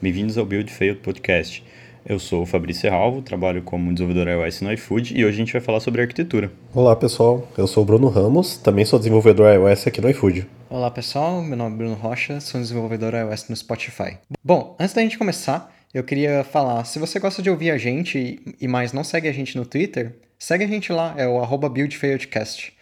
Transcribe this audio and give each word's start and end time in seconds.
Bem-vindos 0.00 0.38
ao 0.38 0.46
Build 0.46 0.72
Failed 0.72 1.00
Podcast. 1.00 1.64
Eu 2.06 2.20
sou 2.20 2.42
o 2.42 2.46
Fabrício 2.46 2.82
Serralvo, 2.82 3.20
trabalho 3.20 3.62
como 3.62 3.92
desenvolvedor 3.92 4.28
iOS 4.28 4.60
no 4.60 4.72
iFood 4.72 5.18
e 5.18 5.24
hoje 5.24 5.34
a 5.34 5.38
gente 5.38 5.52
vai 5.52 5.60
falar 5.60 5.80
sobre 5.80 6.00
arquitetura. 6.00 6.52
Olá 6.72 6.94
pessoal, 6.94 7.48
eu 7.58 7.66
sou 7.66 7.82
o 7.82 7.86
Bruno 7.86 8.08
Ramos, 8.08 8.58
também 8.58 8.84
sou 8.84 8.96
desenvolvedor 8.96 9.52
iOS 9.52 9.88
aqui 9.88 10.00
no 10.00 10.08
iFood. 10.08 10.46
Olá 10.70 10.88
pessoal, 10.88 11.42
meu 11.42 11.56
nome 11.56 11.74
é 11.74 11.78
Bruno 11.78 11.94
Rocha, 11.94 12.38
sou 12.38 12.60
desenvolvedor 12.60 13.12
iOS 13.12 13.48
no 13.48 13.56
Spotify. 13.56 14.18
Bom, 14.42 14.76
antes 14.78 14.94
da 14.94 15.02
gente 15.02 15.18
começar, 15.18 15.74
eu 15.92 16.04
queria 16.04 16.44
falar, 16.44 16.84
se 16.84 17.00
você 17.00 17.18
gosta 17.18 17.42
de 17.42 17.50
ouvir 17.50 17.72
a 17.72 17.76
gente 17.76 18.40
e 18.60 18.68
mais 18.68 18.92
não 18.92 19.02
segue 19.02 19.26
a 19.26 19.32
gente 19.32 19.56
no 19.56 19.66
Twitter, 19.66 20.14
segue 20.38 20.62
a 20.62 20.68
gente 20.68 20.92
lá, 20.92 21.12
é 21.18 21.26
o 21.26 21.40
arroba 21.40 21.68
BuildFailedCast. 21.68 22.72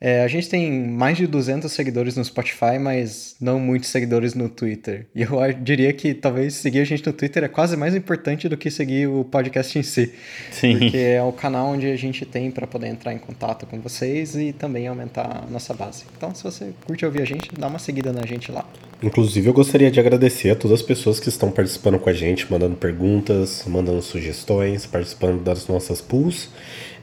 É, 0.00 0.22
a 0.22 0.28
gente 0.28 0.48
tem 0.48 0.70
mais 0.86 1.16
de 1.16 1.26
200 1.26 1.70
seguidores 1.72 2.16
no 2.16 2.24
Spotify, 2.24 2.78
mas 2.80 3.34
não 3.40 3.58
muitos 3.58 3.88
seguidores 3.88 4.32
no 4.34 4.48
Twitter. 4.48 5.06
E 5.14 5.22
eu 5.22 5.30
diria 5.60 5.92
que 5.92 6.14
talvez 6.14 6.54
seguir 6.54 6.80
a 6.80 6.84
gente 6.84 7.04
no 7.04 7.12
Twitter 7.12 7.42
é 7.42 7.48
quase 7.48 7.76
mais 7.76 7.96
importante 7.96 8.48
do 8.48 8.56
que 8.56 8.70
seguir 8.70 9.08
o 9.08 9.24
podcast 9.24 9.76
em 9.76 9.82
si. 9.82 10.12
Sim. 10.52 10.78
Porque 10.78 10.96
é 10.96 11.22
o 11.22 11.32
canal 11.32 11.68
onde 11.68 11.90
a 11.90 11.96
gente 11.96 12.24
tem 12.24 12.50
para 12.50 12.66
poder 12.66 12.86
entrar 12.86 13.12
em 13.12 13.18
contato 13.18 13.66
com 13.66 13.80
vocês 13.80 14.36
e 14.36 14.52
também 14.52 14.86
aumentar 14.86 15.44
a 15.46 15.50
nossa 15.50 15.74
base. 15.74 16.04
Então, 16.16 16.32
se 16.32 16.44
você 16.44 16.72
curte 16.86 17.04
ouvir 17.04 17.22
a 17.22 17.24
gente, 17.24 17.50
dá 17.58 17.66
uma 17.66 17.80
seguida 17.80 18.12
na 18.12 18.24
gente 18.24 18.52
lá. 18.52 18.64
Inclusive, 19.02 19.48
eu 19.48 19.52
gostaria 19.52 19.90
de 19.90 19.98
agradecer 19.98 20.50
a 20.50 20.56
todas 20.56 20.80
as 20.80 20.86
pessoas 20.86 21.18
que 21.18 21.28
estão 21.28 21.50
participando 21.50 21.98
com 21.98 22.08
a 22.08 22.12
gente, 22.12 22.50
mandando 22.50 22.76
perguntas, 22.76 23.64
mandando 23.66 24.02
sugestões, 24.02 24.86
participando 24.86 25.42
das 25.42 25.66
nossas 25.66 26.00
pools 26.00 26.50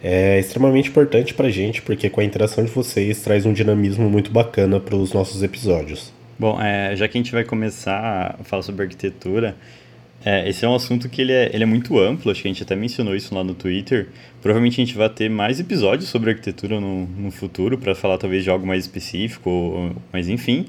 é 0.08 0.40
extremamente 0.40 0.90
importante 0.90 1.34
para 1.34 1.48
a 1.48 1.50
gente, 1.50 1.82
porque 1.82 2.12
com 2.12 2.22
a 2.22 2.24
interação 2.24 2.64
de 2.64 2.70
vocês 2.70 3.24
traz 3.24 3.44
um 3.44 3.52
dinamismo 3.52 4.08
muito 4.08 4.30
bacana 4.32 4.80
para 4.80 4.96
os 4.96 5.12
nossos 5.12 5.42
episódios. 5.42 6.14
Bom, 6.38 6.62
é, 6.62 6.96
já 6.96 7.08
que 7.08 7.18
a 7.18 7.20
gente 7.22 7.32
vai 7.32 7.44
começar 7.44 8.38
a 8.40 8.44
falar 8.44 8.62
sobre 8.62 8.84
arquitetura, 8.84 9.56
é, 10.24 10.48
esse 10.48 10.64
é 10.64 10.70
um 10.70 10.76
assunto 10.76 11.10
que 11.10 11.24
ele 11.24 11.32
é, 11.32 11.50
ele 11.52 11.64
é 11.64 11.66
muito 11.66 11.98
amplo, 11.98 12.32
acho 12.32 12.44
que 12.44 12.48
a 12.48 12.52
gente 12.52 12.62
até 12.62 12.76
mencionou 12.76 13.16
isso 13.16 13.34
lá 13.34 13.44
no 13.44 13.56
Twitter. 13.56 14.10
Provavelmente 14.44 14.80
a 14.80 14.86
gente 14.86 14.96
vai 14.96 15.10
ter 15.10 15.28
mais 15.28 15.60
episódios 15.60 16.08
sobre 16.08 16.30
arquitetura 16.30 16.80
no, 16.80 17.08
no 17.08 17.32
futuro, 17.32 17.76
para 17.76 17.96
falar 17.96 18.20
talvez 18.20 18.44
de 18.44 18.50
algo 18.52 18.68
mais 18.68 18.84
específico, 18.84 19.96
mas 20.14 20.30
enfim. 20.30 20.68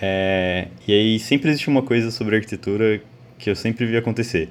É, 0.00 0.68
e 0.86 0.92
aí 0.92 1.18
sempre 1.18 1.50
existe 1.50 1.66
uma 1.66 1.82
coisa 1.82 2.12
sobre 2.12 2.36
arquitetura 2.36 3.00
que 3.36 3.50
eu 3.50 3.56
sempre 3.56 3.84
vi 3.84 3.96
acontecer. 3.96 4.48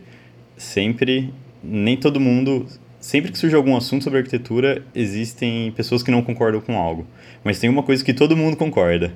Sempre, 0.58 1.34
nem 1.64 1.96
todo 1.96 2.20
mundo 2.20 2.68
sempre 3.06 3.32
que 3.32 3.38
surge 3.38 3.56
algum 3.56 3.78
assunto 3.78 4.04
sobre 4.04 4.18
arquitetura, 4.18 4.82
existem 4.96 5.72
pessoas 5.74 6.02
que 6.02 6.10
não 6.10 6.24
concordam 6.24 6.60
com 6.60 6.76
algo. 6.76 7.06
Mas 7.44 7.60
tem 7.60 7.70
uma 7.70 7.84
coisa 7.84 8.04
que 8.04 8.16
todo 8.16 8.36
mundo 8.36 8.58
concorda. 8.58 9.14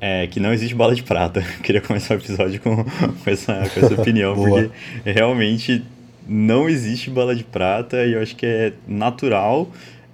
É 0.00 0.26
que 0.26 0.40
não 0.40 0.50
existe 0.50 0.74
bala 0.74 0.94
de 0.94 1.02
prata. 1.02 1.40
Eu 1.58 1.62
queria 1.62 1.82
começar 1.82 2.14
o 2.14 2.16
episódio 2.16 2.58
com, 2.58 2.76
com, 3.22 3.30
essa, 3.30 3.68
com 3.68 3.80
essa 3.80 4.00
opinião, 4.00 4.32
porque 4.40 4.70
realmente 5.04 5.84
não 6.26 6.70
existe 6.70 7.10
bala 7.10 7.36
de 7.36 7.44
prata 7.44 8.02
e 8.04 8.14
eu 8.14 8.20
acho 8.20 8.34
que 8.34 8.44
é 8.44 8.72
natural 8.88 9.70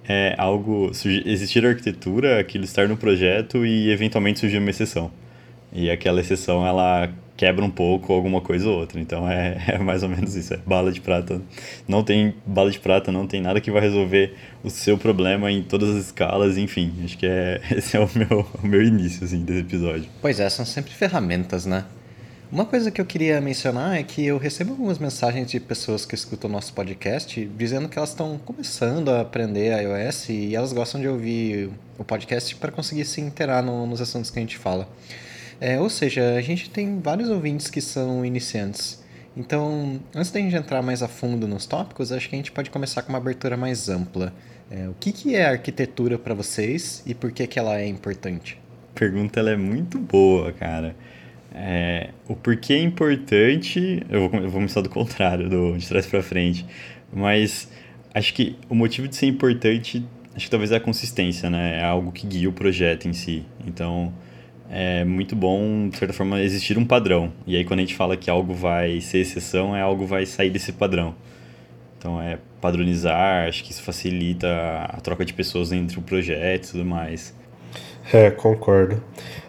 é, 0.07 0.35
algo 0.37 0.91
existir 1.25 1.65
arquitetura, 1.65 2.39
aquilo 2.39 2.65
estar 2.65 2.87
no 2.87 2.95
projeto 2.95 3.65
e 3.65 3.89
eventualmente 3.89 4.39
surgir 4.41 4.57
uma 4.57 4.69
exceção. 4.69 5.09
E 5.71 5.89
aquela 5.89 6.19
exceção 6.19 6.67
ela 6.67 7.09
quebra 7.35 7.63
um 7.63 7.69
pouco 7.69 8.13
alguma 8.13 8.41
coisa 8.41 8.69
ou 8.69 8.79
outra. 8.79 8.99
Então 8.99 9.29
é, 9.29 9.57
é, 9.67 9.77
mais 9.77 10.03
ou 10.03 10.09
menos 10.09 10.35
isso. 10.35 10.53
É 10.53 10.57
bala 10.57 10.91
de 10.91 11.01
prata. 11.01 11.41
Não 11.87 12.03
tem 12.03 12.35
bala 12.45 12.71
de 12.71 12.79
prata, 12.79 13.11
não 13.11 13.27
tem 13.27 13.41
nada 13.41 13.59
que 13.59 13.71
vai 13.71 13.81
resolver 13.81 14.35
o 14.63 14.69
seu 14.69 14.97
problema 14.97 15.51
em 15.51 15.63
todas 15.63 15.89
as 15.89 16.05
escalas, 16.05 16.57
enfim. 16.57 16.93
Acho 17.03 17.17
que 17.17 17.25
é, 17.25 17.61
esse 17.71 17.97
é 17.97 17.99
o 17.99 18.09
meu, 18.15 18.47
o 18.63 18.67
meu 18.67 18.81
início 18.81 19.23
assim, 19.23 19.43
desse 19.43 19.59
episódio. 19.59 20.05
Pois 20.21 20.39
é, 20.39 20.49
são 20.49 20.65
sempre 20.65 20.91
ferramentas, 20.93 21.65
né? 21.65 21.85
Uma 22.51 22.65
coisa 22.65 22.91
que 22.91 23.01
eu 23.01 23.05
queria 23.05 23.41
mencionar 23.41 23.97
é 23.97 24.03
que 24.03 24.23
eu 24.23 24.37
recebo 24.37 24.73
algumas 24.73 24.99
mensagens 24.99 25.49
de 25.49 25.59
pessoas 25.59 26.05
que 26.05 26.13
escutam 26.13 26.47
o 26.47 26.53
nosso 26.53 26.71
podcast 26.71 27.43
dizendo 27.57 27.89
que 27.89 27.97
elas 27.97 28.11
estão 28.11 28.37
começando 28.45 29.09
a 29.09 29.21
aprender 29.21 29.75
iOS 29.81 30.29
e 30.29 30.55
elas 30.55 30.71
gostam 30.71 31.01
de 31.01 31.07
ouvir 31.07 31.71
o 31.97 32.03
podcast 32.03 32.55
para 32.57 32.71
conseguir 32.71 33.05
se 33.05 33.19
interar 33.19 33.63
no, 33.63 33.87
nos 33.87 33.99
assuntos 33.99 34.29
que 34.29 34.37
a 34.37 34.41
gente 34.43 34.55
fala. 34.55 34.87
É, 35.63 35.79
ou 35.79 35.89
seja, 35.89 36.35
a 36.35 36.41
gente 36.41 36.69
tem 36.69 36.99
vários 36.99 37.29
ouvintes 37.29 37.69
que 37.69 37.79
são 37.79 38.25
iniciantes. 38.25 39.01
Então, 39.35 39.97
antes 40.13 40.29
da 40.29 40.41
gente 40.41 40.53
entrar 40.53 40.81
mais 40.81 41.01
a 41.01 41.07
fundo 41.07 41.47
nos 41.47 41.65
tópicos, 41.65 42.11
acho 42.11 42.27
que 42.27 42.35
a 42.35 42.37
gente 42.37 42.51
pode 42.51 42.69
começar 42.69 43.01
com 43.01 43.13
uma 43.13 43.17
abertura 43.17 43.55
mais 43.55 43.87
ampla. 43.87 44.33
É, 44.69 44.89
o 44.89 44.93
que, 44.99 45.13
que 45.13 45.37
é 45.37 45.45
arquitetura 45.45 46.19
para 46.19 46.33
vocês 46.33 47.01
e 47.05 47.15
por 47.15 47.31
que, 47.31 47.47
que 47.47 47.57
ela 47.57 47.79
é 47.79 47.87
importante? 47.87 48.59
A 48.93 48.99
pergunta 48.99 49.39
ela 49.39 49.51
é 49.51 49.55
muito 49.55 49.97
boa, 49.97 50.51
cara. 50.51 50.97
É, 51.55 52.09
o 52.27 52.35
porquê 52.35 52.73
é 52.73 52.81
importante, 52.81 54.05
eu 54.09 54.27
vou, 54.27 54.41
eu 54.41 54.49
vou 54.49 54.59
começar 54.59 54.81
do 54.81 54.89
contrário, 54.89 55.49
do, 55.49 55.77
de 55.77 55.87
trás 55.87 56.05
para 56.05 56.21
frente. 56.21 56.65
Mas 57.09 57.69
acho 58.13 58.33
que 58.33 58.57
o 58.67 58.75
motivo 58.75 59.07
de 59.07 59.15
ser 59.15 59.27
importante, 59.27 60.05
acho 60.35 60.43
que 60.43 60.51
talvez 60.51 60.73
é 60.73 60.75
a 60.75 60.81
consistência, 60.81 61.49
né? 61.49 61.79
É 61.79 61.85
algo 61.85 62.11
que 62.11 62.27
guia 62.27 62.49
o 62.49 62.53
projeto 62.53 63.07
em 63.07 63.13
si. 63.13 63.45
Então, 63.65 64.13
é 64.75 65.05
muito 65.05 65.35
bom, 65.35 65.87
de 65.87 65.97
certa 65.97 66.13
forma, 66.13 66.41
existir 66.41 66.79
um 66.79 66.85
padrão. 66.85 67.31
E 67.45 67.55
aí, 67.55 67.63
quando 67.63 67.79
a 67.79 67.83
gente 67.83 67.95
fala 67.95 68.17
que 68.17 68.29
algo 68.29 68.53
vai 68.55 68.99
ser 69.01 69.19
exceção, 69.19 69.75
é 69.75 69.81
algo 69.81 70.07
vai 70.07 70.25
sair 70.25 70.49
desse 70.49 70.71
padrão. 70.71 71.13
Então, 71.99 72.19
é 72.19 72.39
padronizar, 72.59 73.47
acho 73.47 73.63
que 73.63 73.71
isso 73.71 73.83
facilita 73.83 74.47
a 74.89 74.99
troca 74.99 75.23
de 75.23 75.33
pessoas 75.33 75.71
entre 75.71 75.99
o 75.99 76.01
projeto 76.01 76.65
e 76.65 76.71
tudo 76.71 76.85
mais. 76.85 77.35
É, 78.11 78.29
concordo. 78.31 79.01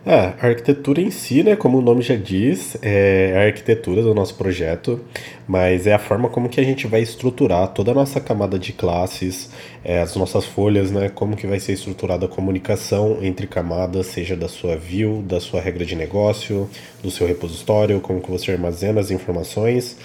É, 0.07 0.35
a 0.39 0.49
arquitetura 0.49 1.01
em 1.01 1.11
si, 1.11 1.43
né, 1.43 1.57
como 1.57 1.79
o 1.79 1.81
nome 1.81 2.03
já 2.03 2.15
diz, 2.15 2.77
é 2.83 3.33
a 3.37 3.47
arquitetura 3.47 4.03
do 4.03 4.15
nosso 4.15 4.35
projeto, 4.35 5.01
mas 5.49 5.87
é 5.87 5.95
a 5.95 5.99
forma 5.99 6.29
como 6.29 6.49
que 6.49 6.61
a 6.61 6.63
gente 6.63 6.87
vai 6.87 7.01
estruturar 7.01 7.69
toda 7.69 7.91
a 7.91 7.95
nossa 7.95 8.21
camada 8.21 8.59
de 8.59 8.75
classes, 8.75 9.51
é, 9.83 10.01
as 10.01 10.15
nossas 10.15 10.45
folhas, 10.45 10.91
né, 10.91 11.09
como 11.09 11.35
que 11.37 11.47
vai 11.47 11.59
ser 11.59 11.73
estruturada 11.73 12.27
a 12.27 12.29
comunicação 12.29 13.19
entre 13.23 13.47
camadas, 13.47 14.07
seja 14.09 14.37
da 14.37 14.47
sua 14.47 14.77
view, 14.77 15.23
da 15.23 15.41
sua 15.41 15.61
regra 15.61 15.87
de 15.87 15.97
negócio, 15.97 16.69
do 17.03 17.11
seu 17.11 17.27
repositório, 17.27 17.99
como 17.99 18.21
que 18.21 18.31
você 18.31 18.53
armazena 18.53 19.01
as 19.01 19.11
informações, 19.11 19.97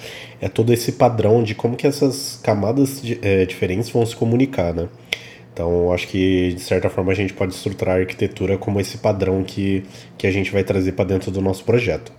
é 0.42 0.48
todo 0.48 0.74
esse 0.74 0.94
padrão 0.94 1.44
de 1.44 1.54
como 1.54 1.76
que 1.76 1.86
essas 1.86 2.40
camadas 2.42 3.02
é, 3.22 3.46
diferentes 3.46 3.90
vão 3.90 4.06
se 4.06 4.16
comunicar, 4.16 4.74
né. 4.74 4.88
Então, 5.59 5.92
acho 5.92 6.08
que 6.08 6.53
de 6.53 6.62
certa 6.62 6.90
forma 6.90 7.12
a 7.12 7.14
gente 7.14 7.34
pode 7.34 7.53
estruturar 7.53 7.97
a 7.97 8.00
arquitetura 8.00 8.58
como 8.58 8.80
esse 8.80 8.97
padrão 8.97 9.44
que, 9.44 9.84
que 10.18 10.25
a 10.25 10.31
gente 10.31 10.53
vai 10.53 10.64
trazer 10.64 10.94
para 10.94 11.03
dentro 11.03 11.31
do 11.31 11.42
nosso 11.42 11.66
projeto. 11.66 12.14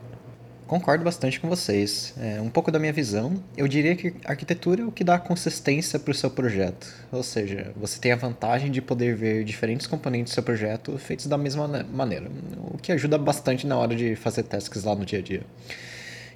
Concordo 0.67 1.03
bastante 1.03 1.41
com 1.41 1.49
vocês. 1.49 2.13
É, 2.21 2.39
um 2.39 2.51
pouco 2.51 2.71
da 2.71 2.79
minha 2.79 2.93
visão, 2.93 3.43
eu 3.57 3.67
diria 3.67 3.97
que 3.97 4.13
arquitetura 4.27 4.83
é 4.83 4.85
o 4.85 4.93
que 4.93 5.03
dá 5.03 5.19
consistência 5.19 5.99
para 5.99 6.11
o 6.11 6.15
seu 6.15 6.29
projeto. 6.29 6.87
Ou 7.11 7.23
seja, 7.23 7.73
você 7.75 7.99
tem 7.99 8.13
a 8.13 8.17
vantagem 8.17 8.71
de 8.71 8.83
poder 8.83 9.17
ver 9.17 9.43
diferentes 9.43 9.87
componentes 9.87 10.33
do 10.33 10.35
seu 10.35 10.43
projeto 10.43 10.99
feitos 10.99 11.27
da 11.27 11.39
mesma 11.39 11.67
maneira, 11.91 12.27
o 12.59 12.77
que 12.77 12.93
ajuda 12.93 13.17
bastante 13.17 13.67
na 13.67 13.79
hora 13.79 13.97
de 13.97 14.17
fazer 14.17 14.43
tasks 14.43 14.85
lá 14.85 14.95
no 14.95 15.07
dia 15.07 15.19
a 15.19 15.23
dia. 15.23 15.43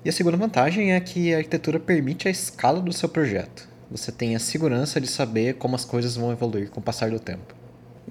E 0.02 0.08
a 0.08 0.12
segunda 0.12 0.38
vantagem 0.38 0.94
é 0.94 1.00
que 1.00 1.34
a 1.34 1.36
arquitetura 1.36 1.78
permite 1.78 2.28
a 2.28 2.30
escala 2.30 2.80
do 2.80 2.94
seu 2.94 3.10
projeto 3.10 3.73
você 3.90 4.10
tem 4.10 4.34
a 4.34 4.38
segurança 4.38 5.00
de 5.00 5.06
saber 5.06 5.54
como 5.54 5.74
as 5.74 5.84
coisas 5.84 6.16
vão 6.16 6.32
evoluir 6.32 6.70
com 6.70 6.80
o 6.80 6.82
passar 6.82 7.10
do 7.10 7.18
tempo. 7.18 7.54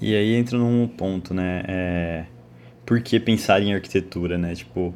E 0.02 0.16
aí 0.16 0.34
entra 0.34 0.58
num 0.58 0.88
ponto, 0.88 1.34
né? 1.34 1.64
É... 1.68 2.26
Por 2.86 3.02
que 3.02 3.20
pensar 3.20 3.62
em 3.62 3.74
arquitetura, 3.74 4.38
né? 4.38 4.56
Tipo, 4.56 4.94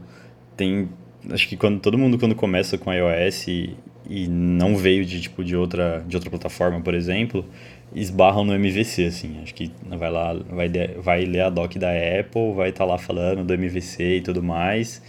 tem... 0.55 0.89
Acho 1.29 1.47
que 1.47 1.57
quando 1.57 1.79
todo 1.79 1.97
mundo 1.97 2.17
quando 2.17 2.35
começa 2.35 2.77
com 2.77 2.91
iOS 2.93 3.47
e, 3.47 3.75
e 4.09 4.27
não 4.27 4.77
veio 4.77 5.05
de, 5.05 5.21
tipo, 5.21 5.43
de, 5.43 5.55
outra, 5.55 6.03
de 6.07 6.15
outra 6.15 6.29
plataforma, 6.29 6.79
por 6.81 6.93
exemplo, 6.93 7.45
esbarram 7.93 8.45
no 8.45 8.53
MVC, 8.53 9.05
assim. 9.05 9.39
Acho 9.41 9.53
que 9.53 9.71
vai 9.87 10.11
lá, 10.11 10.33
vai, 10.33 10.69
vai 11.01 11.25
ler 11.25 11.41
a 11.41 11.49
doc 11.49 11.75
da 11.75 11.89
Apple, 11.89 12.53
vai 12.55 12.69
estar 12.69 12.85
tá 12.85 12.91
lá 12.91 12.97
falando 12.97 13.43
do 13.43 13.53
MVC 13.53 14.17
e 14.17 14.21
tudo 14.21 14.41
mais. 14.43 15.01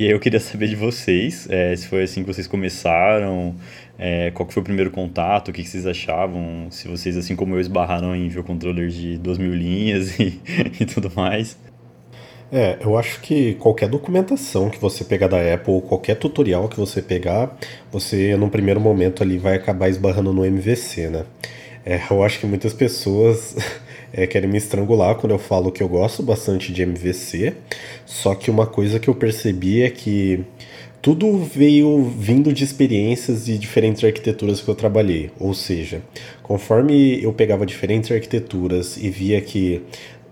E 0.00 0.06
aí 0.06 0.12
eu 0.12 0.18
queria 0.18 0.40
saber 0.40 0.66
de 0.66 0.76
vocês, 0.76 1.46
é, 1.50 1.76
se 1.76 1.86
foi 1.86 2.04
assim 2.04 2.22
que 2.22 2.26
vocês 2.26 2.46
começaram, 2.46 3.54
é, 3.98 4.30
qual 4.30 4.46
que 4.46 4.54
foi 4.54 4.62
o 4.62 4.64
primeiro 4.64 4.90
contato, 4.90 5.48
o 5.48 5.52
que, 5.52 5.62
que, 5.62 5.68
vocês 5.68 5.86
achavam, 5.86 6.68
se 6.70 6.88
vocês, 6.88 7.18
assim 7.18 7.36
como 7.36 7.54
eu, 7.54 7.60
esbarraram 7.60 8.16
em 8.16 8.26
view 8.26 8.42
controller 8.42 8.88
de 8.88 9.18
2 9.18 9.36
mil 9.36 9.52
linhas 9.52 10.16
e, 10.18 10.40
e 10.80 10.86
tudo 10.86 11.12
mais. 11.14 11.54
É, 12.50 12.78
eu 12.80 12.96
acho 12.96 13.20
que 13.20 13.56
qualquer 13.56 13.90
documentação 13.90 14.70
que 14.70 14.78
você 14.78 15.04
pegar 15.04 15.28
da 15.28 15.36
Apple, 15.52 15.82
qualquer 15.82 16.14
tutorial 16.14 16.66
que 16.66 16.78
você 16.78 17.02
pegar, 17.02 17.54
você, 17.92 18.34
num 18.38 18.48
primeiro 18.48 18.80
momento 18.80 19.22
ali, 19.22 19.36
vai 19.36 19.56
acabar 19.56 19.90
esbarrando 19.90 20.32
no 20.32 20.46
MVC, 20.46 21.10
né? 21.10 21.26
É, 21.84 22.00
eu 22.10 22.22
acho 22.22 22.40
que 22.40 22.46
muitas 22.46 22.72
pessoas 22.72 23.54
é, 24.12 24.26
querem 24.26 24.48
me 24.48 24.58
estrangular 24.58 25.14
quando 25.16 25.32
eu 25.32 25.38
falo 25.38 25.72
que 25.72 25.82
eu 25.82 25.88
gosto 25.88 26.22
bastante 26.22 26.72
de 26.72 26.82
MVC, 26.82 27.54
só 28.04 28.34
que 28.34 28.50
uma 28.50 28.66
coisa 28.66 28.98
que 28.98 29.08
eu 29.08 29.14
percebi 29.14 29.82
é 29.82 29.90
que 29.90 30.44
tudo 31.02 31.38
veio 31.38 32.02
vindo 32.04 32.52
de 32.52 32.62
experiências 32.62 33.46
de 33.46 33.56
diferentes 33.56 34.04
arquiteturas 34.04 34.60
que 34.60 34.68
eu 34.68 34.74
trabalhei. 34.74 35.30
Ou 35.38 35.54
seja, 35.54 36.02
conforme 36.42 37.22
eu 37.22 37.32
pegava 37.32 37.64
diferentes 37.64 38.10
arquiteturas 38.12 38.98
e 38.98 39.08
via 39.08 39.40
que 39.40 39.82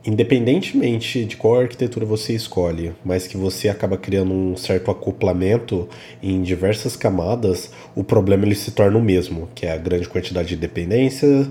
independentemente 0.05 1.25
de 1.25 1.37
qual 1.37 1.61
arquitetura 1.61 2.07
você 2.07 2.33
escolhe, 2.33 2.93
mas 3.05 3.27
que 3.27 3.37
você 3.37 3.69
acaba 3.69 3.99
criando 3.99 4.33
um 4.33 4.57
certo 4.57 4.91
acoplamento 4.91 5.89
em 6.23 6.41
diversas 6.43 6.97
camadas, 6.97 7.71
o 7.95 8.03
problema 8.03 8.47
ele 8.47 8.55
se 8.55 8.71
torna 8.71 8.97
o 8.97 9.03
mesmo, 9.03 9.49
que 9.55 9.67
é 9.67 9.73
a 9.73 9.77
grande 9.77 10.09
quantidade 10.09 10.49
de 10.49 10.57
dependências, 10.57 11.49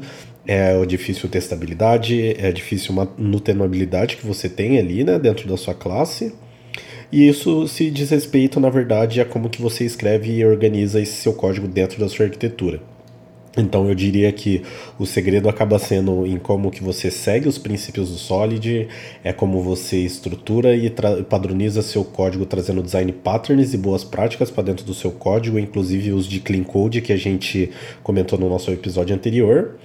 é 0.48 0.84
difícil 0.86 1.30
testabilidade, 1.30 2.36
é 2.40 2.52
difícil 2.52 2.94
manutenabilidade 2.94 4.16
que 4.16 4.26
você 4.26 4.48
tem 4.48 4.80
ali, 4.80 5.04
né, 5.04 5.20
dentro 5.20 5.48
da 5.48 5.58
sua 5.58 5.74
classe. 5.74 6.34
E 7.12 7.28
isso 7.28 7.68
se 7.68 7.92
diz 7.92 8.10
respeito, 8.10 8.60
na 8.60 8.70
verdade, 8.70 9.22
a 9.22 9.26
como 9.26 9.50
que 9.50 9.62
você 9.62 9.86
escreve 9.86 10.32
e 10.32 10.46
organiza 10.46 11.02
esse 11.02 11.14
seu 11.14 11.34
código 11.34 11.68
dentro 11.68 12.00
da 12.00 12.10
sua 12.10 12.26
arquitetura. 12.26 12.82
Então 13.58 13.90
eu 13.90 13.96
diria 13.96 14.32
que 14.32 14.62
o 15.00 15.06
segredo 15.06 15.50
acaba 15.50 15.80
sendo 15.80 16.26
em 16.28 16.38
como 16.38 16.70
que 16.70 16.84
você 16.84 17.10
segue 17.10 17.48
os 17.48 17.58
princípios 17.58 18.10
do 18.10 18.18
Solid, 18.18 18.88
é 19.24 19.34
como 19.34 19.62
você 19.62 19.98
estrutura 19.98 20.76
e 20.76 20.92
padroniza 21.28 21.82
seu 21.82 22.04
código 22.04 22.46
trazendo 22.46 22.84
design 22.84 23.12
patterns 23.12 23.74
e 23.74 23.78
boas 23.78 24.04
práticas 24.04 24.52
para 24.52 24.64
dentro 24.64 24.86
do 24.86 24.94
seu 24.94 25.12
código, 25.12 25.58
inclusive 25.58 26.12
os 26.12 26.28
de 26.28 26.40
clean 26.40 26.64
code 26.64 27.02
que 27.02 27.12
a 27.12 27.18
gente 27.18 27.72
comentou 28.04 28.38
no 28.38 28.48
nosso 28.48 28.72
episódio 28.72 29.16
anterior. 29.16 29.76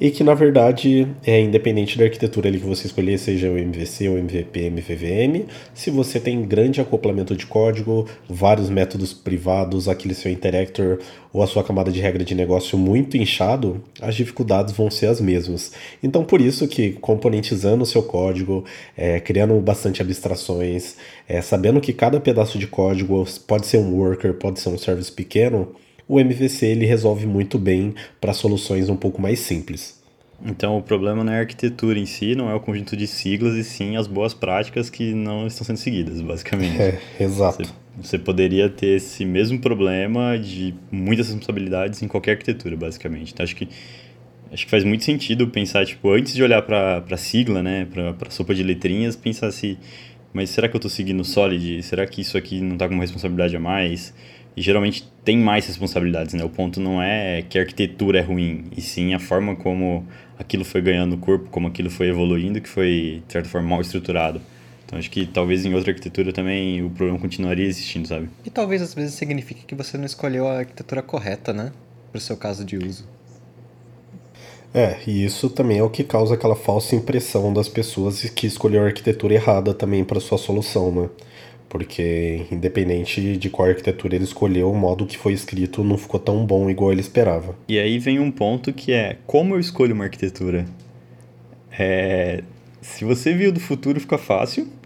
E 0.00 0.10
que 0.10 0.24
na 0.24 0.32
verdade 0.32 1.06
é 1.26 1.38
independente 1.38 1.98
da 1.98 2.04
arquitetura 2.04 2.48
ali 2.48 2.58
que 2.58 2.66
você 2.66 2.86
escolher, 2.86 3.18
seja 3.18 3.50
o 3.50 3.58
MVC 3.58 4.08
ou 4.08 4.18
MVP, 4.18 4.70
MVVM, 4.70 5.44
se 5.74 5.90
você 5.90 6.18
tem 6.18 6.42
grande 6.42 6.80
acoplamento 6.80 7.36
de 7.36 7.44
código, 7.44 8.06
vários 8.26 8.70
métodos 8.70 9.12
privados, 9.12 9.88
aquele 9.88 10.14
seu 10.14 10.32
interactor 10.32 10.98
ou 11.32 11.42
a 11.42 11.46
sua 11.46 11.62
camada 11.62 11.90
de 11.90 12.00
regra 12.00 12.24
de 12.24 12.34
negócio 12.34 12.76
muito 12.76 13.16
inchado, 13.16 13.82
as 14.00 14.14
dificuldades 14.14 14.74
vão 14.74 14.90
ser 14.90 15.06
as 15.06 15.20
mesmas. 15.20 15.72
Então 16.02 16.24
por 16.24 16.40
isso 16.40 16.66
que 16.66 16.92
componentizando 16.92 17.82
o 17.82 17.86
seu 17.86 18.02
código, 18.02 18.64
é, 18.96 19.20
criando 19.20 19.54
bastante 19.60 20.02
abstrações, 20.02 20.96
é, 21.28 21.40
sabendo 21.40 21.80
que 21.80 21.92
cada 21.92 22.20
pedaço 22.20 22.58
de 22.58 22.66
código 22.66 23.24
pode 23.46 23.66
ser 23.66 23.78
um 23.78 23.94
worker, 23.94 24.34
pode 24.34 24.60
ser 24.60 24.68
um 24.68 24.78
service 24.78 25.10
pequeno, 25.10 25.74
o 26.08 26.18
MVC 26.18 26.66
ele 26.66 26.86
resolve 26.86 27.24
muito 27.24 27.56
bem 27.56 27.94
para 28.20 28.32
soluções 28.32 28.88
um 28.88 28.96
pouco 28.96 29.22
mais 29.22 29.38
simples. 29.38 30.00
Então 30.44 30.78
o 30.78 30.82
problema 30.82 31.22
não 31.22 31.32
é 31.32 31.36
a 31.36 31.40
arquitetura 31.40 31.98
em 31.98 32.06
si, 32.06 32.34
não 32.34 32.50
é 32.50 32.54
o 32.54 32.60
conjunto 32.60 32.96
de 32.96 33.06
siglas, 33.06 33.54
e 33.54 33.62
sim 33.62 33.96
as 33.96 34.06
boas 34.06 34.32
práticas 34.32 34.88
que 34.88 35.12
não 35.12 35.46
estão 35.46 35.64
sendo 35.64 35.76
seguidas, 35.76 36.20
basicamente. 36.20 36.80
É, 36.80 36.98
exato. 37.20 37.62
Você, 37.62 37.72
você 37.96 38.18
poderia 38.18 38.68
ter 38.68 38.96
esse 38.96 39.24
mesmo 39.24 39.58
problema 39.58 40.38
de 40.38 40.74
muitas 40.90 41.28
responsabilidades 41.28 42.02
em 42.02 42.08
qualquer 42.08 42.32
arquitetura, 42.32 42.76
basicamente. 42.76 43.32
Então 43.32 43.44
acho 43.44 43.56
que 43.56 43.68
acho 44.52 44.64
que 44.64 44.70
faz 44.70 44.82
muito 44.82 45.04
sentido 45.04 45.46
pensar, 45.48 45.86
tipo, 45.86 46.10
antes 46.10 46.34
de 46.34 46.42
olhar 46.42 46.62
para 46.62 47.04
a 47.08 47.16
sigla, 47.16 47.62
né, 47.62 47.86
para 47.86 48.30
sopa 48.30 48.54
de 48.54 48.62
letrinhas, 48.64 49.14
pensar 49.14 49.50
se, 49.52 49.78
mas 50.32 50.50
será 50.50 50.68
que 50.68 50.74
eu 50.74 50.78
estou 50.78 50.90
seguindo 50.90 51.24
Solid? 51.24 51.82
Será 51.82 52.04
que 52.06 52.20
isso 52.20 52.36
aqui 52.36 52.60
não 52.60 52.72
está 52.72 52.88
com 52.88 52.94
uma 52.94 53.04
responsabilidade 53.04 53.56
a 53.56 53.60
mais? 53.60 54.12
e 54.56 54.62
geralmente 54.62 55.08
tem 55.24 55.38
mais 55.38 55.66
responsabilidades, 55.66 56.34
né? 56.34 56.44
O 56.44 56.48
ponto 56.48 56.80
não 56.80 57.00
é 57.00 57.42
que 57.42 57.58
a 57.58 57.62
arquitetura 57.62 58.18
é 58.18 58.22
ruim, 58.22 58.64
e 58.76 58.80
sim 58.80 59.14
a 59.14 59.18
forma 59.18 59.56
como 59.56 60.06
aquilo 60.38 60.64
foi 60.64 60.80
ganhando 60.82 61.16
corpo, 61.16 61.48
como 61.50 61.68
aquilo 61.68 61.90
foi 61.90 62.08
evoluindo, 62.08 62.60
que 62.60 62.68
foi, 62.68 63.22
de 63.26 63.32
certa 63.32 63.48
forma, 63.48 63.68
mal 63.68 63.80
estruturado. 63.80 64.40
Então 64.90 64.98
acho 64.98 65.08
que 65.08 65.24
talvez 65.24 65.64
em 65.64 65.72
outra 65.72 65.92
arquitetura 65.92 66.32
também 66.32 66.82
o 66.82 66.90
problema 66.90 67.16
continuaria 67.16 67.64
existindo, 67.64 68.08
sabe? 68.08 68.28
E 68.44 68.50
talvez 68.50 68.82
às 68.82 68.92
vezes 68.92 69.14
signifique 69.14 69.64
que 69.64 69.72
você 69.72 69.96
não 69.96 70.04
escolheu 70.04 70.48
a 70.48 70.58
arquitetura 70.58 71.00
correta, 71.00 71.52
né? 71.52 71.70
Para 72.10 72.18
o 72.18 72.20
seu 72.20 72.36
caso 72.36 72.64
de 72.64 72.76
uso. 72.76 73.08
É, 74.74 74.98
e 75.06 75.24
isso 75.24 75.48
também 75.48 75.78
é 75.78 75.82
o 75.84 75.88
que 75.88 76.02
causa 76.02 76.34
aquela 76.34 76.56
falsa 76.56 76.96
impressão 76.96 77.54
das 77.54 77.68
pessoas 77.68 78.20
que 78.30 78.48
escolheram 78.48 78.84
a 78.84 78.88
arquitetura 78.88 79.34
errada 79.34 79.72
também 79.72 80.02
para 80.02 80.18
sua 80.18 80.38
solução, 80.38 80.90
né? 80.90 81.08
porque 81.68 82.46
independente 82.50 83.36
de 83.36 83.48
qual 83.48 83.68
arquitetura 83.68 84.16
ele 84.16 84.24
escolheu, 84.24 84.72
o 84.72 84.76
modo 84.76 85.06
que 85.06 85.16
foi 85.16 85.34
escrito 85.34 85.84
não 85.84 85.96
ficou 85.96 86.18
tão 86.18 86.44
bom 86.44 86.68
igual 86.68 86.90
ele 86.90 87.00
esperava. 87.00 87.54
E 87.68 87.78
aí 87.78 87.96
vem 87.96 88.18
um 88.18 88.32
ponto 88.32 88.72
que 88.72 88.90
é 88.90 89.18
como 89.24 89.54
eu 89.54 89.60
escolho 89.60 89.94
uma 89.94 90.02
arquitetura. 90.02 90.66
É, 91.78 92.42
se 92.80 93.04
você 93.04 93.32
viu 93.32 93.52
do 93.52 93.60
futuro, 93.60 94.00
fica 94.00 94.18
fácil. 94.18 94.79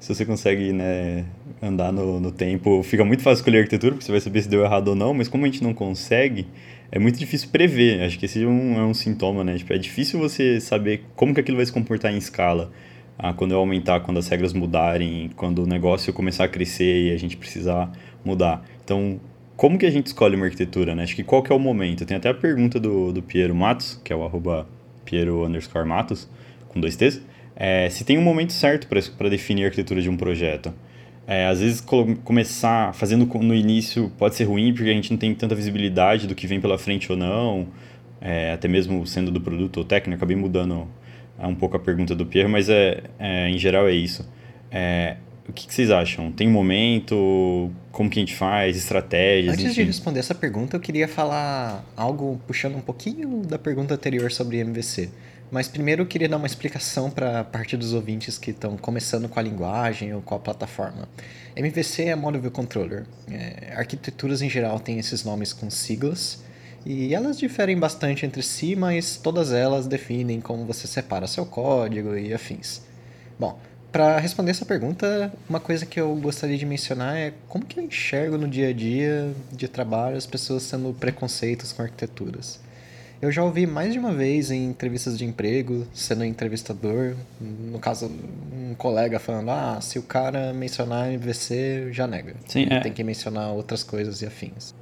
Se 0.00 0.14
você 0.14 0.24
consegue 0.24 0.72
né, 0.72 1.24
andar 1.60 1.92
no, 1.92 2.20
no 2.20 2.30
tempo, 2.30 2.82
fica 2.82 3.04
muito 3.04 3.22
fácil 3.22 3.40
escolher 3.40 3.58
arquitetura, 3.58 3.92
porque 3.92 4.04
você 4.04 4.12
vai 4.12 4.20
saber 4.20 4.42
se 4.42 4.48
deu 4.48 4.62
errado 4.62 4.88
ou 4.88 4.94
não, 4.94 5.12
mas 5.12 5.26
como 5.28 5.44
a 5.44 5.48
gente 5.48 5.62
não 5.62 5.74
consegue, 5.74 6.46
é 6.90 6.98
muito 6.98 7.18
difícil 7.18 7.48
prever. 7.50 8.02
Acho 8.02 8.18
que 8.18 8.26
esse 8.26 8.42
é 8.42 8.46
um, 8.46 8.78
é 8.78 8.84
um 8.84 8.94
sintoma, 8.94 9.42
né? 9.42 9.56
Tipo, 9.58 9.72
é 9.72 9.78
difícil 9.78 10.18
você 10.18 10.60
saber 10.60 11.04
como 11.16 11.34
que 11.34 11.40
aquilo 11.40 11.56
vai 11.56 11.66
se 11.66 11.72
comportar 11.72 12.12
em 12.12 12.16
escala 12.16 12.70
ah, 13.18 13.32
quando 13.32 13.52
eu 13.52 13.58
aumentar, 13.58 14.00
quando 14.00 14.18
as 14.18 14.28
regras 14.28 14.52
mudarem, 14.52 15.30
quando 15.34 15.64
o 15.64 15.66
negócio 15.66 16.12
começar 16.12 16.44
a 16.44 16.48
crescer 16.48 17.08
e 17.08 17.12
a 17.12 17.16
gente 17.16 17.36
precisar 17.36 17.90
mudar. 18.24 18.64
Então, 18.84 19.20
como 19.56 19.76
que 19.76 19.84
a 19.84 19.90
gente 19.90 20.06
escolhe 20.06 20.36
uma 20.36 20.44
arquitetura, 20.44 20.94
né? 20.94 21.02
Acho 21.02 21.16
que 21.16 21.24
qual 21.24 21.42
que 21.42 21.52
é 21.52 21.56
o 21.56 21.58
momento? 21.58 22.06
Tem 22.06 22.16
até 22.16 22.28
a 22.28 22.34
pergunta 22.34 22.78
do, 22.78 23.12
do 23.12 23.20
Piero 23.20 23.54
Matos, 23.54 24.00
que 24.04 24.12
é 24.12 24.16
o 24.16 24.22
arroba 24.22 24.68
Piero 25.04 25.44
underscore 25.44 25.86
Matos, 25.86 26.28
com 26.68 26.80
dois 26.80 26.94
T's, 26.94 27.20
é, 27.60 27.90
se 27.90 28.04
tem 28.04 28.16
um 28.16 28.22
momento 28.22 28.52
certo 28.52 28.86
para 28.86 29.28
definir 29.28 29.64
a 29.64 29.66
arquitetura 29.66 30.00
de 30.00 30.08
um 30.08 30.16
projeto. 30.16 30.72
É, 31.26 31.46
às 31.46 31.60
vezes 31.60 31.84
começar 32.24 32.94
fazendo 32.94 33.26
no 33.26 33.54
início 33.54 34.10
pode 34.16 34.36
ser 34.36 34.44
ruim 34.44 34.72
porque 34.72 34.88
a 34.88 34.94
gente 34.94 35.10
não 35.10 35.18
tem 35.18 35.34
tanta 35.34 35.54
visibilidade 35.54 36.26
do 36.26 36.34
que 36.34 36.46
vem 36.46 36.58
pela 36.60 36.78
frente 36.78 37.10
ou 37.10 37.18
não, 37.18 37.66
é, 38.20 38.52
até 38.52 38.68
mesmo 38.68 39.04
sendo 39.06 39.30
do 39.30 39.40
produto 39.40 39.78
ou 39.78 39.84
técnico, 39.84 40.16
acabei 40.16 40.36
mudando 40.36 40.88
um 41.38 41.54
pouco 41.54 41.76
a 41.76 41.80
pergunta 41.80 42.14
do 42.14 42.24
Pierre, 42.24 42.48
mas 42.48 42.68
é, 42.68 43.02
é 43.18 43.48
em 43.50 43.58
geral 43.58 43.88
é 43.88 43.92
isso. 43.92 44.26
É, 44.70 45.16
o 45.48 45.52
que, 45.52 45.66
que, 45.66 45.74
vocês 45.74 45.90
acham? 45.90 46.30
Tem 46.30 46.46
um 46.46 46.52
momento? 46.52 47.70
Como 47.90 48.08
que 48.08 48.18
a 48.18 48.22
gente 48.22 48.34
faz? 48.34 48.76
Estratégias? 48.76 49.54
Antes 49.54 49.66
enfim. 49.66 49.74
de 49.74 49.82
responder 49.84 50.20
essa 50.20 50.34
pergunta, 50.34 50.76
eu 50.76 50.80
queria 50.80 51.08
falar 51.08 51.84
algo 51.96 52.40
puxando 52.46 52.76
um 52.76 52.80
pouquinho 52.80 53.42
da 53.42 53.58
pergunta 53.58 53.94
anterior 53.94 54.30
sobre 54.30 54.58
MVC. 54.58 55.10
Mas 55.50 55.66
primeiro 55.66 56.02
eu 56.02 56.06
queria 56.06 56.28
dar 56.28 56.36
uma 56.36 56.46
explicação 56.46 57.10
para 57.10 57.40
a 57.40 57.44
parte 57.44 57.76
dos 57.76 57.94
ouvintes 57.94 58.36
que 58.36 58.50
estão 58.50 58.76
começando 58.76 59.28
com 59.28 59.38
a 59.38 59.42
linguagem 59.42 60.14
ou 60.14 60.20
com 60.20 60.34
a 60.34 60.38
plataforma. 60.38 61.08
MVC 61.56 62.04
é 62.04 62.14
Model 62.14 62.40
View 62.40 62.50
Controller. 62.50 63.06
É, 63.30 63.72
arquiteturas 63.74 64.42
em 64.42 64.50
geral 64.50 64.78
têm 64.78 64.98
esses 64.98 65.24
nomes 65.24 65.52
com 65.52 65.70
siglas. 65.70 66.42
E 66.84 67.14
elas 67.14 67.38
diferem 67.38 67.78
bastante 67.78 68.24
entre 68.24 68.42
si, 68.42 68.76
mas 68.76 69.16
todas 69.16 69.52
elas 69.52 69.86
definem 69.86 70.40
como 70.40 70.64
você 70.64 70.86
separa 70.86 71.26
seu 71.26 71.44
código 71.44 72.16
e 72.16 72.32
afins. 72.32 72.82
Bom, 73.38 73.58
para 73.90 74.18
responder 74.18 74.50
essa 74.50 74.66
pergunta, 74.66 75.32
uma 75.48 75.58
coisa 75.58 75.86
que 75.86 75.98
eu 75.98 76.14
gostaria 76.16 76.58
de 76.58 76.66
mencionar 76.66 77.16
é 77.16 77.32
como 77.48 77.64
que 77.64 77.80
eu 77.80 77.84
enxergo 77.84 78.36
no 78.36 78.46
dia 78.46 78.68
a 78.68 78.72
dia 78.72 79.32
de 79.50 79.66
trabalho 79.66 80.16
as 80.16 80.26
pessoas 80.26 80.68
tendo 80.70 80.92
preconceitos 80.92 81.72
com 81.72 81.82
arquiteturas. 81.82 82.60
Eu 83.20 83.32
já 83.32 83.42
ouvi 83.42 83.66
mais 83.66 83.92
de 83.92 83.98
uma 83.98 84.12
vez 84.12 84.50
em 84.50 84.66
entrevistas 84.66 85.18
de 85.18 85.24
emprego, 85.24 85.84
sendo 85.92 86.24
entrevistador, 86.24 87.16
no 87.40 87.78
caso, 87.80 88.10
um 88.52 88.74
colega 88.74 89.18
falando: 89.18 89.50
ah, 89.50 89.80
se 89.80 89.98
o 89.98 90.02
cara 90.02 90.52
mencionar 90.52 91.12
MVC, 91.12 91.88
já 91.92 92.06
nega. 92.06 92.36
Sim, 92.46 92.68
é. 92.70 92.80
Tem 92.80 92.92
que 92.92 93.02
mencionar 93.02 93.50
outras 93.50 93.82
coisas 93.82 94.22
e 94.22 94.26
afins. 94.26 94.72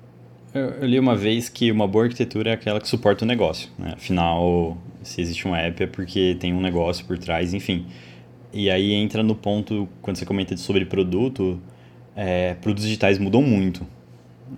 Eu, 0.52 0.70
eu, 0.70 0.86
li 0.86 0.98
uma 0.98 1.16
vez 1.16 1.48
que 1.48 1.70
uma 1.70 1.88
boa 1.88 2.04
arquitetura 2.04 2.50
é 2.50 2.52
aquela 2.54 2.80
que 2.80 2.88
suporta 2.88 3.24
o 3.24 3.28
negócio. 3.28 3.70
Né? 3.78 3.92
Afinal, 3.94 4.76
se 5.02 5.20
existe 5.20 5.48
um 5.48 5.54
app 5.54 5.82
é 5.82 5.86
porque 5.86 6.36
tem 6.38 6.52
um 6.52 6.60
negócio 6.60 7.04
por 7.06 7.18
trás, 7.18 7.54
enfim. 7.54 7.86
E 8.52 8.70
aí 8.70 8.92
entra 8.92 9.22
no 9.22 9.34
ponto, 9.34 9.88
quando 10.02 10.16
você 10.16 10.26
comenta 10.26 10.56
sobre 10.56 10.84
produto, 10.84 11.60
é, 12.14 12.54
produtos 12.54 12.84
digitais 12.84 13.18
mudam 13.18 13.42
muito. 13.42 13.86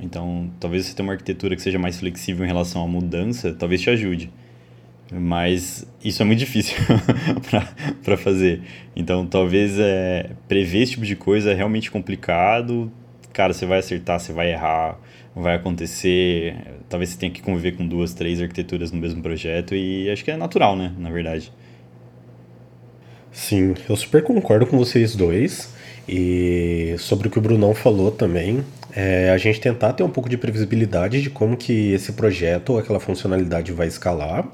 Então, 0.00 0.50
talvez 0.60 0.86
você 0.86 0.94
tenha 0.94 1.06
uma 1.06 1.12
arquitetura 1.12 1.56
que 1.56 1.62
seja 1.62 1.78
mais 1.78 1.98
flexível 1.98 2.44
em 2.44 2.48
relação 2.48 2.82
à 2.82 2.86
mudança, 2.86 3.52
talvez 3.52 3.80
te 3.80 3.90
ajude. 3.90 4.30
Mas 5.10 5.86
isso 6.04 6.20
é 6.22 6.24
muito 6.24 6.38
difícil 6.38 6.76
para 8.04 8.16
fazer. 8.16 8.62
Então, 8.94 9.26
talvez 9.26 9.78
é, 9.78 10.30
prever 10.46 10.82
esse 10.82 10.92
tipo 10.92 11.06
de 11.06 11.16
coisa 11.16 11.50
é 11.50 11.54
realmente 11.54 11.90
complicado. 11.90 12.92
Cara, 13.32 13.52
você 13.52 13.64
vai 13.64 13.78
acertar, 13.78 14.20
você 14.20 14.32
vai 14.32 14.52
errar 14.52 14.98
vai 15.34 15.54
acontecer. 15.54 16.56
Talvez 16.88 17.10
você 17.10 17.18
tenha 17.18 17.32
que 17.32 17.40
conviver 17.40 17.72
com 17.72 17.86
duas, 17.86 18.12
três 18.14 18.40
arquiteturas 18.40 18.90
no 18.92 19.00
mesmo 19.00 19.22
projeto 19.22 19.74
e 19.74 20.10
acho 20.10 20.24
que 20.24 20.30
é 20.30 20.36
natural, 20.36 20.76
né? 20.76 20.92
Na 20.98 21.10
verdade. 21.10 21.52
Sim, 23.38 23.74
eu 23.88 23.94
super 23.94 24.20
concordo 24.24 24.66
com 24.66 24.76
vocês 24.76 25.14
dois. 25.14 25.70
E 26.08 26.96
sobre 26.98 27.28
o 27.28 27.30
que 27.30 27.38
o 27.38 27.40
Brunão 27.40 27.72
falou 27.72 28.10
também, 28.10 28.64
é 28.94 29.30
a 29.30 29.38
gente 29.38 29.60
tentar 29.60 29.92
ter 29.92 30.02
um 30.02 30.10
pouco 30.10 30.28
de 30.28 30.36
previsibilidade 30.36 31.22
de 31.22 31.30
como 31.30 31.56
que 31.56 31.92
esse 31.92 32.12
projeto 32.12 32.70
ou 32.70 32.78
aquela 32.78 32.98
funcionalidade 32.98 33.72
vai 33.72 33.86
escalar, 33.86 34.44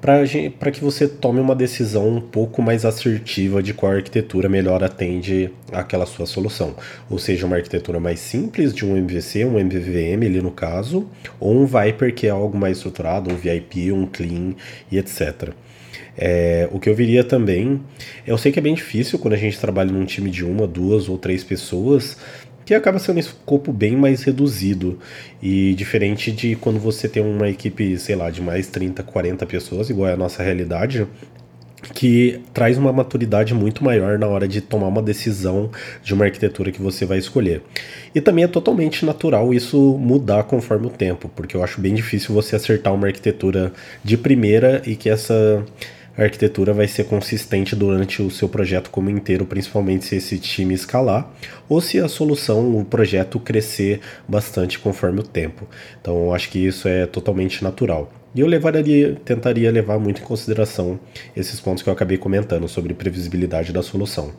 para 0.00 0.70
que 0.70 0.80
você 0.80 1.08
tome 1.08 1.40
uma 1.40 1.56
decisão 1.56 2.08
um 2.08 2.20
pouco 2.20 2.62
mais 2.62 2.84
assertiva 2.84 3.60
de 3.62 3.74
qual 3.74 3.92
arquitetura 3.92 4.48
melhor 4.48 4.84
atende 4.84 5.50
àquela 5.72 6.06
sua 6.06 6.24
solução. 6.24 6.76
Ou 7.10 7.18
seja, 7.18 7.46
uma 7.46 7.56
arquitetura 7.56 7.98
mais 7.98 8.20
simples 8.20 8.72
de 8.72 8.86
um 8.86 8.96
MVC, 8.96 9.44
um 9.44 9.58
MVVM 9.58 10.24
ali 10.24 10.40
no 10.40 10.52
caso, 10.52 11.08
ou 11.40 11.52
um 11.52 11.66
Viper 11.66 12.14
que 12.14 12.28
é 12.28 12.30
algo 12.30 12.56
mais 12.56 12.76
estruturado, 12.76 13.28
um 13.28 13.36
VIP, 13.36 13.90
um 13.90 14.06
Clean 14.06 14.54
e 14.90 14.98
etc. 14.98 15.50
É, 16.22 16.68
o 16.70 16.78
que 16.78 16.90
eu 16.90 16.94
viria 16.94 17.24
também, 17.24 17.80
eu 18.26 18.36
sei 18.36 18.52
que 18.52 18.58
é 18.58 18.62
bem 18.62 18.74
difícil 18.74 19.18
quando 19.18 19.32
a 19.32 19.38
gente 19.38 19.58
trabalha 19.58 19.90
num 19.90 20.04
time 20.04 20.28
de 20.28 20.44
uma, 20.44 20.66
duas 20.66 21.08
ou 21.08 21.16
três 21.16 21.42
pessoas, 21.42 22.18
que 22.66 22.74
acaba 22.74 22.98
sendo 22.98 23.16
um 23.16 23.20
escopo 23.20 23.72
bem 23.72 23.96
mais 23.96 24.22
reduzido. 24.22 24.98
E 25.42 25.74
diferente 25.74 26.30
de 26.30 26.56
quando 26.56 26.78
você 26.78 27.08
tem 27.08 27.22
uma 27.22 27.48
equipe, 27.48 27.98
sei 27.98 28.16
lá, 28.16 28.28
de 28.30 28.42
mais 28.42 28.68
30, 28.68 29.02
40 29.02 29.46
pessoas, 29.46 29.88
igual 29.88 30.10
é 30.10 30.12
a 30.12 30.16
nossa 30.16 30.42
realidade, 30.42 31.06
que 31.94 32.42
traz 32.52 32.76
uma 32.76 32.92
maturidade 32.92 33.54
muito 33.54 33.82
maior 33.82 34.18
na 34.18 34.26
hora 34.26 34.46
de 34.46 34.60
tomar 34.60 34.88
uma 34.88 35.02
decisão 35.02 35.70
de 36.02 36.12
uma 36.12 36.26
arquitetura 36.26 36.70
que 36.70 36.82
você 36.82 37.06
vai 37.06 37.16
escolher. 37.16 37.62
E 38.14 38.20
também 38.20 38.44
é 38.44 38.48
totalmente 38.48 39.06
natural 39.06 39.54
isso 39.54 39.96
mudar 39.98 40.42
conforme 40.42 40.86
o 40.86 40.90
tempo, 40.90 41.30
porque 41.34 41.56
eu 41.56 41.64
acho 41.64 41.80
bem 41.80 41.94
difícil 41.94 42.34
você 42.34 42.56
acertar 42.56 42.92
uma 42.92 43.06
arquitetura 43.06 43.72
de 44.04 44.18
primeira 44.18 44.82
e 44.86 44.94
que 44.94 45.08
essa 45.08 45.64
arquitetura 46.16 46.72
vai 46.72 46.86
ser 46.86 47.04
consistente 47.04 47.74
durante 47.74 48.22
o 48.22 48.30
seu 48.30 48.48
projeto 48.48 48.90
como 48.90 49.10
inteiro, 49.10 49.46
principalmente 49.46 50.04
se 50.04 50.16
esse 50.16 50.38
time 50.38 50.74
escalar 50.74 51.30
ou 51.68 51.80
se 51.80 51.98
a 51.98 52.08
solução, 52.08 52.76
o 52.76 52.84
projeto 52.84 53.38
crescer 53.38 54.00
bastante 54.28 54.78
conforme 54.78 55.20
o 55.20 55.24
tempo. 55.24 55.68
Então 56.00 56.24
eu 56.24 56.34
acho 56.34 56.50
que 56.50 56.58
isso 56.58 56.88
é 56.88 57.06
totalmente 57.06 57.62
natural. 57.62 58.12
E 58.32 58.40
eu 58.40 58.46
levaria, 58.46 59.16
tentaria 59.24 59.72
levar 59.72 59.98
muito 59.98 60.20
em 60.20 60.24
consideração 60.24 61.00
esses 61.36 61.60
pontos 61.60 61.82
que 61.82 61.88
eu 61.88 61.92
acabei 61.92 62.16
comentando 62.16 62.68
sobre 62.68 62.94
previsibilidade 62.94 63.72
da 63.72 63.82
solução. 63.82 64.32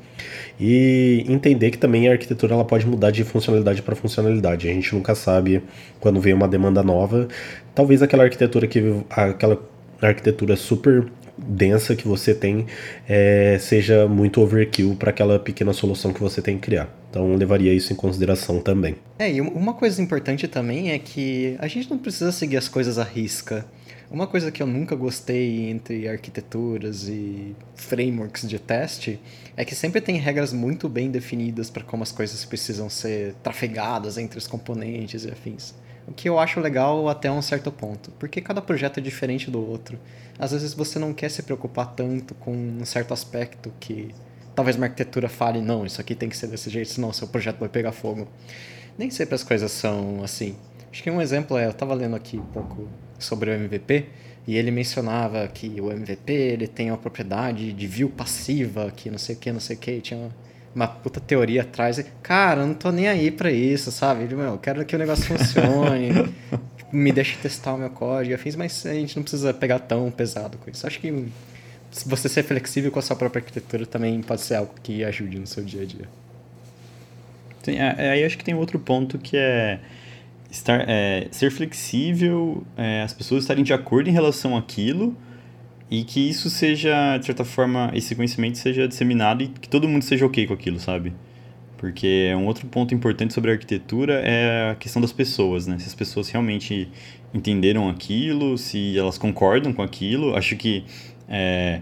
E 0.58 1.26
entender 1.28 1.72
que 1.72 1.78
também 1.78 2.08
a 2.08 2.14
arquitetura 2.14 2.54
ela 2.54 2.64
pode 2.64 2.88
mudar 2.88 3.12
de 3.12 3.24
funcionalidade 3.26 3.82
para 3.82 3.94
funcionalidade. 3.94 4.70
A 4.70 4.74
gente 4.74 4.96
nunca 4.96 5.14
sabe 5.14 5.62
quando 6.00 6.22
vem 6.22 6.34
uma 6.34 6.48
demanda 6.48 6.82
nova. 6.82 7.28
Talvez 7.76 8.02
aquela 8.02 8.24
arquitetura 8.24 8.66
que 8.66 8.82
aquela 9.10 9.62
arquitetura 10.02 10.56
super 10.56 11.08
densa 11.38 11.96
que 11.96 12.08
você 12.08 12.34
tem 12.34 12.66
é, 13.08 13.58
seja 13.60 14.08
muito 14.08 14.42
overkill 14.42 14.96
para 14.96 15.10
aquela 15.10 15.40
pequena 15.40 15.74
solução 15.74 16.14
que 16.14 16.20
você 16.20 16.42
tem 16.42 16.56
que 16.56 16.64
criar. 16.64 16.90
Então 17.10 17.36
levaria 17.36 17.74
isso 17.74 17.92
em 17.92 17.96
consideração 17.96 18.60
também. 18.60 18.96
É, 19.20 19.32
e 19.32 19.42
uma 19.42 19.74
coisa 19.74 20.02
importante 20.02 20.48
também 20.48 20.92
é 20.92 21.00
que 21.00 21.56
a 21.60 21.68
gente 21.68 21.90
não 21.90 21.98
precisa 21.98 22.32
seguir 22.32 22.58
as 22.58 22.68
coisas 22.68 22.98
à 22.98 23.04
risca. 23.04 23.66
Uma 24.10 24.28
coisa 24.28 24.52
que 24.52 24.62
eu 24.62 24.68
nunca 24.68 24.94
gostei 24.94 25.70
entre 25.70 26.08
arquiteturas 26.08 27.08
e 27.08 27.56
frameworks 27.76 28.48
de 28.48 28.60
teste 28.60 29.18
é 29.56 29.64
que 29.64 29.74
sempre 29.74 30.02
tem 30.02 30.18
regras 30.18 30.52
muito 30.52 30.90
bem 30.90 31.10
definidas 31.10 31.70
para 31.70 31.84
como 31.84 32.04
as 32.04 32.12
coisas 32.12 32.44
precisam 32.44 32.90
ser 32.90 33.36
trafegadas 33.42 34.18
entre 34.18 34.38
os 34.38 34.48
componentes 34.48 35.24
e 35.24 35.32
afins. 35.32 35.74
O 36.12 36.14
que 36.14 36.28
eu 36.28 36.38
acho 36.38 36.60
legal 36.60 37.08
até 37.08 37.32
um 37.32 37.42
certo 37.42 37.72
ponto, 37.72 38.12
porque 38.20 38.42
cada 38.42 38.62
projeto 38.62 38.98
é 38.98 39.02
diferente 39.02 39.50
do 39.50 39.66
outro. 39.66 39.98
Às 40.38 40.52
vezes 40.52 40.74
você 40.74 41.00
não 41.00 41.14
quer 41.14 41.30
se 41.30 41.42
preocupar 41.42 41.96
tanto 41.96 42.36
com 42.36 42.52
um 42.52 42.84
certo 42.84 43.14
aspecto 43.14 43.72
que 43.80 44.14
talvez 44.54 44.76
uma 44.76 44.88
arquitetura 44.88 45.30
fale, 45.30 45.62
não, 45.62 45.86
isso 45.86 46.02
aqui 46.02 46.14
tem 46.14 46.28
que 46.28 46.36
ser 46.36 46.48
desse 46.48 46.70
jeito, 46.70 46.90
senão 46.90 47.14
seu 47.14 47.30
projeto 47.30 47.60
vai 47.60 47.70
pegar 47.70 47.94
fogo. 47.94 48.28
Nem 48.98 49.10
sempre 49.10 49.36
as 49.36 49.42
coisas 49.42 49.72
são 49.72 50.22
assim. 50.22 50.58
Acho 50.92 51.02
que 51.02 51.10
um 51.10 51.22
exemplo 51.22 51.58
é, 51.58 51.66
eu 51.66 51.72
estava 51.72 51.94
lendo 51.94 52.18
aqui 52.18 52.36
um 52.36 52.46
pouco 52.48 52.90
sobre 53.18 53.50
o 53.50 53.54
MVP, 53.54 54.08
e 54.46 54.58
ele 54.58 54.70
mencionava 54.70 55.48
que 55.48 55.80
o 55.80 55.94
MVP 55.94 56.34
ele 56.34 56.68
tem 56.68 56.92
uma 56.92 56.98
propriedade 56.98 57.72
de 57.72 57.88
view 57.88 58.10
passiva, 58.10 58.92
que 58.92 59.10
não 59.10 59.18
sei 59.18 59.36
o 59.38 59.40
que, 59.40 59.50
não 59.50 59.62
sei 59.62 59.78
o 59.78 59.80
que, 59.80 60.02
tinha 60.02 60.20
uma 60.20 60.32
puta 60.88 61.20
teoria 61.20 61.62
atrás. 61.62 62.04
Cara, 62.22 62.62
eu 62.62 62.68
não 62.68 62.74
tô 62.74 62.92
nem 62.92 63.08
aí 63.08 63.32
pra 63.32 63.52
isso, 63.52 63.92
sabe? 63.92 64.34
Meu, 64.34 64.46
eu 64.46 64.58
quero 64.58 64.86
que 64.86 64.96
o 64.96 65.00
negócio 65.00 65.26
funcione, 65.26 66.34
me 66.92 67.12
deixe 67.12 67.38
testar 67.38 67.74
o 67.74 67.78
meu 67.78 67.90
código, 67.90 68.36
afins, 68.36 68.56
mas 68.56 68.86
a 68.86 68.94
gente 68.94 69.16
não 69.16 69.24
precisa 69.24 69.54
pegar 69.54 69.80
tão 69.80 70.10
pesado 70.12 70.58
com 70.58 70.70
isso. 70.70 70.86
Acho 70.86 71.00
que 71.00 71.28
você 72.06 72.30
ser 72.30 72.44
flexível 72.44 72.92
com 72.92 73.00
a 73.00 73.02
sua 73.02 73.16
própria 73.16 73.42
arquitetura 73.42 73.86
também 73.86 74.22
pode 74.22 74.42
ser 74.42 74.56
algo 74.56 74.74
que 74.82 75.04
ajude 75.04 75.40
no 75.40 75.48
seu 75.48 75.64
dia 75.64 75.82
a 75.82 75.86
dia. 75.86 76.08
Sim, 77.64 77.78
é, 77.78 77.96
é, 77.98 78.10
aí 78.12 78.24
acho 78.24 78.38
que 78.38 78.44
tem 78.44 78.56
outro 78.56 78.80
ponto 78.80 79.20
que 79.20 79.38
é 79.38 79.80
estar, 80.50 80.84
é, 80.88 81.28
ser 81.32 81.52
flexível, 81.52 82.64
é, 82.76 83.04
as 83.04 83.14
pessoas 83.14 83.44
estarem 83.44 83.64
de 83.64 83.74
acordo 83.74 84.10
em 84.10 84.14
relação 84.14 84.58
àquilo 84.58 85.16
e 85.92 86.06
que 86.06 86.22
isso 86.22 86.50
seja, 86.50 87.18
de 87.18 87.26
certa 87.26 87.44
forma, 87.44 87.92
esse 87.94 88.16
conhecimento 88.16 88.58
seja 88.58 88.88
disseminado 88.88 89.44
e 89.44 89.50
que 89.50 89.68
todo 89.68 89.90
mundo 89.90 90.04
seja 90.04 90.26
ok 90.26 90.48
com 90.48 90.54
aquilo, 90.54 90.80
sabe? 90.80 91.12
Porque 91.78 92.34
um 92.34 92.46
outro 92.46 92.66
ponto 92.68 92.96
importante 92.96 93.34
sobre 93.34 93.52
a 93.52 93.54
arquitetura 93.56 94.22
é 94.24 94.72
a 94.72 94.76
questão 94.76 95.02
das 95.02 95.12
pessoas, 95.12 95.68
né? 95.68 95.78
Se 95.80 95.88
as 95.88 95.94
pessoas 95.94 96.30
realmente 96.30 96.88
entenderam 97.34 97.90
aquilo, 97.90 98.58
se 98.58 98.98
elas 98.98 99.18
concordam 99.18 99.74
com 99.74 99.82
aquilo. 99.82 100.34
Acho 100.34 100.56
que 100.56 100.86
é, 101.28 101.82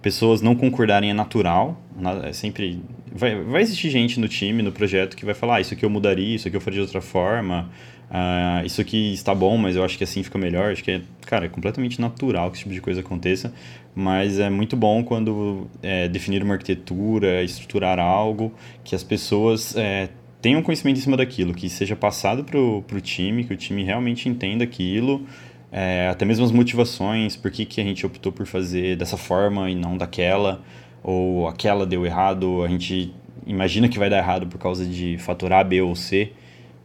pessoas 0.00 0.40
não 0.40 0.54
concordarem 0.54 1.10
é 1.10 1.12
natural. 1.12 1.78
É 2.24 2.32
sempre 2.32 2.80
vai, 3.12 3.42
vai 3.42 3.60
existir 3.60 3.90
gente 3.90 4.18
no 4.18 4.28
time, 4.28 4.62
no 4.62 4.72
projeto, 4.72 5.16
que 5.16 5.24
vai 5.24 5.34
falar: 5.34 5.56
ah, 5.56 5.60
isso 5.60 5.74
aqui 5.74 5.84
eu 5.84 5.90
mudaria, 5.90 6.36
isso 6.36 6.48
aqui 6.48 6.56
eu 6.56 6.60
faria 6.62 6.78
de 6.78 6.82
outra 6.82 7.02
forma. 7.02 7.68
Uh, 8.10 8.66
isso 8.66 8.80
aqui 8.80 9.12
está 9.12 9.32
bom, 9.32 9.56
mas 9.56 9.76
eu 9.76 9.84
acho 9.84 9.96
que 9.96 10.02
assim 10.02 10.22
fica 10.22 10.36
melhor. 10.36 10.72
Acho 10.72 10.82
que 10.82 10.90
é, 10.90 11.02
cara, 11.26 11.46
é 11.46 11.48
completamente 11.48 12.00
natural 12.00 12.50
que 12.50 12.56
esse 12.56 12.64
tipo 12.64 12.74
de 12.74 12.80
coisa 12.80 13.00
aconteça, 13.00 13.54
mas 13.94 14.40
é 14.40 14.50
muito 14.50 14.76
bom 14.76 15.04
quando 15.04 15.68
é, 15.82 16.08
definir 16.08 16.42
uma 16.42 16.54
arquitetura, 16.54 17.42
estruturar 17.42 18.00
algo, 18.00 18.52
que 18.82 18.96
as 18.96 19.04
pessoas 19.04 19.76
é, 19.76 20.08
tenham 20.42 20.60
conhecimento 20.60 20.98
em 20.98 21.02
cima 21.02 21.16
daquilo, 21.16 21.54
que 21.54 21.68
seja 21.68 21.94
passado 21.94 22.42
para 22.42 22.58
o 22.58 23.00
time, 23.00 23.44
que 23.44 23.54
o 23.54 23.56
time 23.56 23.84
realmente 23.84 24.28
entenda 24.28 24.64
aquilo, 24.64 25.24
é, 25.70 26.08
até 26.10 26.24
mesmo 26.24 26.44
as 26.44 26.50
motivações, 26.50 27.36
por 27.36 27.50
que, 27.50 27.64
que 27.64 27.80
a 27.80 27.84
gente 27.84 28.04
optou 28.04 28.32
por 28.32 28.44
fazer 28.44 28.96
dessa 28.96 29.16
forma 29.16 29.70
e 29.70 29.74
não 29.76 29.96
daquela, 29.96 30.62
ou 31.02 31.46
aquela 31.46 31.86
deu 31.86 32.04
errado, 32.04 32.64
a 32.64 32.68
gente 32.68 33.14
imagina 33.46 33.88
que 33.88 33.98
vai 33.98 34.10
dar 34.10 34.18
errado 34.18 34.46
por 34.48 34.58
causa 34.58 34.84
de 34.84 35.16
fator 35.18 35.52
A, 35.52 35.62
B 35.62 35.80
ou 35.80 35.94
C. 35.94 36.32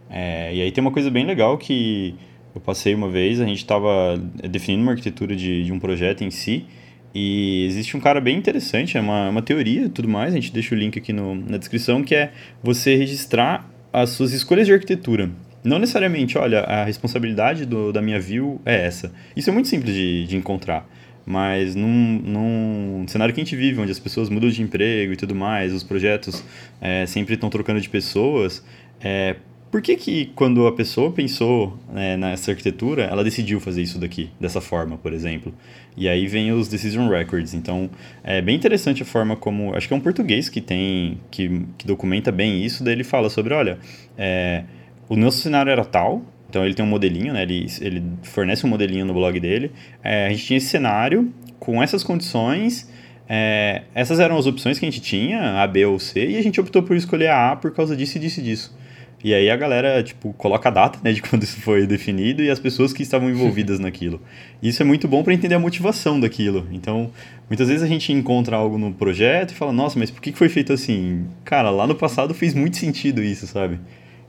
É, 0.09 0.53
e 0.53 0.61
aí 0.61 0.71
tem 0.71 0.81
uma 0.81 0.91
coisa 0.91 1.09
bem 1.09 1.25
legal 1.25 1.57
que 1.57 2.15
eu 2.53 2.61
passei 2.61 2.95
uma 2.95 3.09
vez, 3.09 3.41
a 3.41 3.45
gente 3.45 3.57
estava 3.57 4.17
definindo 4.49 4.83
uma 4.83 4.91
arquitetura 4.91 5.35
de, 5.35 5.65
de 5.65 5.71
um 5.73 5.79
projeto 5.79 6.23
em 6.23 6.31
si, 6.31 6.65
e 7.13 7.65
existe 7.65 7.95
um 7.95 7.99
cara 7.99 8.19
bem 8.19 8.37
interessante, 8.37 8.97
é 8.97 9.01
uma, 9.01 9.29
uma 9.29 9.41
teoria 9.41 9.85
e 9.85 9.89
tudo 9.89 10.07
mais, 10.07 10.33
a 10.33 10.35
gente 10.35 10.51
deixa 10.51 10.75
o 10.75 10.77
link 10.77 10.97
aqui 10.97 11.13
no, 11.13 11.35
na 11.35 11.57
descrição, 11.57 12.03
que 12.03 12.13
é 12.13 12.31
você 12.61 12.95
registrar 12.95 13.69
as 13.91 14.09
suas 14.09 14.33
escolhas 14.33 14.67
de 14.67 14.73
arquitetura. 14.73 15.29
Não 15.63 15.79
necessariamente, 15.79 16.37
olha, 16.37 16.59
a 16.59 16.83
responsabilidade 16.83 17.65
do, 17.65 17.91
da 17.91 18.01
minha 18.01 18.19
view 18.19 18.61
é 18.65 18.85
essa. 18.85 19.13
Isso 19.35 19.49
é 19.49 19.53
muito 19.53 19.67
simples 19.67 19.95
de, 19.95 20.27
de 20.27 20.35
encontrar. 20.35 20.87
Mas 21.25 21.73
num, 21.73 22.21
num 22.23 23.07
cenário 23.07 23.33
que 23.33 23.41
a 23.41 23.43
gente 23.43 23.55
vive, 23.55 23.79
onde 23.81 23.91
as 23.91 23.97
pessoas 23.97 24.29
mudam 24.29 24.49
de 24.49 24.61
emprego 24.61 25.13
e 25.13 25.15
tudo 25.15 25.33
mais, 25.33 25.73
os 25.73 25.83
projetos 25.83 26.43
é, 26.79 27.05
sempre 27.07 27.33
estão 27.33 27.49
trocando 27.49 27.81
de 27.81 27.89
pessoas, 27.89 28.63
é, 29.01 29.37
por 29.71 29.81
que, 29.81 29.95
que 29.95 30.27
quando 30.35 30.65
a 30.67 30.71
pessoa 30.71 31.11
pensou 31.11 31.77
né, 31.91 32.15
nessa 32.15 32.51
arquitetura, 32.51 33.03
ela 33.03 33.23
decidiu 33.23 33.59
fazer 33.59 33.81
isso 33.81 33.99
daqui, 33.99 34.29
dessa 34.39 34.61
forma, 34.61 34.97
por 34.97 35.11
exemplo? 35.11 35.53
E 35.97 36.07
aí 36.07 36.27
vem 36.27 36.51
os 36.51 36.67
Decision 36.67 37.09
Records. 37.09 37.53
Então, 37.53 37.89
é 38.23 38.41
bem 38.41 38.55
interessante 38.55 39.01
a 39.03 39.05
forma 39.05 39.35
como... 39.35 39.75
Acho 39.75 39.87
que 39.87 39.93
é 39.93 39.97
um 39.97 40.01
português 40.01 40.47
que 40.47 40.61
tem... 40.61 41.19
que, 41.29 41.65
que 41.77 41.85
documenta 41.85 42.31
bem 42.31 42.63
isso. 42.63 42.83
Daí 42.83 42.93
ele 42.93 43.03
fala 43.03 43.29
sobre, 43.29 43.53
olha, 43.53 43.77
é, 44.17 44.63
o 45.09 45.15
nosso 45.15 45.39
cenário 45.39 45.71
era 45.71 45.83
tal, 45.83 46.23
então 46.49 46.65
ele 46.65 46.73
tem 46.73 46.85
um 46.85 46.87
modelinho, 46.87 47.33
né? 47.33 47.43
Ele, 47.43 47.67
ele 47.81 48.03
fornece 48.23 48.65
um 48.65 48.69
modelinho 48.69 49.05
no 49.05 49.13
blog 49.13 49.39
dele. 49.39 49.71
É, 50.03 50.27
a 50.27 50.29
gente 50.29 50.45
tinha 50.45 50.57
esse 50.57 50.67
cenário 50.67 51.33
com 51.59 51.81
essas 51.83 52.03
condições. 52.03 52.89
É, 53.27 53.83
essas 53.93 54.19
eram 54.19 54.37
as 54.37 54.45
opções 54.45 54.79
que 54.79 54.85
a 54.85 54.89
gente 54.89 55.01
tinha, 55.01 55.61
A, 55.61 55.67
B 55.67 55.85
ou 55.85 55.99
C, 55.99 56.27
e 56.27 56.37
a 56.37 56.41
gente 56.41 56.61
optou 56.61 56.83
por 56.83 56.95
escolher 56.95 57.27
a 57.27 57.51
A 57.51 57.55
por 57.55 57.71
causa 57.71 57.95
disso 57.95 58.17
e 58.17 58.21
disso 58.21 58.39
e 58.39 58.43
disso. 58.43 58.77
E 59.25 59.33
aí 59.33 59.49
a 59.49 59.57
galera, 59.57 60.03
tipo, 60.03 60.31
coloca 60.33 60.69
a 60.69 60.71
data, 60.71 60.99
né, 61.03 61.11
de 61.11 61.19
quando 61.27 61.41
isso 61.41 61.59
foi 61.59 61.87
definido 61.87 62.43
e 62.43 62.49
as 62.51 62.59
pessoas 62.59 62.93
que 62.93 63.01
estavam 63.01 63.27
envolvidas 63.27 63.79
naquilo. 63.79 64.21
Isso 64.61 64.83
é 64.83 64.85
muito 64.85 65.07
bom 65.07 65.23
para 65.23 65.33
entender 65.33 65.55
a 65.55 65.59
motivação 65.59 66.19
daquilo. 66.19 66.67
Então, 66.71 67.09
muitas 67.49 67.67
vezes 67.67 67.81
a 67.81 67.87
gente 67.87 68.13
encontra 68.13 68.55
algo 68.55 68.77
no 68.77 68.93
projeto 68.93 69.49
e 69.49 69.55
fala, 69.55 69.73
nossa, 69.73 69.97
mas 69.97 70.11
por 70.11 70.21
que 70.21 70.31
foi 70.31 70.47
feito 70.47 70.71
assim? 70.71 71.25
Cara, 71.43 71.71
lá 71.71 71.87
no 71.87 71.95
passado 71.95 72.35
fez 72.35 72.53
muito 72.53 72.77
sentido 72.77 73.23
isso, 73.23 73.47
sabe? 73.47 73.79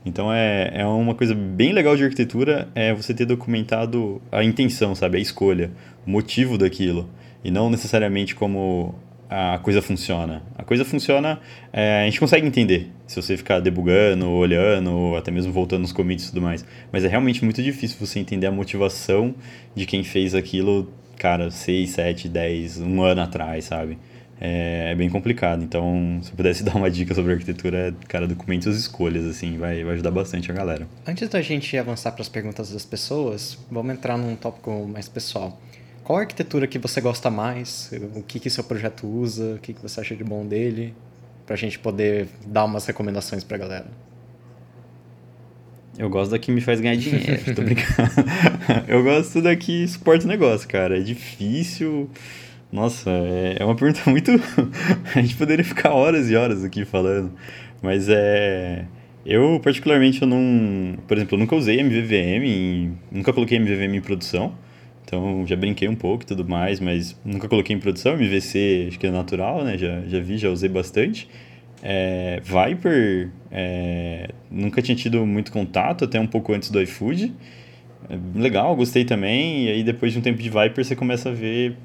Então 0.03 0.33
é, 0.33 0.71
é 0.73 0.85
uma 0.87 1.13
coisa 1.13 1.35
bem 1.35 1.73
legal 1.73 1.95
de 1.95 2.03
arquitetura 2.03 2.67
é 2.73 2.91
você 2.91 3.13
ter 3.13 3.25
documentado 3.25 4.19
a 4.31 4.43
intenção, 4.43 4.95
sabe? 4.95 5.19
A 5.19 5.21
escolha, 5.21 5.69
o 6.07 6.09
motivo 6.09 6.57
daquilo. 6.57 7.07
E 7.43 7.51
não 7.51 7.69
necessariamente 7.69 8.33
como 8.33 8.95
a 9.29 9.59
coisa 9.59 9.81
funciona. 9.81 10.41
A 10.57 10.63
coisa 10.63 10.85
funciona, 10.85 11.39
é, 11.71 12.01
a 12.01 12.05
gente 12.05 12.19
consegue 12.19 12.47
entender 12.47 12.91
se 13.05 13.21
você 13.21 13.35
ficar 13.35 13.59
debugando, 13.59 14.29
olhando, 14.29 14.91
ou 14.91 15.17
até 15.17 15.31
mesmo 15.31 15.51
voltando 15.51 15.81
nos 15.81 15.91
commits 15.91 16.25
e 16.25 16.29
tudo 16.29 16.41
mais. 16.41 16.65
Mas 16.91 17.03
é 17.03 17.07
realmente 17.07 17.43
muito 17.43 17.61
difícil 17.61 17.97
você 17.99 18.19
entender 18.19 18.47
a 18.47 18.51
motivação 18.51 19.35
de 19.75 19.85
quem 19.85 20.03
fez 20.03 20.33
aquilo, 20.33 20.91
cara, 21.17 21.51
6, 21.51 21.89
7, 21.89 22.29
10, 22.29 22.79
um 22.81 23.01
ano 23.01 23.21
atrás, 23.21 23.65
sabe? 23.65 23.97
É, 24.39 24.91
é 24.91 24.95
bem 24.95 25.09
complicado. 25.09 25.63
Então, 25.63 26.19
se 26.21 26.31
eu 26.31 26.35
pudesse 26.35 26.63
dar 26.65 26.75
uma 26.75 26.89
dica 26.89 27.13
sobre 27.13 27.33
arquitetura, 27.33 27.93
cara, 28.07 28.27
documente 28.27 28.63
suas 28.63 28.77
escolhas, 28.77 29.25
assim, 29.25 29.57
vai, 29.57 29.83
vai 29.83 29.93
ajudar 29.93 30.11
bastante 30.11 30.51
a 30.51 30.53
galera. 30.53 30.87
Antes 31.05 31.27
da 31.27 31.41
gente 31.41 31.77
avançar 31.77 32.11
para 32.11 32.21
as 32.21 32.29
perguntas 32.29 32.71
das 32.71 32.85
pessoas, 32.85 33.57
vamos 33.69 33.93
entrar 33.93 34.17
num 34.17 34.35
tópico 34.35 34.87
mais 34.87 35.09
pessoal. 35.09 35.59
Qual 36.07 36.19
arquitetura 36.19 36.65
que 36.67 36.79
você 36.79 37.01
gosta 37.01 37.29
mais? 37.29 37.91
O 38.15 38.23
que, 38.23 38.39
que 38.39 38.49
seu 38.49 38.63
projeto 38.63 39.05
usa? 39.05 39.55
O 39.55 39.59
que, 39.59 39.73
que 39.73 39.81
você 39.81 39.99
acha 39.99 40.15
de 40.15 40.23
bom 40.23 40.45
dele? 40.45 40.93
Para 41.45 41.55
a 41.55 41.57
gente 41.57 41.77
poder 41.77 42.29
dar 42.45 42.63
umas 42.63 42.85
recomendações 42.85 43.43
para 43.43 43.57
a 43.57 43.59
galera. 43.59 43.87
Eu 45.97 46.09
gosto 46.09 46.31
da 46.31 46.39
que 46.39 46.49
me 46.49 46.61
faz 46.61 46.79
ganhar 46.79 46.95
dinheiro, 46.95 47.53
tô 47.53 47.61
brincando. 47.61 48.09
eu 48.87 49.03
gosto 49.03 49.41
da 49.41 49.53
que 49.53 49.85
suporta 49.85 50.23
o 50.23 50.29
negócio, 50.29 50.65
cara. 50.69 50.97
É 50.97 51.01
difícil. 51.01 52.09
Nossa, 52.71 53.09
é, 53.09 53.57
é 53.59 53.65
uma 53.65 53.75
pergunta 53.75 53.99
muito. 54.09 54.31
a 55.13 55.21
gente 55.21 55.35
poderia 55.35 55.65
ficar 55.65 55.91
horas 55.91 56.31
e 56.31 56.37
horas 56.37 56.63
aqui 56.63 56.85
falando. 56.85 57.33
Mas 57.81 58.07
é. 58.07 58.85
Eu, 59.25 59.59
particularmente, 59.61 60.21
eu 60.21 60.27
não. 60.29 60.97
Por 61.05 61.17
exemplo, 61.17 61.35
eu 61.35 61.39
nunca 61.39 61.53
usei 61.53 61.81
MVVM, 61.81 62.45
em... 62.45 62.97
nunca 63.11 63.33
coloquei 63.33 63.59
MVVM 63.59 63.93
em 63.93 64.01
produção. 64.01 64.55
Então 65.07 65.45
já 65.47 65.55
brinquei 65.55 65.87
um 65.87 65.95
pouco 65.95 66.25
e 66.25 66.27
tudo 66.27 66.43
mais, 66.45 66.81
mas 66.81 67.17
nunca 67.23 67.47
coloquei 67.47 67.73
em 67.73 67.79
produção. 67.79 68.15
MVC 68.15 68.87
acho 68.89 68.99
que 68.99 69.07
é 69.07 69.11
natural, 69.11 69.63
né? 69.63 69.77
Já, 69.77 70.01
já 70.01 70.19
vi, 70.19 70.37
já 70.37 70.49
usei 70.49 70.67
bastante. 70.67 71.29
É, 71.81 72.41
Viper, 72.43 73.29
é, 73.49 74.29
nunca 74.51 74.81
tinha 74.81 74.97
tido 74.97 75.25
muito 75.25 75.49
contato, 75.49 76.03
até 76.03 76.19
um 76.19 76.27
pouco 76.27 76.53
antes 76.53 76.69
do 76.69 76.81
iFood. 76.81 77.33
É, 78.09 78.17
legal, 78.37 78.75
gostei 78.75 79.05
também. 79.05 79.67
E 79.67 79.69
aí 79.69 79.83
depois 79.83 80.11
de 80.11 80.19
um 80.19 80.21
tempo 80.21 80.41
de 80.41 80.49
Viper 80.49 80.83
você 80.83 80.95
começa 80.95 81.29
a 81.29 81.33
ver 81.33 81.77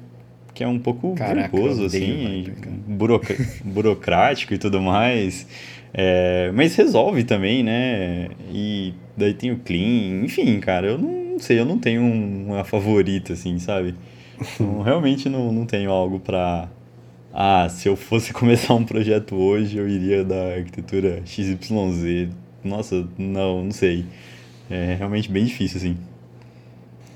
que 0.53 0.61
é 0.61 0.67
um 0.67 0.77
pouco 0.77 1.15
Caraca, 1.15 1.57
assim, 1.85 2.45
buroc... 2.85 3.25
burocrático 3.63 4.53
e 4.53 4.57
tudo 4.57 4.81
mais. 4.81 5.47
É, 5.93 6.51
mas 6.53 6.75
resolve 6.75 7.23
também, 7.23 7.63
né? 7.63 8.27
E 8.51 8.93
daí 9.15 9.33
tem 9.33 9.51
o 9.51 9.59
Clean, 9.59 10.23
enfim, 10.23 10.59
cara, 10.59 10.87
eu 10.87 10.97
não 10.97 11.39
sei, 11.39 11.59
eu 11.59 11.65
não 11.65 11.77
tenho 11.77 12.01
uma 12.01 12.63
favorita, 12.63 13.33
assim, 13.33 13.59
sabe? 13.59 13.95
Então, 14.39 14.81
realmente 14.83 15.29
não, 15.29 15.51
não 15.51 15.65
tenho 15.65 15.91
algo 15.91 16.19
pra. 16.19 16.69
Ah, 17.33 17.67
se 17.69 17.87
eu 17.87 17.95
fosse 17.95 18.31
começar 18.33 18.73
um 18.73 18.83
projeto 18.83 19.35
hoje, 19.35 19.77
eu 19.77 19.87
iria 19.87 20.23
da 20.23 20.55
arquitetura 20.55 21.21
XYZ. 21.25 22.29
Nossa, 22.63 23.07
não, 23.17 23.65
não 23.65 23.71
sei. 23.71 24.05
É 24.69 24.95
realmente 24.95 25.29
bem 25.29 25.45
difícil, 25.45 25.77
assim. 25.77 25.97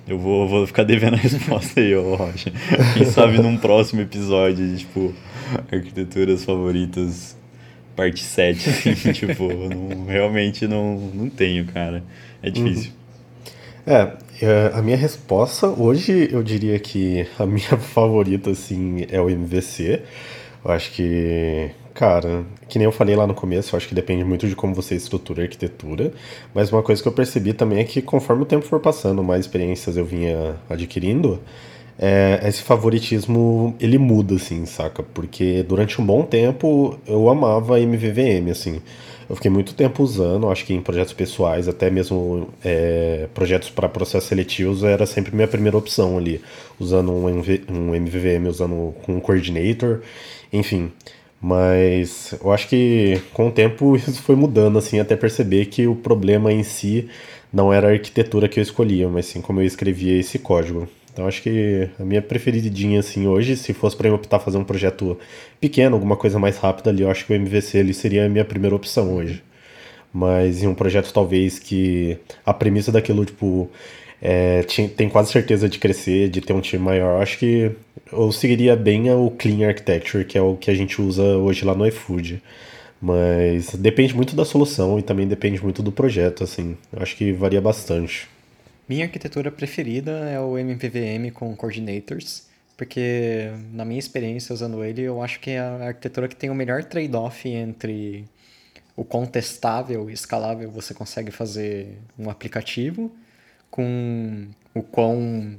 Eu 0.08 0.18
vou, 0.18 0.48
vou 0.48 0.66
ficar 0.66 0.84
devendo 0.84 1.16
a 1.16 1.18
resposta 1.20 1.80
aí, 1.80 1.94
ô 1.96 2.16
Rocha. 2.16 2.52
Quem 2.94 3.06
sabe 3.06 3.40
num 3.40 3.58
próximo 3.58 4.02
episódio 4.02 4.66
de, 4.66 4.80
tipo, 4.80 5.14
arquiteturas 5.72 6.46
favoritas, 6.46 7.37
parte 7.98 8.24
7, 8.24 8.70
assim, 8.70 8.94
tipo, 9.12 9.52
não, 9.52 10.06
realmente 10.06 10.68
não, 10.68 10.98
não 11.14 11.30
tenho, 11.30 11.66
cara. 11.66 12.04
É 12.42 12.50
difícil. 12.50 12.92
Uhum. 13.86 13.94
É, 13.94 14.18
é, 14.42 14.72
a 14.74 14.82
minha 14.82 14.98
resposta, 14.98 15.68
hoje 15.68 16.30
eu 16.32 16.44
diria 16.44 16.80
que 16.80 17.28
a 17.40 17.46
minha 17.48 17.78
favorita, 17.78 18.52
assim, 18.52 19.06
é 19.10 19.20
o 19.20 19.30
MVC. 19.30 20.04
Eu 20.64 20.72
acho 20.72 20.92
que 20.92 21.72
Cara, 21.98 22.46
que 22.70 22.78
nem 22.78 22.86
eu 22.86 22.92
falei 22.92 23.16
lá 23.16 23.26
no 23.26 23.34
começo, 23.34 23.74
eu 23.74 23.78
acho 23.78 23.88
que 23.88 23.96
depende 23.96 24.24
muito 24.24 24.48
de 24.48 24.56
como 24.56 24.72
você 24.76 24.94
estrutura 24.94 25.42
a 25.42 25.46
arquitetura, 25.46 26.14
mas 26.54 26.72
uma 26.72 26.84
coisa 26.84 27.02
que 27.02 27.08
eu 27.08 27.12
percebi 27.12 27.54
também 27.54 27.80
é 27.80 27.84
que 27.84 28.04
conforme 28.04 28.44
o 28.44 28.46
tempo 28.46 28.64
for 28.68 28.80
passando, 28.80 29.24
mais 29.24 29.46
experiências 29.46 29.98
eu 29.98 30.06
vinha 30.06 30.58
adquirindo, 30.70 31.42
é, 32.00 32.40
esse 32.48 32.62
favoritismo 32.62 33.76
ele 33.80 33.98
muda, 33.98 34.36
assim, 34.36 34.66
saca? 34.66 35.02
Porque 35.02 35.64
durante 35.64 36.00
um 36.00 36.06
bom 36.06 36.24
tempo 36.24 37.00
eu 37.08 37.30
amava 37.30 37.80
MVVM, 37.80 38.52
assim. 38.52 38.82
Eu 39.30 39.36
fiquei 39.36 39.52
muito 39.52 39.74
tempo 39.74 40.04
usando, 40.04 40.50
acho 40.50 40.66
que 40.66 40.74
em 40.74 40.82
projetos 40.82 41.12
pessoais, 41.14 41.68
até 41.68 41.90
mesmo 41.90 42.48
é, 42.64 43.28
projetos 43.34 43.70
para 43.70 43.90
processos 43.90 44.30
seletivos, 44.30 44.84
era 44.84 45.06
sempre 45.06 45.36
minha 45.36 45.48
primeira 45.48 45.78
opção 45.78 46.18
ali, 46.18 46.42
usando 46.80 47.12
um, 47.12 47.28
MV, 47.28 47.64
um 47.70 47.94
MVVM, 47.94 48.48
usando 48.48 48.96
um 49.08 49.20
coordinator, 49.20 50.02
enfim. 50.54 50.92
Mas 51.42 52.34
eu 52.42 52.52
acho 52.52 52.68
que 52.70 53.22
com 53.34 53.50
o 53.50 53.52
tempo 53.52 53.96
isso 53.98 54.22
foi 54.22 54.36
mudando, 54.36 54.78
assim, 54.78 55.00
até 55.00 55.16
perceber 55.16 55.66
que 55.66 55.88
o 55.88 55.96
problema 55.96 56.54
em 56.54 56.64
si 56.64 57.10
não 57.52 57.74
era 57.74 57.88
a 57.90 57.92
arquitetura 57.92 58.48
que 58.48 58.60
eu 58.60 58.64
escolhia, 58.64 59.10
mas 59.10 59.26
sim 59.26 59.42
como 59.42 59.62
eu 59.62 59.66
escrevia 59.66 60.18
esse 60.20 60.40
código. 60.40 60.88
Então 61.18 61.28
acho 61.28 61.42
que 61.42 61.90
a 62.00 62.06
minha 62.06 62.22
preferidinha 62.22 63.00
assim 63.00 63.26
hoje, 63.26 63.58
se 63.58 63.74
fosse 63.74 63.98
para 63.98 64.08
eu 64.08 64.14
optar 64.14 64.38
fazer 64.38 64.60
um 64.60 64.64
projeto 64.64 65.18
pequeno, 65.60 65.96
alguma 65.96 66.16
coisa 66.16 66.38
mais 66.38 66.60
rápida 66.60 66.92
ali, 66.92 67.02
eu 67.02 67.10
acho 67.10 67.26
que 67.26 67.34
o 67.34 67.36
MVC 67.36 67.80
ali 67.80 67.92
seria 67.92 68.28
a 68.28 68.30
minha 68.30 68.46
primeira 68.46 68.76
opção 68.76 69.16
hoje. 69.16 69.44
Mas 70.14 70.62
em 70.62 70.68
um 70.68 70.76
projeto 70.76 71.12
talvez 71.12 71.58
que 71.58 72.20
a 72.46 72.54
premissa 72.54 72.92
daquilo 72.92 73.26
tipo 73.26 73.68
é, 74.22 74.62
tem 74.96 75.10
quase 75.10 75.32
certeza 75.32 75.68
de 75.68 75.80
crescer, 75.80 76.30
de 76.30 76.40
ter 76.40 76.54
um 76.54 76.62
time 76.62 76.84
maior, 76.84 77.20
acho 77.20 77.40
que 77.40 77.72
eu 78.14 78.32
seguiria 78.32 78.76
bem 78.76 79.12
o 79.12 79.32
Clean 79.32 79.68
Architecture, 79.68 80.24
que 80.24 80.38
é 80.38 80.42
o 80.42 80.56
que 80.56 80.70
a 80.70 80.76
gente 80.76 81.02
usa 81.02 81.24
hoje 81.24 81.66
lá 81.66 81.74
no 81.74 81.88
iFood. 81.88 82.44
Mas 83.02 83.74
depende 83.74 84.16
muito 84.16 84.36
da 84.36 84.46
solução 84.46 85.00
e 85.00 85.02
também 85.02 85.28
depende 85.28 85.64
muito 85.64 85.82
do 85.82 85.92
projeto, 85.92 86.44
assim. 86.44 86.78
Acho 86.96 87.16
que 87.16 87.32
varia 87.32 87.62
bastante. 87.62 88.28
Minha 88.88 89.06
arquitetura 89.06 89.52
preferida 89.52 90.12
é 90.30 90.40
o 90.40 90.58
MVVM 90.58 91.32
com 91.34 91.56
Coordinators, 91.56 92.48
porque 92.78 93.52
na 93.74 93.84
minha 93.84 94.00
experiência 94.00 94.54
usando 94.54 94.84
ele, 94.84 95.02
eu 95.02 95.22
acho 95.22 95.40
que 95.40 95.52
é 95.52 95.60
a 95.60 95.88
arquitetura 95.88 96.28
que 96.28 96.36
tem 96.36 96.50
o 96.50 96.56
melhor 96.56 96.84
trade-off 96.86 97.50
entre 97.50 98.26
o 98.96 99.04
contestável 99.04 100.10
e 100.10 100.14
escalável 100.14 100.72
você 100.72 100.94
consegue 100.94 101.32
fazer 101.32 101.98
um 102.18 102.30
aplicativo 102.30 103.12
com 103.70 104.48
o 104.74 104.82
quão 104.82 105.58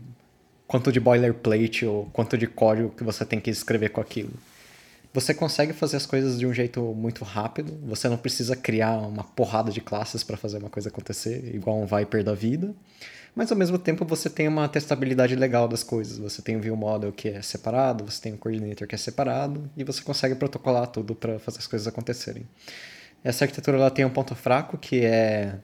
quanto 0.66 0.92
de 0.92 1.00
boilerplate 1.00 1.86
ou 1.86 2.06
quanto 2.12 2.36
de 2.36 2.46
código 2.46 2.90
que 2.90 3.04
você 3.04 3.24
tem 3.24 3.40
que 3.40 3.50
escrever 3.50 3.90
com 3.90 4.00
aquilo. 4.00 4.32
Você 5.12 5.32
consegue 5.32 5.72
fazer 5.72 5.96
as 5.96 6.04
coisas 6.04 6.38
de 6.38 6.46
um 6.46 6.52
jeito 6.52 6.82
muito 6.94 7.24
rápido, 7.24 7.78
você 7.82 8.08
não 8.08 8.18
precisa 8.18 8.54
criar 8.54 8.98
uma 8.98 9.24
porrada 9.24 9.72
de 9.72 9.80
classes 9.80 10.22
para 10.22 10.36
fazer 10.36 10.58
uma 10.58 10.68
coisa 10.68 10.90
acontecer, 10.90 11.54
igual 11.54 11.80
um 11.80 11.86
Viper 11.86 12.22
da 12.22 12.34
vida, 12.34 12.74
mas 13.34 13.50
ao 13.50 13.56
mesmo 13.56 13.78
tempo 13.78 14.04
você 14.04 14.28
tem 14.28 14.46
uma 14.46 14.68
testabilidade 14.68 15.34
legal 15.34 15.66
das 15.66 15.82
coisas. 15.82 16.18
Você 16.18 16.42
tem 16.42 16.56
o 16.56 16.60
view 16.60 16.76
model 16.76 17.10
que 17.10 17.28
é 17.28 17.40
separado, 17.40 18.04
você 18.04 18.20
tem 18.20 18.34
o 18.34 18.36
coordinator 18.38 18.86
que 18.86 18.94
é 18.94 18.98
separado, 18.98 19.70
e 19.76 19.82
você 19.82 20.02
consegue 20.02 20.34
protocolar 20.34 20.86
tudo 20.88 21.14
para 21.14 21.38
fazer 21.38 21.58
as 21.58 21.66
coisas 21.66 21.88
acontecerem. 21.88 22.46
Essa 23.24 23.44
arquitetura 23.44 23.78
ela 23.78 23.90
tem 23.90 24.04
um 24.04 24.10
ponto 24.10 24.34
fraco 24.34 24.76
que 24.76 25.04
é 25.04 25.58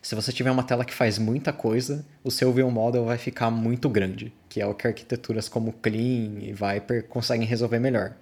se 0.00 0.16
você 0.16 0.32
tiver 0.32 0.50
uma 0.50 0.64
tela 0.64 0.84
que 0.84 0.92
faz 0.92 1.16
muita 1.16 1.52
coisa, 1.52 2.04
o 2.24 2.30
seu 2.30 2.52
view 2.52 2.68
model 2.70 3.04
vai 3.04 3.16
ficar 3.16 3.50
muito 3.52 3.88
grande, 3.88 4.32
que 4.48 4.60
é 4.60 4.66
o 4.66 4.74
que 4.74 4.86
arquiteturas 4.88 5.48
como 5.48 5.72
Clean 5.72 6.40
e 6.40 6.52
Viper 6.52 7.04
conseguem 7.04 7.46
resolver 7.46 7.78
melhor. 7.78 8.16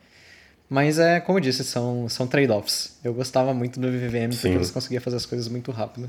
Mas 0.71 1.01
é, 1.01 1.19
como 1.19 1.39
eu 1.39 1.43
disse, 1.43 1.65
são, 1.65 2.09
são 2.09 2.29
trade-offs. 2.29 2.97
Eu 3.03 3.13
gostava 3.13 3.53
muito 3.53 3.81
do 3.81 3.89
VVM 3.89 4.31
porque 4.41 4.57
você 4.57 4.73
conseguia 4.73 5.01
fazer 5.01 5.17
as 5.17 5.27
coisas 5.27 5.49
muito 5.49 5.73
rápido. 5.73 6.09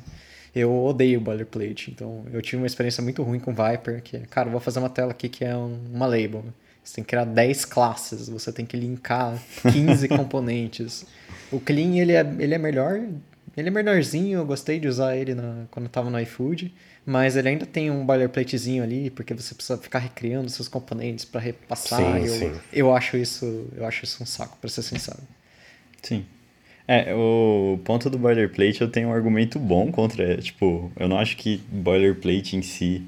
Eu 0.54 0.72
odeio 0.86 1.20
boilerplate, 1.20 1.90
então 1.90 2.24
eu 2.32 2.42
tive 2.42 2.58
uma 2.58 2.68
experiência 2.68 3.02
muito 3.02 3.24
ruim 3.24 3.40
com 3.40 3.54
Viper, 3.54 4.04
que 4.04 4.18
é, 4.18 4.20
cara, 4.20 4.50
vou 4.50 4.60
fazer 4.60 4.80
uma 4.80 4.90
tela 4.90 5.12
aqui 5.12 5.28
que 5.28 5.44
é 5.44 5.56
um, 5.56 5.80
uma 5.92 6.06
label. 6.06 6.46
Você 6.84 6.96
tem 6.96 7.04
que 7.04 7.10
criar 7.10 7.26
10 7.26 7.66
classes, 7.66 8.30
você 8.30 8.52
tem 8.52 8.66
que 8.66 8.78
linkar 8.78 9.42
15 9.72 10.08
componentes. 10.10 11.06
O 11.52 11.60
Clean, 11.60 11.98
ele 11.98 12.12
é, 12.12 12.20
ele 12.40 12.54
é 12.54 12.58
melhor 12.58 13.02
ele 13.56 13.68
é 13.68 13.72
menorzinho, 13.72 14.40
eu 14.40 14.46
gostei 14.46 14.80
de 14.80 14.88
usar 14.88 15.16
ele 15.16 15.36
na, 15.36 15.66
quando 15.70 15.86
eu 15.86 15.92
tava 15.92 16.10
no 16.10 16.20
iFood, 16.20 16.74
mas 17.06 17.36
ele 17.36 17.50
ainda 17.50 17.66
tem 17.66 17.90
um 17.90 18.06
boilerplatezinho 18.06 18.84
ali, 18.84 19.10
porque 19.10 19.34
você 19.34 19.56
precisa 19.56 19.78
ficar 19.78 20.00
recriando 20.00 20.50
seus 20.50 20.68
componentes 20.68 21.26
para 21.26 21.42
repassar. 21.42 22.00
Sim, 22.00 22.26
eu, 22.26 22.34
sim. 22.34 22.60
eu 22.72 22.96
acho 22.96 23.18
isso, 23.18 23.68
eu 23.76 23.86
acho 23.86 24.04
isso 24.04 24.22
um 24.22 24.26
saco, 24.26 24.58
para 24.60 24.70
ser 24.70 24.84
sincero. 24.84 25.20
Sim. 26.02 26.26
É, 26.88 27.14
o 27.14 27.80
ponto 27.84 28.10
do 28.10 28.18
boilerplate 28.18 28.82
eu 28.82 28.90
tenho 28.90 29.10
um 29.10 29.14
argumento 29.14 29.58
bom 29.58 29.92
contra, 29.92 30.38
tipo, 30.38 30.92
eu 31.00 31.08
não 31.08 31.18
acho 31.18 31.38
que 31.38 31.62
boilerplate 31.72 32.56
em 32.56 32.62
si 32.62 33.04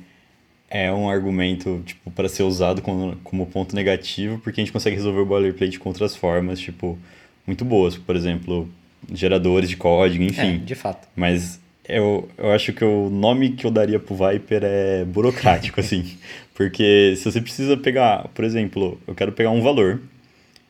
é 0.69 0.91
um 0.91 1.07
argumento, 1.07 1.83
tipo, 1.85 2.09
para 2.09 2.27
ser 2.27 2.43
usado 2.43 2.81
como, 2.81 3.15
como 3.23 3.45
ponto 3.45 3.75
negativo, 3.75 4.39
porque 4.39 4.59
a 4.59 4.63
gente 4.63 4.73
consegue 4.73 4.95
resolver 4.95 5.19
o 5.19 5.25
boilerplate 5.25 5.77
com 5.77 5.89
outras 5.89 6.15
formas, 6.15 6.59
tipo, 6.59 6.97
muito 7.45 7.63
boas. 7.63 7.95
Por 7.95 8.15
exemplo, 8.15 8.67
geradores 9.11 9.69
de 9.69 9.77
código, 9.77 10.23
enfim. 10.23 10.55
É, 10.55 10.57
de 10.57 10.73
fato. 10.73 11.07
Mas 11.15 11.59
eu, 11.87 12.29
eu 12.37 12.51
acho 12.51 12.71
que 12.73 12.83
o 12.83 13.09
nome 13.09 13.51
que 13.51 13.65
eu 13.65 13.71
daria 13.71 13.99
pro 13.99 14.15
Viper 14.15 14.61
é 14.63 15.03
burocrático, 15.05 15.79
assim. 15.79 16.17
Porque 16.53 17.15
se 17.17 17.29
você 17.29 17.41
precisa 17.41 17.75
pegar, 17.75 18.29
por 18.29 18.45
exemplo, 18.45 18.99
eu 19.07 19.15
quero 19.15 19.31
pegar 19.31 19.49
um 19.49 19.61
valor 19.61 20.01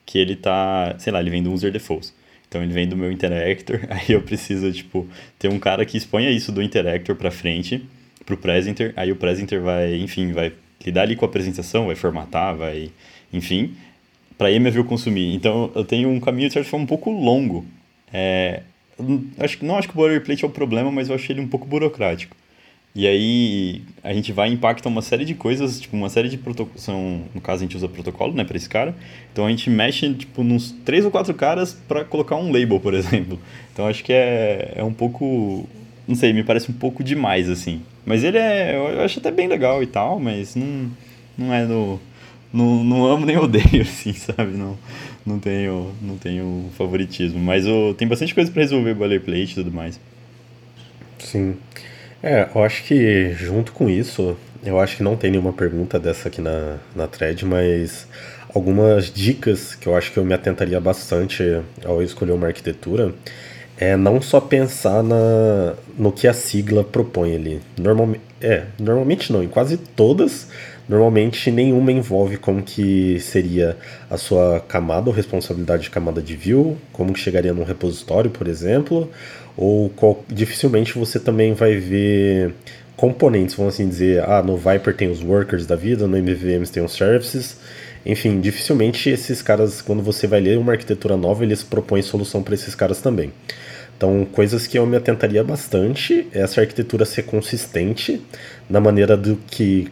que 0.06 0.18
ele 0.18 0.36
tá, 0.36 0.96
sei 0.98 1.12
lá, 1.12 1.20
ele 1.20 1.30
vem 1.30 1.44
do 1.44 1.52
user 1.52 1.72
defaults. 1.72 2.14
Então 2.48 2.64
ele 2.64 2.74
vem 2.74 2.88
do 2.88 2.96
meu 2.96 3.12
interactor, 3.12 3.82
aí 3.90 4.12
eu 4.12 4.22
preciso, 4.22 4.72
tipo, 4.72 5.08
ter 5.38 5.50
um 5.50 5.60
cara 5.60 5.86
que 5.86 5.98
exponha 5.98 6.30
isso 6.30 6.52
do 6.52 6.62
interactor 6.62 7.16
para 7.16 7.32
frente, 7.32 7.84
pro 8.26 8.38
presenter, 8.38 8.94
aí 8.96 9.12
o 9.12 9.16
presenter 9.16 9.62
vai, 9.62 9.96
enfim, 9.96 10.32
vai 10.32 10.54
lidar 10.86 11.04
ali 11.04 11.16
com 11.16 11.26
a 11.26 11.28
apresentação, 11.28 11.88
vai 11.88 11.96
formatar, 11.96 12.56
vai, 12.56 12.92
enfim, 13.32 13.76
para 14.38 14.52
MView 14.52 14.86
consumir. 14.86 15.34
Então 15.36 15.72
eu 15.76 15.84
tenho 15.84 16.10
um 16.10 16.20
caminho 16.20 16.48
de 16.48 16.54
certa 16.54 16.70
forma 16.70 16.84
um 16.84 16.88
pouco 16.88 17.12
longo 17.12 17.66
é, 18.12 18.62
acho, 19.40 19.64
não 19.66 19.78
acho 19.78 19.88
que 19.88 19.94
o 19.94 19.98
boilerplate 19.98 20.44
é 20.44 20.48
o 20.48 20.52
problema, 20.52 20.92
mas 20.92 21.10
eu 21.10 21.16
achei 21.16 21.36
ele 21.36 21.42
um 21.42 21.48
pouco 21.48 21.66
burocrático. 21.66 22.36
E 22.96 23.08
aí 23.08 23.82
a 24.04 24.14
gente 24.14 24.32
vai 24.32 24.50
impactar 24.50 24.88
uma 24.88 25.02
série 25.02 25.26
de 25.26 25.34
coisas, 25.34 25.80
tipo, 25.80 25.98
uma 25.98 26.10
série 26.10 26.30
de 26.30 26.38
protocolos. 26.38 26.88
No 27.34 27.42
caso, 27.42 27.64
a 27.64 27.66
gente 27.66 27.76
usa 27.76 27.90
protocolo, 27.90 28.34
né, 28.34 28.44
para 28.44 28.56
esse 28.56 28.70
cara. 28.70 28.96
Então 29.32 29.48
a 29.48 29.50
gente 29.50 29.68
mexe, 29.70 30.14
tipo, 30.14 30.44
nos 30.44 30.72
três 30.86 31.04
ou 31.04 31.10
quatro 31.10 31.34
caras 31.34 31.74
para 31.74 32.06
colocar 32.06 32.36
um 32.36 32.52
label, 32.52 32.80
por 32.80 32.94
exemplo. 32.96 33.40
Então 33.72 33.88
acho 33.88 34.04
que 34.04 34.14
é, 34.14 34.74
é 34.76 34.84
um 34.84 34.94
pouco. 34.94 35.68
Não 36.08 36.16
sei, 36.16 36.34
me 36.34 36.44
parece 36.44 36.70
um 36.70 36.74
pouco 36.74 37.04
demais, 37.04 37.50
assim. 37.50 37.82
Mas 38.06 38.24
ele 38.24 38.38
é. 38.38 38.76
Eu 38.76 39.02
acho 39.02 39.20
até 39.20 39.32
bem 39.32 39.48
legal 39.48 39.82
e 39.82 39.88
tal, 39.88 40.20
mas 40.20 40.56
não, 40.56 40.92
não 41.36 41.54
é 41.54 41.66
no. 41.66 42.00
Não, 42.54 42.84
não 42.84 43.06
amo 43.08 43.26
nem 43.26 43.38
odeio, 43.38 43.82
assim, 43.84 44.14
sabe? 44.14 44.56
Não, 44.56 44.78
não, 45.26 45.40
tenho, 45.40 45.92
não 46.02 46.18
tenho 46.18 46.70
favoritismo. 46.78 47.40
Mas 47.40 47.66
oh, 47.66 47.96
tem 47.96 48.08
bastante 48.08 48.36
coisa 48.36 48.52
para 48.52 48.62
resolver 48.62 48.94
boilerplate 48.94 49.52
e 49.52 49.56
tudo 49.56 49.72
mais. 49.72 50.00
Sim. 51.18 51.56
É, 52.22 52.48
eu 52.54 52.64
acho 52.64 52.84
que 52.84 53.34
junto 53.34 53.72
com 53.74 53.90
isso, 53.90 54.38
eu 54.64 54.80
acho 54.80 54.98
que 54.98 55.04
não 55.04 55.18
tem 55.18 55.32
nenhuma 55.32 55.52
pergunta 55.52 56.00
dessa 56.00 56.30
aqui 56.30 56.42
na, 56.42 56.78
na 56.96 57.08
thread, 57.08 57.44
mas 57.46 58.08
algumas 58.54 59.12
dicas 59.12 59.76
que 59.76 59.88
eu 59.88 59.96
acho 59.96 60.12
que 60.12 60.18
eu 60.18 60.24
me 60.24 60.34
atentaria 60.34 60.80
bastante 60.80 61.44
ao 61.84 62.02
escolher 62.02 62.32
uma 62.32 62.48
arquitetura 62.48 63.14
é 63.78 63.98
não 63.98 64.22
só 64.22 64.40
pensar 64.40 65.04
na, 65.04 65.74
no 65.98 66.12
que 66.12 66.28
a 66.28 66.34
sigla 66.34 66.84
propõe 66.84 67.36
ali. 67.36 67.62
Normalmente, 67.78 68.22
é, 68.40 68.66
normalmente 68.80 69.34
não, 69.34 69.44
em 69.44 69.48
quase 69.48 69.78
todas, 69.78 70.48
normalmente 70.88 71.50
nenhuma 71.50 71.92
envolve 71.92 72.38
como 72.38 72.62
que 72.62 73.20
seria 73.20 73.78
a 74.10 74.18
sua 74.18 74.60
camada 74.60 75.10
ou 75.10 75.16
responsabilidade 75.16 75.84
de 75.84 75.90
camada 75.90 76.22
de 76.22 76.36
view, 76.36 76.78
como 76.92 77.14
que 77.14 77.20
chegaria 77.20 77.54
num 77.54 77.64
repositório, 77.64 78.30
por 78.30 78.48
exemplo, 78.48 79.10
ou 79.56 79.90
qual, 79.90 80.24
dificilmente 80.28 80.98
você 80.98 81.20
também 81.20 81.54
vai 81.54 81.76
ver 81.76 82.54
componentes, 82.96 83.56
vamos 83.56 83.74
assim 83.74 83.88
dizer, 83.88 84.24
ah, 84.24 84.42
no 84.42 84.58
Viper 84.58 84.96
tem 84.96 85.10
os 85.10 85.24
workers 85.24 85.66
da 85.66 85.76
vida, 85.76 86.08
no 86.08 86.18
MVVM 86.18 86.64
tem 86.72 86.84
os 86.84 86.94
services, 86.94 87.58
enfim, 88.06 88.40
dificilmente 88.40 89.10
esses 89.10 89.42
caras, 89.42 89.82
quando 89.82 90.04
você 90.04 90.28
vai 90.28 90.42
ler 90.42 90.58
uma 90.58 90.74
arquitetura 90.74 91.16
nova, 91.16 91.44
eles 91.44 91.64
propõem 91.64 92.02
solução 92.02 92.44
para 92.44 92.54
esses 92.54 92.76
caras 92.76 93.02
também. 93.02 93.32
Então, 93.96 94.26
coisas 94.26 94.68
que 94.68 94.78
eu 94.78 94.86
me 94.86 94.98
atentaria 94.98 95.44
bastante 95.44 96.28
é 96.34 96.42
essa 96.42 96.60
arquitetura 96.60 97.06
ser 97.06 97.24
consistente 97.24 98.22
na 98.70 98.82
maneira 98.82 99.16
do 99.16 99.38
que 99.48 99.88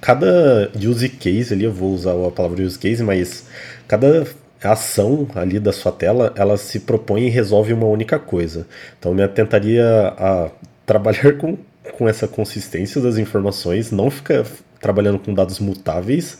cada 0.00 0.70
use 0.74 1.08
case 1.08 1.52
ali, 1.52 1.64
eu 1.64 1.72
vou 1.72 1.92
usar 1.92 2.12
a 2.12 2.30
palavra 2.30 2.62
use 2.64 2.78
case, 2.78 3.02
mas 3.02 3.46
cada 3.86 4.26
ação 4.62 5.26
ali 5.34 5.58
da 5.58 5.72
sua 5.72 5.92
tela, 5.92 6.32
ela 6.36 6.56
se 6.56 6.80
propõe 6.80 7.26
e 7.26 7.30
resolve 7.30 7.72
uma 7.72 7.86
única 7.86 8.18
coisa. 8.18 8.66
Então 8.98 9.18
eu 9.18 9.28
tentaria 9.28 9.84
a 10.16 10.50
trabalhar 10.86 11.36
com, 11.38 11.56
com 11.96 12.08
essa 12.08 12.28
consistência 12.28 13.00
das 13.00 13.18
informações, 13.18 13.90
não 13.90 14.10
ficar 14.10 14.44
trabalhando 14.80 15.18
com 15.18 15.32
dados 15.32 15.58
mutáveis, 15.58 16.38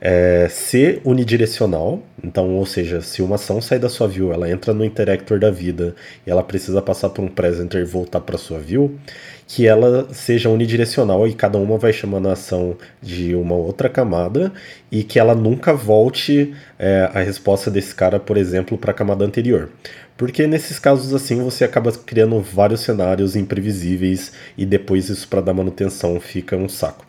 é, 0.00 0.46
ser 0.50 1.00
unidirecional, 1.04 2.02
então, 2.22 2.54
ou 2.54 2.66
seja, 2.66 3.00
se 3.00 3.22
uma 3.22 3.36
ação 3.36 3.60
sai 3.60 3.78
da 3.78 3.88
sua 3.88 4.06
view, 4.06 4.32
ela 4.32 4.50
entra 4.50 4.74
no 4.74 4.84
interactor 4.84 5.38
da 5.38 5.50
vida 5.50 5.94
e 6.26 6.30
ela 6.30 6.42
precisa 6.42 6.82
passar 6.82 7.10
por 7.10 7.24
um 7.24 7.28
presenter 7.28 7.82
e 7.82 7.84
voltar 7.84 8.20
para 8.20 8.36
sua 8.36 8.58
view, 8.58 8.98
que 9.46 9.66
ela 9.66 10.08
seja 10.12 10.48
unidirecional 10.48 11.26
e 11.26 11.32
cada 11.32 11.56
uma 11.56 11.78
vai 11.78 11.92
chamando 11.92 12.28
a 12.28 12.32
ação 12.32 12.76
de 13.00 13.34
uma 13.34 13.54
outra 13.54 13.88
camada 13.88 14.52
e 14.90 15.04
que 15.04 15.18
ela 15.18 15.34
nunca 15.34 15.72
volte 15.72 16.52
é, 16.78 17.08
a 17.14 17.20
resposta 17.20 17.70
desse 17.70 17.94
cara, 17.94 18.18
por 18.18 18.36
exemplo, 18.36 18.76
para 18.76 18.90
a 18.90 18.94
camada 18.94 19.24
anterior. 19.24 19.70
Porque 20.16 20.46
nesses 20.46 20.78
casos 20.78 21.14
assim 21.14 21.42
você 21.42 21.64
acaba 21.64 21.92
criando 21.92 22.40
vários 22.40 22.80
cenários 22.80 23.36
imprevisíveis 23.36 24.32
e 24.56 24.66
depois 24.66 25.08
isso 25.08 25.28
para 25.28 25.42
dar 25.42 25.54
manutenção 25.54 26.18
fica 26.18 26.56
um 26.56 26.68
saco. 26.68 27.06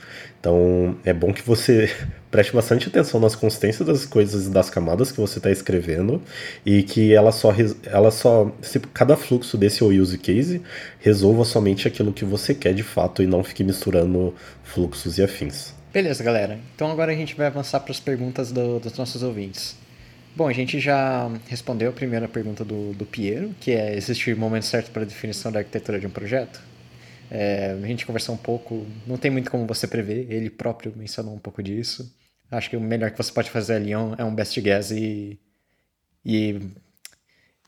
Então 0.47 0.95
é 1.03 1.11
bom 1.11 1.33
que 1.33 1.41
você 1.41 1.93
preste 2.31 2.53
bastante 2.53 2.87
atenção 2.87 3.19
nas 3.19 3.35
consistências 3.35 3.85
das 3.85 4.05
coisas 4.05 4.47
das 4.47 4.69
camadas 4.69 5.11
que 5.11 5.19
você 5.19 5.39
está 5.39 5.51
escrevendo 5.51 6.21
e 6.65 6.83
que 6.83 7.13
ela 7.13 7.33
só, 7.33 7.53
ela 7.85 8.09
só 8.11 8.49
se 8.61 8.79
cada 8.79 9.17
fluxo 9.17 9.57
desse 9.57 9.83
use 9.83 10.17
case 10.17 10.61
resolva 11.01 11.43
somente 11.43 11.85
aquilo 11.85 12.13
que 12.13 12.23
você 12.23 12.55
quer 12.55 12.73
de 12.73 12.83
fato 12.83 13.21
e 13.21 13.27
não 13.27 13.43
fique 13.43 13.61
misturando 13.61 14.33
fluxos 14.63 15.17
e 15.17 15.23
afins. 15.23 15.73
Beleza, 15.91 16.23
galera. 16.23 16.57
Então 16.73 16.89
agora 16.89 17.11
a 17.11 17.15
gente 17.15 17.35
vai 17.35 17.47
avançar 17.47 17.81
para 17.81 17.91
as 17.91 17.99
perguntas 17.99 18.49
do, 18.49 18.79
dos 18.79 18.97
nossos 18.97 19.21
ouvintes. 19.23 19.75
Bom, 20.33 20.47
a 20.47 20.53
gente 20.53 20.79
já 20.79 21.29
respondeu 21.49 21.89
a 21.89 21.93
primeira 21.93 22.27
pergunta 22.27 22.63
do, 22.63 22.93
do 22.93 23.05
Piero, 23.05 23.53
que 23.59 23.71
é: 23.71 23.97
existe 23.97 24.31
o 24.31 24.37
momento 24.37 24.65
certo 24.65 24.91
para 24.91 25.01
a 25.01 25.05
definição 25.05 25.51
da 25.51 25.59
arquitetura 25.59 25.99
de 25.99 26.07
um 26.07 26.11
projeto? 26.11 26.61
É, 27.29 27.71
a 27.71 27.87
gente 27.87 28.05
conversou 28.05 28.35
um 28.35 28.37
pouco, 28.37 28.85
não 29.05 29.17
tem 29.17 29.29
muito 29.29 29.51
como 29.51 29.67
você 29.67 29.87
prever, 29.87 30.31
ele 30.31 30.49
próprio 30.49 30.93
mencionou 30.95 31.33
um 31.35 31.39
pouco 31.39 31.61
disso. 31.61 32.15
Acho 32.49 32.69
que 32.69 32.77
o 32.77 32.81
melhor 32.81 33.11
que 33.11 33.17
você 33.17 33.31
pode 33.31 33.49
fazer 33.49 33.75
ali 33.75 33.91
é 33.91 33.97
um, 33.97 34.15
é 34.15 34.23
um 34.23 34.33
best 34.33 34.59
guess 34.61 34.91
e, 34.91 35.37
e, 36.25 36.59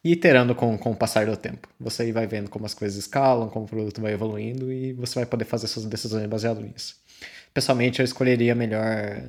e 0.03 0.11
iterando 0.13 0.55
com, 0.55 0.77
com 0.77 0.91
o 0.91 0.95
passar 0.95 1.25
do 1.25 1.35
tempo. 1.35 1.67
Você 1.79 2.11
vai 2.13 2.25
vendo 2.25 2.49
como 2.49 2.65
as 2.65 2.73
coisas 2.73 2.97
escalam, 2.97 3.49
como 3.49 3.65
o 3.65 3.67
produto 3.67 4.01
vai 4.01 4.13
evoluindo 4.13 4.71
e 4.71 4.93
você 4.93 5.15
vai 5.15 5.25
poder 5.25 5.45
fazer 5.45 5.67
suas 5.67 5.85
decisões 5.85 6.25
baseado 6.27 6.61
nisso. 6.61 6.95
Pessoalmente, 7.53 7.99
eu 7.99 8.05
escolheria 8.05 8.55
melhor. 8.55 9.21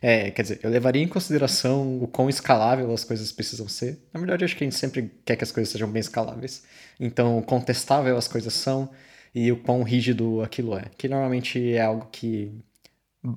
É, 0.00 0.32
quer 0.32 0.42
dizer, 0.42 0.60
eu 0.64 0.70
levaria 0.70 1.02
em 1.02 1.06
consideração 1.06 2.02
o 2.02 2.08
quão 2.08 2.28
escalável 2.28 2.92
as 2.92 3.04
coisas 3.04 3.30
precisam 3.30 3.68
ser. 3.68 4.00
Na 4.12 4.18
verdade, 4.18 4.44
acho 4.44 4.56
que 4.56 4.64
a 4.64 4.66
gente 4.66 4.76
sempre 4.76 5.12
quer 5.24 5.36
que 5.36 5.44
as 5.44 5.52
coisas 5.52 5.70
sejam 5.70 5.88
bem 5.88 6.00
escaláveis. 6.00 6.64
Então, 6.98 7.40
contestável 7.42 8.16
as 8.16 8.26
coisas 8.26 8.52
são 8.52 8.90
e 9.34 9.50
o 9.50 9.56
quão 9.56 9.82
rígido 9.82 10.42
aquilo 10.42 10.76
é. 10.76 10.86
Que 10.96 11.08
normalmente 11.08 11.72
é 11.72 11.80
algo 11.80 12.08
que 12.10 12.52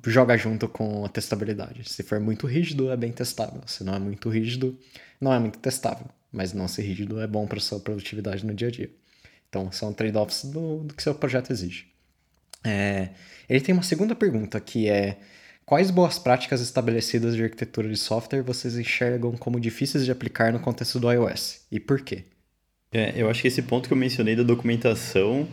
joga 0.05 0.37
junto 0.37 0.67
com 0.67 1.05
a 1.05 1.09
testabilidade. 1.09 1.87
Se 1.89 2.03
for 2.03 2.19
muito 2.19 2.47
rígido, 2.47 2.91
é 2.91 2.97
bem 2.97 3.11
testável. 3.11 3.61
Se 3.65 3.83
não 3.83 3.95
é 3.95 3.99
muito 3.99 4.29
rígido, 4.29 4.77
não 5.21 5.33
é 5.33 5.39
muito 5.39 5.59
testável. 5.59 6.07
Mas 6.31 6.53
não 6.53 6.67
ser 6.67 6.81
rígido 6.83 7.21
é 7.21 7.27
bom 7.27 7.47
para 7.47 7.59
sua 7.59 7.79
produtividade 7.79 8.45
no 8.45 8.53
dia 8.53 8.67
a 8.67 8.71
dia. 8.71 8.89
Então, 9.47 9.71
são 9.71 9.93
trade-offs 9.93 10.45
do, 10.45 10.79
do, 10.83 10.93
que 10.93 11.01
seu 11.01 11.15
projeto 11.15 11.51
exige. 11.51 11.87
É, 12.63 13.09
ele 13.47 13.61
tem 13.61 13.73
uma 13.73 13.83
segunda 13.83 14.15
pergunta 14.15 14.59
que 14.59 14.89
é 14.89 15.17
quais 15.65 15.91
boas 15.91 16.17
práticas 16.17 16.61
estabelecidas 16.61 17.35
de 17.35 17.43
arquitetura 17.43 17.87
de 17.87 17.95
software 17.95 18.41
vocês 18.41 18.75
enxergam 18.75 19.33
como 19.37 19.59
difíceis 19.59 20.03
de 20.03 20.11
aplicar 20.11 20.51
no 20.51 20.59
contexto 20.59 20.99
do 20.99 21.11
iOS 21.11 21.61
e 21.71 21.79
por 21.79 22.01
quê? 22.01 22.25
É, 22.91 23.13
eu 23.15 23.29
acho 23.29 23.43
que 23.43 23.47
esse 23.47 23.61
ponto 23.61 23.87
que 23.87 23.93
eu 23.93 23.97
mencionei 23.97 24.35
da 24.35 24.41
documentação 24.41 25.47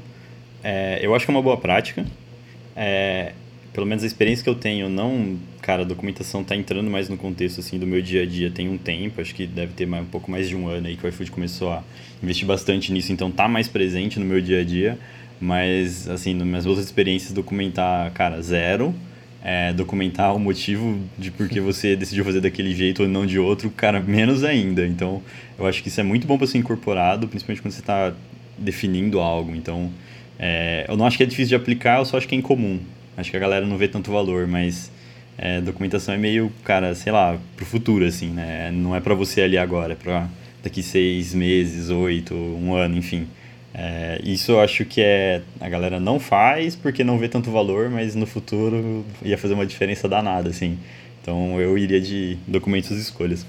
é, 0.62 0.98
eu 1.02 1.14
acho 1.14 1.24
que 1.24 1.30
é 1.30 1.34
uma 1.34 1.42
boa 1.42 1.56
prática. 1.56 2.04
É, 2.76 3.32
pelo 3.72 3.86
menos 3.86 4.04
a 4.04 4.06
experiência 4.06 4.44
que 4.44 4.50
eu 4.50 4.54
tenho, 4.54 4.88
não, 4.88 5.38
cara, 5.62 5.82
a 5.82 5.84
documentação 5.84 6.42
está 6.42 6.54
entrando 6.54 6.90
mais 6.90 7.08
no 7.08 7.16
contexto 7.16 7.60
assim 7.60 7.78
do 7.78 7.86
meu 7.86 8.02
dia 8.02 8.22
a 8.22 8.26
dia 8.26 8.50
tem 8.50 8.68
um 8.68 8.76
tempo, 8.76 9.20
acho 9.20 9.34
que 9.34 9.46
deve 9.46 9.72
ter 9.72 9.86
mais, 9.86 10.02
um 10.02 10.08
pouco 10.08 10.30
mais 10.30 10.48
de 10.48 10.54
um 10.54 10.68
ano 10.68 10.86
aí 10.86 10.96
que 10.96 11.06
o 11.06 11.08
iFood 11.08 11.30
começou 11.30 11.70
a 11.70 11.82
investir 12.22 12.46
bastante 12.46 12.92
nisso, 12.92 13.12
então 13.12 13.30
tá 13.30 13.48
mais 13.48 13.68
presente 13.68 14.18
no 14.20 14.26
meu 14.26 14.40
dia 14.42 14.60
a 14.60 14.64
dia, 14.64 14.98
mas 15.40 16.08
assim, 16.08 16.34
nas 16.34 16.46
minhas 16.46 16.66
outras 16.66 16.84
experiências 16.84 17.32
documentar, 17.32 18.12
cara, 18.12 18.42
zero, 18.42 18.94
é, 19.42 19.72
documentar 19.72 20.36
o 20.36 20.38
motivo 20.38 21.00
de 21.18 21.30
por 21.30 21.48
que 21.48 21.60
você 21.60 21.96
decidiu 21.96 22.24
fazer 22.24 22.40
daquele 22.40 22.74
jeito 22.74 23.02
ou 23.02 23.08
não 23.08 23.26
de 23.26 23.38
outro, 23.38 23.70
cara, 23.70 24.00
menos 24.00 24.44
ainda. 24.44 24.86
Então, 24.86 25.20
eu 25.58 25.66
acho 25.66 25.82
que 25.82 25.88
isso 25.88 26.00
é 26.00 26.04
muito 26.04 26.26
bom 26.26 26.38
para 26.38 26.46
ser 26.46 26.58
incorporado, 26.58 27.26
principalmente 27.26 27.60
quando 27.60 27.72
você 27.72 27.80
está 27.80 28.12
definindo 28.56 29.18
algo. 29.18 29.54
Então, 29.56 29.90
é, 30.44 30.86
eu 30.88 30.96
não 30.96 31.06
acho 31.06 31.16
que 31.16 31.22
é 31.22 31.26
difícil 31.26 31.50
de 31.50 31.54
aplicar, 31.54 32.00
eu 32.00 32.04
só 32.04 32.16
acho 32.16 32.26
que 32.26 32.34
é 32.34 32.38
incomum. 32.38 32.80
Acho 33.16 33.30
que 33.30 33.36
a 33.36 33.40
galera 33.40 33.64
não 33.64 33.78
vê 33.78 33.86
tanto 33.86 34.10
valor, 34.10 34.48
mas 34.48 34.90
é, 35.38 35.60
documentação 35.60 36.12
é 36.12 36.18
meio, 36.18 36.52
cara, 36.64 36.96
sei 36.96 37.12
lá, 37.12 37.38
pro 37.54 37.64
futuro, 37.64 38.04
assim, 38.04 38.30
né? 38.30 38.72
Não 38.72 38.96
é 38.96 39.00
para 39.00 39.14
você 39.14 39.42
ali 39.42 39.56
agora, 39.56 39.92
é 39.92 39.96
pra 39.96 40.28
daqui 40.60 40.82
seis 40.82 41.32
meses, 41.32 41.90
oito, 41.90 42.34
um 42.34 42.74
ano, 42.74 42.96
enfim. 42.96 43.28
É, 43.72 44.20
isso 44.24 44.52
eu 44.52 44.60
acho 44.60 44.84
que 44.84 45.00
é 45.00 45.42
a 45.60 45.68
galera 45.68 46.00
não 46.00 46.18
faz 46.18 46.74
porque 46.74 47.04
não 47.04 47.18
vê 47.18 47.28
tanto 47.28 47.50
valor, 47.50 47.88
mas 47.88 48.16
no 48.16 48.26
futuro 48.26 49.04
ia 49.22 49.38
fazer 49.38 49.54
uma 49.54 49.64
diferença 49.64 50.08
danada, 50.08 50.50
assim. 50.50 50.76
Então 51.22 51.60
eu 51.60 51.78
iria 51.78 52.00
de 52.00 52.36
documentos 52.48 52.90
e 52.90 53.00
escolhas. 53.00 53.46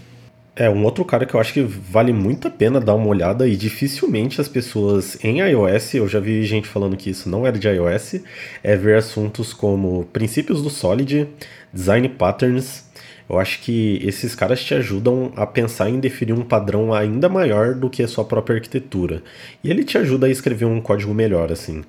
É, 0.55 0.69
um 0.69 0.83
outro 0.83 1.03
cara 1.03 1.25
que 1.25 1.33
eu 1.33 1.39
acho 1.39 1.51
que 1.51 1.63
vale 1.63 2.13
muito 2.13 2.47
a 2.47 2.51
pena 2.51 2.79
dar 2.79 2.93
uma 2.93 3.07
olhada 3.07 3.47
e 3.47 3.55
dificilmente 3.55 4.39
as 4.39 4.47
pessoas 4.47 5.17
em 5.23 5.39
iOS, 5.39 5.95
eu 5.95 6.07
já 6.07 6.19
vi 6.19 6.43
gente 6.43 6.67
falando 6.67 6.95
que 6.95 7.09
isso 7.09 7.27
não 7.27 7.47
era 7.47 7.57
de 7.57 7.67
iOS, 7.67 8.21
é 8.61 8.75
ver 8.75 8.97
assuntos 8.97 9.51
como 9.51 10.05
princípios 10.13 10.61
do 10.61 10.69
Solid, 10.69 11.27
design 11.73 12.07
patterns. 12.07 12.83
Eu 13.27 13.39
acho 13.39 13.61
que 13.61 13.99
esses 14.03 14.35
caras 14.35 14.63
te 14.63 14.75
ajudam 14.75 15.33
a 15.35 15.47
pensar 15.47 15.89
em 15.89 15.99
definir 15.99 16.33
um 16.33 16.43
padrão 16.43 16.93
ainda 16.93 17.27
maior 17.27 17.73
do 17.73 17.89
que 17.89 18.03
a 18.03 18.07
sua 18.07 18.23
própria 18.23 18.57
arquitetura. 18.57 19.23
E 19.63 19.71
ele 19.71 19.83
te 19.83 19.97
ajuda 19.97 20.27
a 20.27 20.29
escrever 20.29 20.65
um 20.65 20.81
código 20.81 21.15
melhor, 21.15 21.51
assim. 21.51 21.83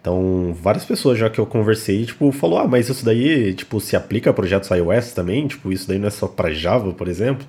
Então, 0.00 0.56
várias 0.62 0.84
pessoas 0.84 1.18
já 1.18 1.28
que 1.28 1.38
eu 1.38 1.44
conversei, 1.44 2.06
tipo, 2.06 2.32
falou: 2.32 2.58
"Ah, 2.58 2.66
mas 2.66 2.88
isso 2.88 3.04
daí, 3.04 3.52
tipo, 3.52 3.80
se 3.80 3.94
aplica 3.94 4.30
a 4.30 4.32
projetos 4.32 4.70
iOS 4.70 5.12
também? 5.12 5.46
Tipo, 5.46 5.70
isso 5.70 5.86
daí 5.86 5.98
não 5.98 6.08
é 6.08 6.10
só 6.10 6.26
para 6.26 6.52
Java, 6.52 6.92
por 6.92 7.06
exemplo?" 7.06 7.46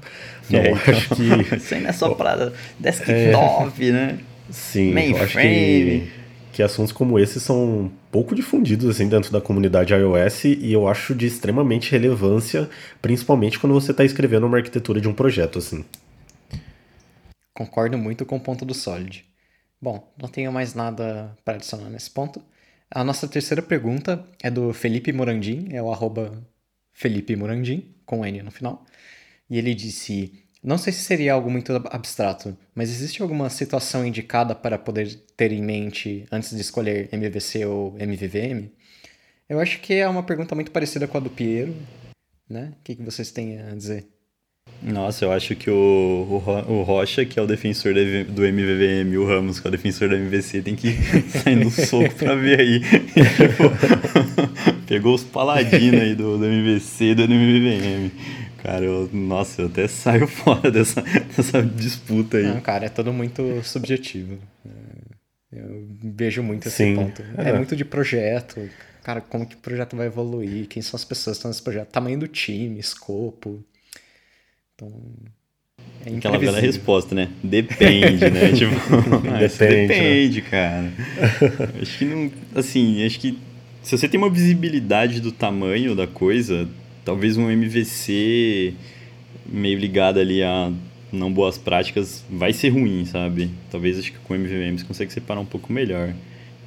Não, 0.49 0.59
é, 0.59 0.71
então, 0.71 0.93
acho 0.93 1.15
que 1.15 1.23
isso 1.55 1.73
aí 1.73 1.81
não 1.81 1.89
é 1.89 1.93
só 1.93 2.09
para 2.13 2.51
desktop, 2.79 3.87
é... 3.87 3.91
né? 3.91 4.19
Sim, 4.49 4.91
Mainframe. 4.91 5.23
acho 5.23 5.37
que 5.37 6.21
que 6.51 6.61
assuntos 6.61 6.91
como 6.91 7.17
esse 7.17 7.39
são 7.39 7.89
pouco 8.11 8.35
difundidos 8.35 8.89
assim 8.89 9.07
dentro 9.07 9.31
da 9.31 9.39
comunidade 9.39 9.93
iOS 9.93 10.45
e 10.45 10.71
eu 10.71 10.87
acho 10.87 11.15
de 11.15 11.25
extremamente 11.25 11.91
relevância, 11.91 12.69
principalmente 13.01 13.57
quando 13.57 13.73
você 13.73 13.91
está 13.91 14.03
escrevendo 14.03 14.45
uma 14.45 14.57
arquitetura 14.57 14.99
de 14.99 15.07
um 15.07 15.13
projeto 15.13 15.59
assim. 15.59 15.85
Concordo 17.53 17.97
muito 17.97 18.25
com 18.25 18.37
o 18.37 18.39
ponto 18.39 18.65
do 18.65 18.73
Solid. 18.73 19.25
Bom, 19.81 20.13
não 20.21 20.29
tenho 20.29 20.51
mais 20.51 20.75
nada 20.75 21.35
para 21.43 21.55
adicionar 21.55 21.89
nesse 21.89 22.11
ponto. 22.11 22.43
A 22.89 23.03
nossa 23.03 23.27
terceira 23.27 23.63
pergunta 23.63 24.23
é 24.43 24.51
do 24.51 24.73
Felipe 24.73 25.11
Morandim, 25.11 25.69
é 25.71 25.81
o 25.81 25.91
arroba 25.91 26.45
Felipe 26.93 27.35
Morandim, 27.35 27.95
com 28.05 28.25
N 28.25 28.43
no 28.43 28.51
final. 28.51 28.85
E 29.49 29.57
ele 29.57 29.73
disse: 29.73 30.45
Não 30.63 30.77
sei 30.77 30.93
se 30.93 30.99
seria 30.99 31.33
algo 31.33 31.49
muito 31.49 31.73
abstrato, 31.89 32.55
mas 32.75 32.89
existe 32.91 33.21
alguma 33.23 33.49
situação 33.49 34.05
indicada 34.05 34.53
para 34.53 34.77
poder 34.77 35.15
ter 35.35 35.51
em 35.51 35.63
mente 35.63 36.25
antes 36.31 36.51
de 36.55 36.61
escolher 36.61 37.09
MVC 37.11 37.65
ou 37.65 37.95
MVVM? 37.97 38.69
Eu 39.49 39.59
acho 39.59 39.79
que 39.81 39.95
é 39.95 40.07
uma 40.07 40.23
pergunta 40.23 40.53
muito 40.53 40.71
parecida 40.71 41.07
com 41.07 41.17
a 41.17 41.21
do 41.21 41.29
Piero, 41.29 41.75
né? 42.47 42.73
O 42.79 42.83
que, 42.83 42.95
que 42.95 43.03
vocês 43.03 43.31
têm 43.31 43.59
a 43.59 43.75
dizer? 43.75 44.07
Nossa, 44.81 45.25
eu 45.25 45.31
acho 45.31 45.55
que 45.55 45.69
o, 45.69 45.73
o, 45.75 46.73
o 46.73 46.81
Rocha, 46.81 47.23
que 47.23 47.37
é 47.37 47.41
o 47.41 47.45
defensor 47.45 47.93
do 47.93 48.43
MVVM, 48.43 49.13
e 49.13 49.17
o 49.17 49.27
Ramos, 49.27 49.59
que 49.59 49.67
é 49.67 49.69
o 49.69 49.71
defensor 49.71 50.09
do 50.09 50.15
MVC, 50.15 50.63
tem 50.63 50.75
que 50.75 50.93
sair 51.29 51.55
no 51.55 51.69
soco 51.69 52.13
pra 52.15 52.33
ver 52.33 52.59
aí. 52.59 52.81
Pegou 54.87 55.13
os 55.13 55.23
paladinos 55.23 56.01
aí 56.01 56.15
do, 56.15 56.37
do 56.37 56.45
MVC 56.45 57.05
e 57.05 57.15
do 57.15 57.23
MVVM. 57.23 58.11
Cara, 58.63 58.83
eu, 58.83 59.07
nossa, 59.13 59.61
eu 59.61 59.67
até 59.67 59.87
saio 59.87 60.25
fora 60.27 60.71
dessa, 60.71 61.01
dessa 61.01 61.61
disputa 61.61 62.37
aí. 62.37 62.45
Não, 62.45 62.59
cara, 62.59 62.85
é 62.85 62.89
tudo 62.89 63.13
muito 63.13 63.63
subjetivo. 63.63 64.39
É, 64.65 65.59
eu 65.59 65.87
vejo 66.03 66.41
muito 66.41 66.67
esse 66.67 66.77
Sim, 66.77 66.95
ponto. 66.95 67.23
É. 67.37 67.49
é 67.49 67.53
muito 67.53 67.75
de 67.75 67.85
projeto. 67.85 68.67
Cara, 69.03 69.21
como 69.21 69.45
que 69.45 69.55
o 69.55 69.59
projeto 69.59 69.95
vai 69.95 70.07
evoluir? 70.07 70.67
Quem 70.67 70.81
são 70.81 70.95
as 70.95 71.05
pessoas 71.05 71.37
que 71.37 71.39
estão 71.39 71.49
nesse 71.49 71.61
projeto? 71.61 71.89
Tamanho 71.89 72.19
do 72.19 72.27
time, 72.27 72.79
escopo. 72.79 73.63
Então. 74.81 74.91
É 76.03 76.17
Aquela 76.17 76.39
velha 76.39 76.59
resposta, 76.59 77.13
né? 77.13 77.29
Depende, 77.43 78.27
né? 78.29 78.51
tipo, 78.57 78.73
depende, 79.37 79.87
depende, 79.87 80.41
né? 80.41 80.47
cara. 80.49 80.93
acho 81.79 81.97
que 81.99 82.05
não. 82.05 82.31
Assim, 82.55 83.05
acho 83.05 83.19
que 83.19 83.37
se 83.83 83.95
você 83.95 84.07
tem 84.07 84.17
uma 84.17 84.29
visibilidade 84.29 85.21
do 85.21 85.31
tamanho 85.31 85.95
da 85.95 86.07
coisa, 86.07 86.67
talvez 87.05 87.37
um 87.37 87.49
MVC 87.51 88.73
meio 89.45 89.77
ligado 89.77 90.19
ali 90.19 90.41
a 90.41 90.71
não 91.11 91.31
boas 91.31 91.57
práticas 91.57 92.23
vai 92.29 92.51
ser 92.51 92.69
ruim, 92.69 93.05
sabe? 93.05 93.51
Talvez 93.69 93.99
acho 93.99 94.11
que 94.11 94.17
com 94.19 94.33
o 94.33 94.37
MVM 94.37 94.77
você 94.77 94.85
consegue 94.85 95.13
separar 95.13 95.39
um 95.39 95.45
pouco 95.45 95.71
melhor. 95.71 96.13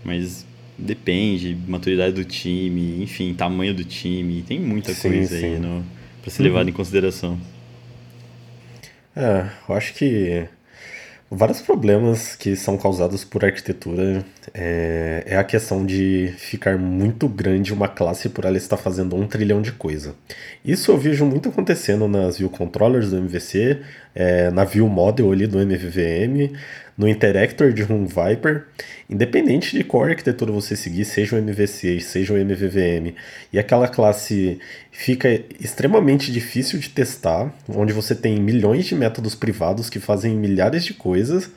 Mas 0.04 0.46
depende, 0.78 1.56
maturidade 1.66 2.14
do 2.14 2.24
time, 2.24 3.02
enfim, 3.02 3.32
tamanho 3.34 3.74
do 3.74 3.84
time, 3.84 4.42
tem 4.42 4.60
muita 4.60 4.92
sim, 4.92 5.08
coisa 5.08 5.38
sim. 5.38 5.46
aí 5.46 5.58
no, 5.58 5.84
pra 6.20 6.30
ser 6.30 6.42
uhum. 6.42 6.48
levado 6.48 6.68
em 6.68 6.72
consideração. 6.72 7.38
É, 9.16 9.48
eu 9.68 9.74
acho 9.74 9.94
que 9.94 10.48
vários 11.30 11.60
problemas 11.60 12.36
que 12.36 12.54
são 12.56 12.76
causados 12.76 13.24
por 13.24 13.44
arquitetura 13.44 14.24
é, 14.52 15.24
é, 15.26 15.36
a 15.36 15.44
questão 15.44 15.84
de 15.84 16.34
ficar 16.38 16.78
muito 16.78 17.28
grande 17.28 17.72
uma 17.72 17.88
classe 17.88 18.28
por 18.28 18.44
ela 18.44 18.56
estar 18.56 18.76
fazendo 18.76 19.16
um 19.16 19.26
trilhão 19.26 19.62
de 19.62 19.72
coisa. 19.72 20.14
Isso 20.64 20.90
eu 20.90 20.98
vejo 20.98 21.24
muito 21.24 21.48
acontecendo 21.48 22.08
nas 22.08 22.38
view 22.38 22.50
controllers 22.50 23.10
do 23.10 23.18
MVC, 23.18 23.80
é, 24.14 24.50
na 24.50 24.64
view 24.64 24.88
model 24.88 25.32
ali 25.32 25.46
do 25.46 25.58
MVVM, 25.58 26.54
no 26.96 27.08
Interactor 27.08 27.72
de 27.72 27.82
Room 27.82 28.06
Viper, 28.06 28.66
independente 29.10 29.76
de 29.76 29.82
qual 29.82 30.04
arquitetura 30.04 30.52
você 30.52 30.76
seguir, 30.76 31.04
seja 31.04 31.36
o 31.36 31.38
MVC, 31.38 32.00
seja 32.00 32.32
o 32.32 32.36
MVVM, 32.36 33.14
e 33.52 33.58
aquela 33.58 33.88
classe 33.88 34.58
fica 34.92 35.28
extremamente 35.60 36.30
difícil 36.30 36.78
de 36.78 36.88
testar, 36.90 37.52
onde 37.68 37.92
você 37.92 38.14
tem 38.14 38.40
milhões 38.40 38.86
de 38.86 38.94
métodos 38.94 39.34
privados 39.34 39.90
que 39.90 39.98
fazem 39.98 40.36
milhares 40.36 40.84
de 40.84 40.94
coisas, 40.94 41.50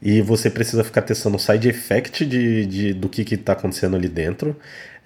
e 0.00 0.20
você 0.20 0.50
precisa 0.50 0.84
ficar 0.84 1.02
testando 1.02 1.36
o 1.36 1.40
side 1.40 1.68
effect 1.68 2.24
de, 2.24 2.66
de, 2.66 2.92
do 2.92 3.08
que 3.08 3.22
está 3.34 3.54
acontecendo 3.54 3.96
ali 3.96 4.08
dentro. 4.08 4.54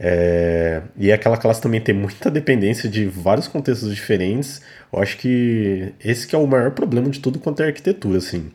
É, 0.03 0.81
e 0.97 1.13
aquela 1.13 1.37
classe 1.37 1.61
também 1.61 1.79
tem 1.79 1.95
muita 1.95 2.31
dependência 2.31 2.89
de 2.89 3.05
vários 3.05 3.47
contextos 3.47 3.95
diferentes. 3.95 4.63
Eu 4.91 4.99
acho 5.01 5.19
que 5.19 5.93
esse 6.03 6.27
que 6.27 6.35
é 6.35 6.39
o 6.39 6.47
maior 6.47 6.71
problema 6.71 7.11
de 7.11 7.21
tudo 7.21 7.39
quanto 7.39 7.63
é 7.63 7.67
arquitetura, 7.67 8.17
assim. 8.17 8.51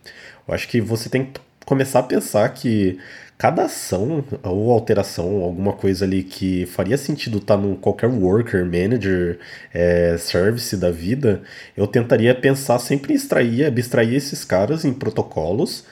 Eu 0.48 0.56
acho 0.56 0.68
que 0.68 0.82
você 0.82 1.08
tem 1.08 1.26
que 1.26 1.40
começar 1.64 2.00
a 2.00 2.04
pensar 2.04 2.50
que 2.50 2.98
cada 3.38 3.66
ação 3.66 4.24
ou 4.44 4.72
alteração, 4.72 5.44
alguma 5.44 5.74
coisa 5.74 6.06
ali 6.06 6.24
que 6.24 6.66
faria 6.68 6.98
sentido 6.98 7.38
estar 7.38 7.56
tá 7.58 7.62
num 7.62 7.76
qualquer 7.76 8.08
worker, 8.08 8.66
manager, 8.66 9.40
é, 9.74 10.18
service 10.18 10.76
da 10.78 10.90
vida, 10.90 11.44
eu 11.78 11.86
tentaria 11.86 12.34
pensar 12.34 12.80
sempre 12.80 13.14
em 13.14 13.16
extrair, 13.16 13.66
abstrair 13.66 14.16
esses 14.16 14.44
caras 14.44 14.84
em 14.84 14.94
protocolos 14.94 15.86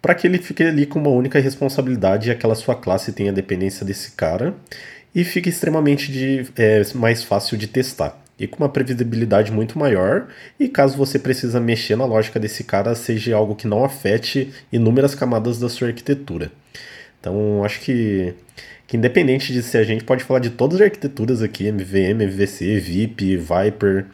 para 0.00 0.14
que 0.14 0.26
ele 0.26 0.38
fique 0.38 0.62
ali 0.62 0.86
com 0.86 0.98
uma 0.98 1.10
única 1.10 1.40
responsabilidade 1.40 2.28
e 2.28 2.32
aquela 2.32 2.54
sua 2.54 2.74
classe 2.74 3.12
tenha 3.12 3.32
dependência 3.32 3.84
desse 3.84 4.12
cara 4.12 4.54
e 5.18 5.24
fique 5.24 5.48
extremamente 5.48 6.12
de, 6.12 6.46
é, 6.56 6.80
mais 6.94 7.24
fácil 7.24 7.58
de 7.58 7.66
testar 7.66 8.22
e 8.38 8.46
com 8.46 8.62
uma 8.62 8.68
previsibilidade 8.68 9.50
muito 9.50 9.76
maior. 9.76 10.28
E 10.60 10.68
caso 10.68 10.96
você 10.96 11.18
precisa 11.18 11.58
mexer 11.58 11.96
na 11.96 12.04
lógica 12.04 12.38
desse 12.38 12.62
cara, 12.62 12.94
seja 12.94 13.34
algo 13.34 13.56
que 13.56 13.66
não 13.66 13.84
afete 13.84 14.52
inúmeras 14.72 15.16
camadas 15.16 15.58
da 15.58 15.68
sua 15.68 15.88
arquitetura. 15.88 16.52
Então, 17.18 17.64
acho 17.64 17.80
que, 17.80 18.32
que 18.86 18.96
independente 18.96 19.52
de 19.52 19.60
se 19.60 19.76
a 19.76 19.82
gente 19.82 20.04
pode 20.04 20.22
falar 20.22 20.38
de 20.38 20.50
todas 20.50 20.76
as 20.76 20.84
arquiteturas 20.84 21.42
aqui, 21.42 21.66
MVM, 21.66 22.22
MVC, 22.22 22.78
VIP, 22.78 23.36
Viper, 23.38 24.06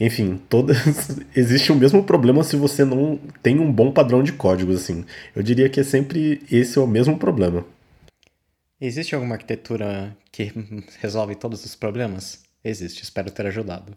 enfim, 0.00 0.40
todas 0.48 0.76
existe 1.36 1.70
o 1.70 1.76
mesmo 1.76 2.02
problema 2.02 2.42
se 2.42 2.56
você 2.56 2.84
não 2.84 3.20
tem 3.44 3.60
um 3.60 3.70
bom 3.70 3.92
padrão 3.92 4.24
de 4.24 4.32
código 4.32 4.72
assim. 4.72 5.04
Eu 5.36 5.42
diria 5.44 5.68
que 5.68 5.78
é 5.78 5.84
sempre 5.84 6.42
esse 6.50 6.76
é 6.76 6.80
o 6.80 6.86
mesmo 6.88 7.16
problema. 7.16 7.64
Existe 8.80 9.14
alguma 9.14 9.34
arquitetura 9.34 10.16
que 10.30 10.52
resolve 11.00 11.34
todos 11.34 11.64
os 11.64 11.74
problemas? 11.74 12.44
Existe, 12.62 13.02
espero 13.02 13.30
ter 13.30 13.46
ajudado. 13.46 13.96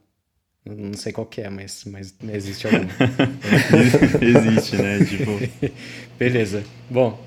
Não 0.65 0.93
sei 0.93 1.11
qual 1.11 1.25
que 1.25 1.41
é, 1.41 1.49
mas, 1.49 1.83
mas 1.85 2.13
existe 2.31 2.67
alguma. 2.67 2.85
existe, 4.21 4.75
né? 4.75 4.99
Tipo... 5.05 5.31
Beleza. 6.17 6.63
Bom, 6.89 7.19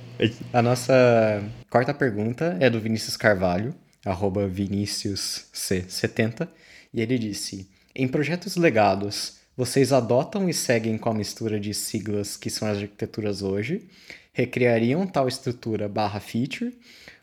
a 0.52 0.62
nossa 0.62 1.42
quarta 1.68 1.92
pergunta 1.92 2.56
é 2.60 2.70
do 2.70 2.80
Vinícius 2.80 3.16
Carvalho, 3.16 3.74
arroba 4.04 4.48
ViníciusC70, 4.48 6.48
e 6.92 7.00
ele 7.00 7.18
disse: 7.18 7.68
Em 7.94 8.06
projetos 8.06 8.56
legados, 8.56 9.38
vocês 9.56 9.92
adotam 9.92 10.48
e 10.48 10.54
seguem 10.54 10.96
com 10.96 11.10
a 11.10 11.14
mistura 11.14 11.58
de 11.58 11.74
siglas 11.74 12.36
que 12.36 12.50
são 12.50 12.68
as 12.68 12.78
arquiteturas 12.78 13.42
hoje, 13.42 13.88
recriariam 14.32 15.06
tal 15.06 15.26
estrutura 15.26 15.88
barra 15.88 16.20
feature, 16.20 16.72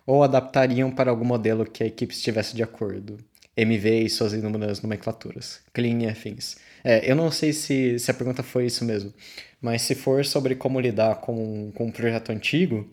ou 0.06 0.24
adaptariam 0.24 0.92
para 0.92 1.12
algum 1.12 1.26
modelo 1.26 1.66
que 1.66 1.84
a 1.84 1.88
equipe 1.88 2.14
estivesse 2.14 2.56
de 2.56 2.64
acordo? 2.64 3.18
MV 3.56 4.04
e 4.04 4.10
suas 4.10 4.34
inúmeras 4.34 4.82
nomenclaturas, 4.82 5.62
clean 5.74 6.02
e 6.02 6.08
afins. 6.08 6.56
É, 6.84 7.10
eu 7.10 7.16
não 7.16 7.30
sei 7.30 7.54
se, 7.54 8.00
se 8.00 8.10
a 8.10 8.14
pergunta 8.14 8.42
foi 8.42 8.66
isso 8.66 8.86
mesmo, 8.86 9.14
mas 9.62 9.82
se 9.82 9.94
for 9.94 10.26
sobre 10.26 10.56
como 10.56 10.80
lidar 10.80 11.16
com, 11.16 11.72
com 11.74 11.86
um 11.86 11.92
projeto 11.92 12.32
antigo, 12.32 12.90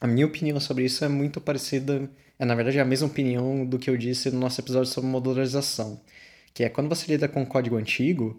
a 0.00 0.06
minha 0.06 0.26
opinião 0.26 0.60
sobre 0.60 0.84
isso 0.84 1.04
é 1.04 1.08
muito 1.08 1.40
parecida, 1.40 2.08
é 2.38 2.44
na 2.44 2.54
verdade 2.54 2.78
a 2.78 2.84
mesma 2.84 3.08
opinião 3.08 3.64
do 3.64 3.78
que 3.78 3.88
eu 3.88 3.96
disse 3.96 4.30
no 4.30 4.38
nosso 4.38 4.60
episódio 4.60 4.92
sobre 4.92 5.10
modularização, 5.10 6.00
que 6.52 6.62
é 6.62 6.68
quando 6.68 6.88
você 6.88 7.10
lida 7.10 7.26
com 7.26 7.44
código 7.46 7.76
antigo, 7.76 8.38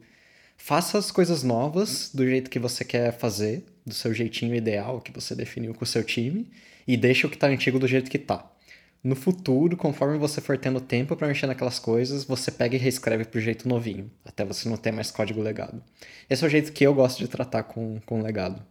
faça 0.57 0.97
as 0.97 1.11
coisas 1.11 1.43
novas 1.43 2.11
do 2.13 2.25
jeito 2.25 2.49
que 2.49 2.59
você 2.59 2.83
quer 2.83 3.17
fazer, 3.17 3.65
do 3.85 3.93
seu 3.93 4.13
jeitinho 4.13 4.53
ideal 4.53 4.99
que 4.99 5.11
você 5.11 5.33
definiu 5.33 5.73
com 5.73 5.83
o 5.83 5.87
seu 5.87 6.03
time, 6.03 6.49
e 6.87 6.97
deixa 6.97 7.27
o 7.27 7.29
que 7.29 7.35
está 7.35 7.47
antigo 7.47 7.79
do 7.79 7.87
jeito 7.87 8.09
que 8.09 8.17
está 8.17 8.51
no 9.03 9.15
futuro, 9.15 9.77
conforme 9.77 10.17
você 10.17 10.41
for 10.41 10.57
tendo 10.57 10.81
tempo 10.81 11.15
para 11.15 11.27
mexer 11.27 11.47
naquelas 11.47 11.79
coisas, 11.79 12.23
você 12.23 12.51
pega 12.51 12.75
e 12.75 12.79
reescreve 12.79 13.25
pro 13.25 13.39
jeito 13.39 13.67
novinho, 13.67 14.11
até 14.25 14.43
você 14.43 14.67
não 14.67 14.77
ter 14.77 14.91
mais 14.91 15.11
código 15.11 15.41
legado. 15.41 15.81
Esse 16.29 16.43
é 16.43 16.47
o 16.47 16.49
jeito 16.49 16.73
que 16.73 16.85
eu 16.85 16.93
gosto 16.93 17.19
de 17.19 17.27
tratar 17.27 17.63
com, 17.63 17.99
com 18.05 18.21
legado. 18.21 18.61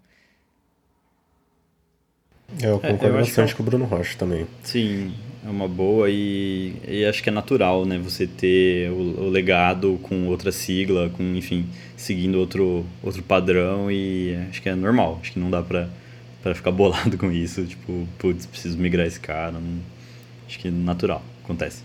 É, 2.62 2.66
eu 2.68 2.78
concordo 2.78 3.06
é, 3.06 3.08
eu 3.08 3.20
bastante 3.24 3.52
é 3.52 3.56
com 3.56 3.62
o 3.62 3.66
Bruno 3.66 3.84
Rocha 3.84 4.16
também. 4.18 4.46
Sim, 4.62 5.12
é 5.44 5.48
uma 5.48 5.68
boa 5.68 6.08
e, 6.10 6.74
e 6.86 7.04
acho 7.04 7.22
que 7.22 7.28
é 7.28 7.32
natural, 7.32 7.84
né? 7.84 7.98
Você 7.98 8.26
ter 8.26 8.90
o, 8.90 9.24
o, 9.24 9.28
legado 9.28 9.98
com 10.02 10.26
outra 10.28 10.52
sigla, 10.52 11.10
com, 11.10 11.22
enfim, 11.34 11.66
seguindo 11.96 12.38
outro, 12.38 12.84
outro 13.02 13.22
padrão 13.22 13.90
e 13.90 14.36
acho 14.48 14.62
que 14.62 14.68
é 14.68 14.74
normal. 14.74 15.18
Acho 15.20 15.32
que 15.32 15.38
não 15.38 15.50
dá 15.50 15.62
pra, 15.62 15.88
pra 16.42 16.54
ficar 16.54 16.70
bolado 16.70 17.16
com 17.18 17.30
isso. 17.30 17.64
Tipo, 17.64 18.06
putz, 18.18 18.46
preciso 18.46 18.78
migrar 18.78 19.06
esse 19.06 19.20
cara. 19.20 19.52
Não, 19.52 19.96
Acho 20.46 20.60
que 20.60 20.70
natural, 20.70 21.22
acontece. 21.42 21.82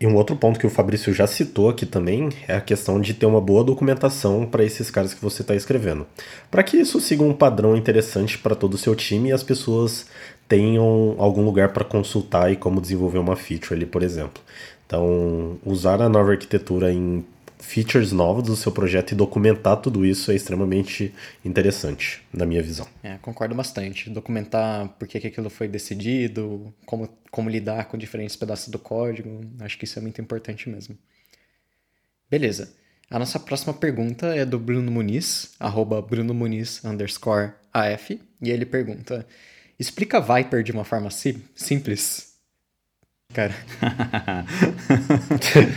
E 0.00 0.06
um 0.06 0.16
outro 0.16 0.34
ponto 0.34 0.58
que 0.58 0.66
o 0.66 0.70
Fabrício 0.70 1.14
já 1.14 1.26
citou 1.26 1.68
aqui 1.68 1.86
também 1.86 2.28
é 2.48 2.56
a 2.56 2.60
questão 2.60 3.00
de 3.00 3.14
ter 3.14 3.26
uma 3.26 3.40
boa 3.40 3.62
documentação 3.62 4.44
para 4.44 4.64
esses 4.64 4.90
caras 4.90 5.14
que 5.14 5.22
você 5.22 5.42
está 5.42 5.54
escrevendo. 5.54 6.06
Para 6.50 6.62
que 6.62 6.76
isso 6.76 7.00
siga 7.00 7.22
um 7.22 7.32
padrão 7.32 7.76
interessante 7.76 8.36
para 8.36 8.56
todo 8.56 8.74
o 8.74 8.78
seu 8.78 8.94
time 8.94 9.28
e 9.28 9.32
as 9.32 9.42
pessoas 9.42 10.06
tenham 10.48 11.14
algum 11.18 11.44
lugar 11.44 11.72
para 11.72 11.84
consultar 11.84 12.52
e 12.52 12.56
como 12.56 12.80
desenvolver 12.80 13.18
uma 13.18 13.36
feature 13.36 13.74
ali, 13.74 13.86
por 13.86 14.02
exemplo. 14.02 14.42
Então, 14.86 15.56
usar 15.64 16.02
a 16.02 16.08
nova 16.08 16.32
arquitetura 16.32 16.92
em 16.92 17.24
features 17.64 18.12
novas 18.12 18.44
do 18.44 18.54
seu 18.54 18.70
projeto 18.70 19.12
e 19.12 19.14
documentar 19.14 19.78
tudo 19.78 20.04
isso 20.04 20.30
é 20.30 20.34
extremamente 20.34 21.12
interessante, 21.44 22.22
na 22.32 22.44
minha 22.44 22.62
visão. 22.62 22.86
É, 23.02 23.16
concordo 23.18 23.54
bastante. 23.54 24.10
Documentar 24.10 24.88
por 24.98 25.08
que, 25.08 25.18
aquilo 25.18 25.48
foi 25.48 25.66
decidido, 25.66 26.72
como, 26.84 27.08
como 27.30 27.48
lidar 27.48 27.86
com 27.86 27.96
diferentes 27.96 28.36
pedaços 28.36 28.68
do 28.68 28.78
código, 28.78 29.40
acho 29.60 29.78
que 29.78 29.84
isso 29.84 29.98
é 29.98 30.02
muito 30.02 30.20
importante 30.20 30.68
mesmo. 30.68 30.96
Beleza. 32.30 32.72
A 33.10 33.18
nossa 33.18 33.40
próxima 33.40 33.72
pergunta 33.72 34.26
é 34.34 34.44
do 34.44 34.58
Bruno 34.58 34.90
Muniz, 34.90 35.54
arroba 35.58 36.00
Bruno 36.02 36.34
Muniz 36.34 36.84
underscore 36.84 37.52
AF, 37.72 38.20
e 38.40 38.50
ele 38.50 38.66
pergunta: 38.66 39.26
Explica 39.78 40.20
Viper 40.20 40.62
de 40.62 40.72
uma 40.72 40.84
forma 40.84 41.10
sim 41.10 41.42
simples 41.54 42.33
cara. 43.34 43.52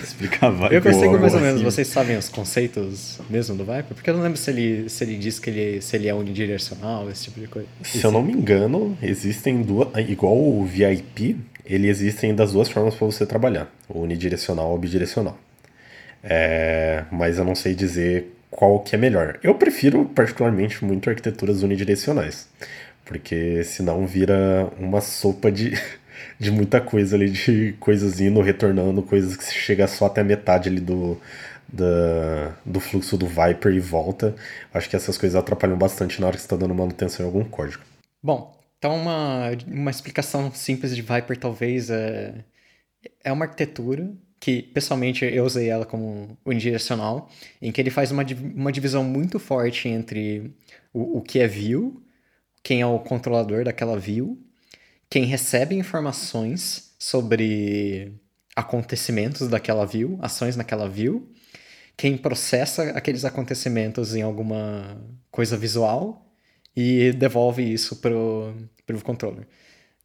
Explicar 0.04 0.52
Viper. 0.52 0.72
Eu 0.72 0.82
percebo 0.82 1.20
mais 1.20 1.34
ou 1.34 1.42
menos, 1.42 1.56
assim. 1.56 1.64
vocês 1.64 1.88
sabem 1.88 2.16
os 2.16 2.30
conceitos 2.30 3.20
mesmo 3.30 3.56
do 3.56 3.66
Viper? 3.66 3.96
Porque 3.96 4.10
eu 4.10 4.14
não 4.14 4.22
lembro 4.22 4.38
se 4.38 4.50
ele, 4.52 4.88
se 4.88 5.04
ele 5.04 5.18
diz 5.18 5.40
que 5.40 5.50
ele, 5.50 5.82
se 5.82 5.96
ele 5.98 6.08
é 6.08 6.14
unidirecional, 6.14 7.10
esse 7.10 7.26
tipo 7.26 7.40
de 7.40 7.48
coisa. 7.48 7.68
Se 7.84 8.04
eu 8.04 8.12
não 8.12 8.22
me 8.22 8.32
engano, 8.32 8.98
existem 9.02 9.62
duas. 9.62 9.90
Igual 10.08 10.38
o 10.38 10.64
VIP, 10.64 11.36
ele 11.66 11.90
existem 11.90 12.34
das 12.34 12.54
duas 12.54 12.70
formas 12.70 12.96
para 12.96 13.08
você 13.08 13.26
trabalhar: 13.26 13.70
unidirecional 13.90 14.70
ou 14.70 14.78
bidirecional. 14.78 15.38
É, 16.24 17.06
mas 17.12 17.38
eu 17.38 17.46
não 17.46 17.56
sei 17.56 17.74
dizer 17.74 18.34
qual 18.52 18.80
que 18.80 18.96
é 18.96 18.98
melhor. 18.98 19.40
Eu 19.42 19.56
prefiro 19.56 20.06
particularmente 20.06 20.86
muito 20.86 21.10
arquiteturas 21.10 21.64
unidirecionais, 21.64 22.48
porque 23.04 23.64
senão 23.64 24.06
vira 24.06 24.70
uma 24.80 25.02
sopa 25.02 25.52
de 25.52 25.74
de 26.40 26.52
muita 26.52 26.80
coisa 26.82 27.16
ali, 27.16 27.30
de 27.30 27.74
coisas 27.80 28.20
indo, 28.20 28.42
retornando, 28.42 29.02
coisas 29.04 29.36
que 29.36 29.54
chega 29.54 29.88
só 29.88 30.06
até 30.06 30.24
metade 30.24 30.70
ali 30.70 30.80
do, 30.80 31.20
da, 31.68 32.56
do 32.66 32.80
fluxo 32.80 33.18
do 33.18 33.28
Viper 33.28 33.74
e 33.74 33.80
volta. 33.80 34.36
Acho 34.74 34.90
que 34.90 34.96
essas 34.96 35.18
coisas 35.18 35.36
atrapalham 35.36 35.78
bastante 35.78 36.20
na 36.22 36.28
hora 36.28 36.36
que 36.36 36.42
você 36.42 36.46
está 36.46 36.56
dando 36.56 36.74
manutenção 36.74 37.26
em 37.26 37.28
algum 37.28 37.44
código. 37.44 37.84
Bom, 38.22 38.58
então 38.78 38.96
uma, 38.96 39.52
uma 39.68 39.92
explicação 39.92 40.52
simples 40.52 40.96
de 40.96 41.02
Viper 41.02 41.38
talvez 41.38 41.90
é, 41.90 42.34
é 43.24 43.32
uma 43.32 43.46
arquitetura 43.46 44.12
que 44.40 44.62
pessoalmente 44.62 45.26
eu 45.26 45.46
usei 45.46 45.68
ela 45.70 45.86
como 45.86 46.38
unidirecional, 46.46 47.30
em 47.62 47.72
que 47.72 47.82
ele 47.82 47.90
faz 47.90 48.12
uma, 48.12 48.24
uma 48.56 48.72
divisão 48.72 49.04
muito 49.04 49.40
forte 49.40 49.88
entre 49.88 50.54
o, 50.94 51.18
o 51.18 51.22
que 51.22 51.40
é 51.40 51.48
view, 51.48 52.04
quem 52.64 52.82
é 52.82 52.86
o 52.86 53.00
controlador 53.00 53.64
daquela 53.64 53.98
view, 53.98 54.38
quem 55.10 55.26
recebe 55.26 55.76
informações 55.76 56.94
sobre 57.00 58.14
acontecimentos 58.56 59.48
daquela 59.48 59.86
view, 59.86 60.18
ações 60.22 60.56
naquela 60.56 60.90
view, 60.90 61.32
quem 61.96 62.18
processa 62.18 62.92
aqueles 62.92 63.26
acontecimentos 63.26 64.16
em 64.16 64.22
alguma 64.22 65.02
coisa 65.32 65.58
visual 65.58 66.28
e 66.76 67.12
devolve 67.12 67.64
isso 67.64 67.96
pro, 67.98 68.54
pro 68.86 69.02
controller, 69.02 69.48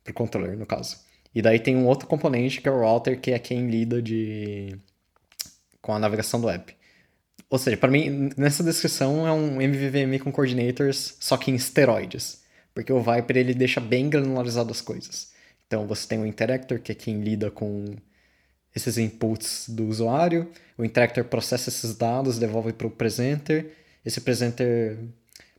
pro 0.04 0.14
controller 0.14 0.56
no 0.56 0.66
caso. 0.66 0.98
E 1.34 1.40
daí 1.40 1.58
tem 1.58 1.76
um 1.76 1.86
outro 1.86 2.06
componente 2.06 2.60
que 2.60 2.68
é 2.68 2.72
o 2.72 2.80
router, 2.80 3.20
que 3.20 3.30
é 3.30 3.38
quem 3.38 3.68
lida 3.68 4.00
de 4.00 4.76
com 5.80 5.92
a 5.92 5.98
navegação 5.98 6.40
do 6.40 6.48
app. 6.48 6.74
Ou 7.50 7.58
seja, 7.58 7.76
para 7.76 7.90
mim, 7.90 8.30
nessa 8.36 8.62
descrição 8.62 9.26
é 9.26 9.32
um 9.32 9.60
MVVM 9.60 10.22
com 10.22 10.32
coordinators, 10.32 11.16
só 11.20 11.36
que 11.36 11.50
em 11.50 11.54
esteroides. 11.54 12.41
Porque 12.74 12.92
o 12.92 13.00
Viper 13.00 13.36
ele 13.36 13.54
deixa 13.54 13.80
bem 13.80 14.08
granularizado 14.08 14.70
as 14.70 14.80
coisas. 14.80 15.32
Então 15.66 15.86
você 15.86 16.06
tem 16.06 16.18
o 16.18 16.26
Interactor, 16.26 16.80
que 16.80 16.92
é 16.92 16.94
quem 16.94 17.20
lida 17.20 17.50
com 17.50 17.94
esses 18.74 18.98
inputs 18.98 19.66
do 19.68 19.86
usuário. 19.86 20.50
O 20.76 20.84
Interactor 20.84 21.24
processa 21.24 21.68
esses 21.68 21.94
dados, 21.94 22.38
devolve 22.38 22.72
para 22.72 22.86
o 22.86 22.90
Presenter. 22.90 23.72
Esse 24.04 24.20
Presenter 24.20 24.98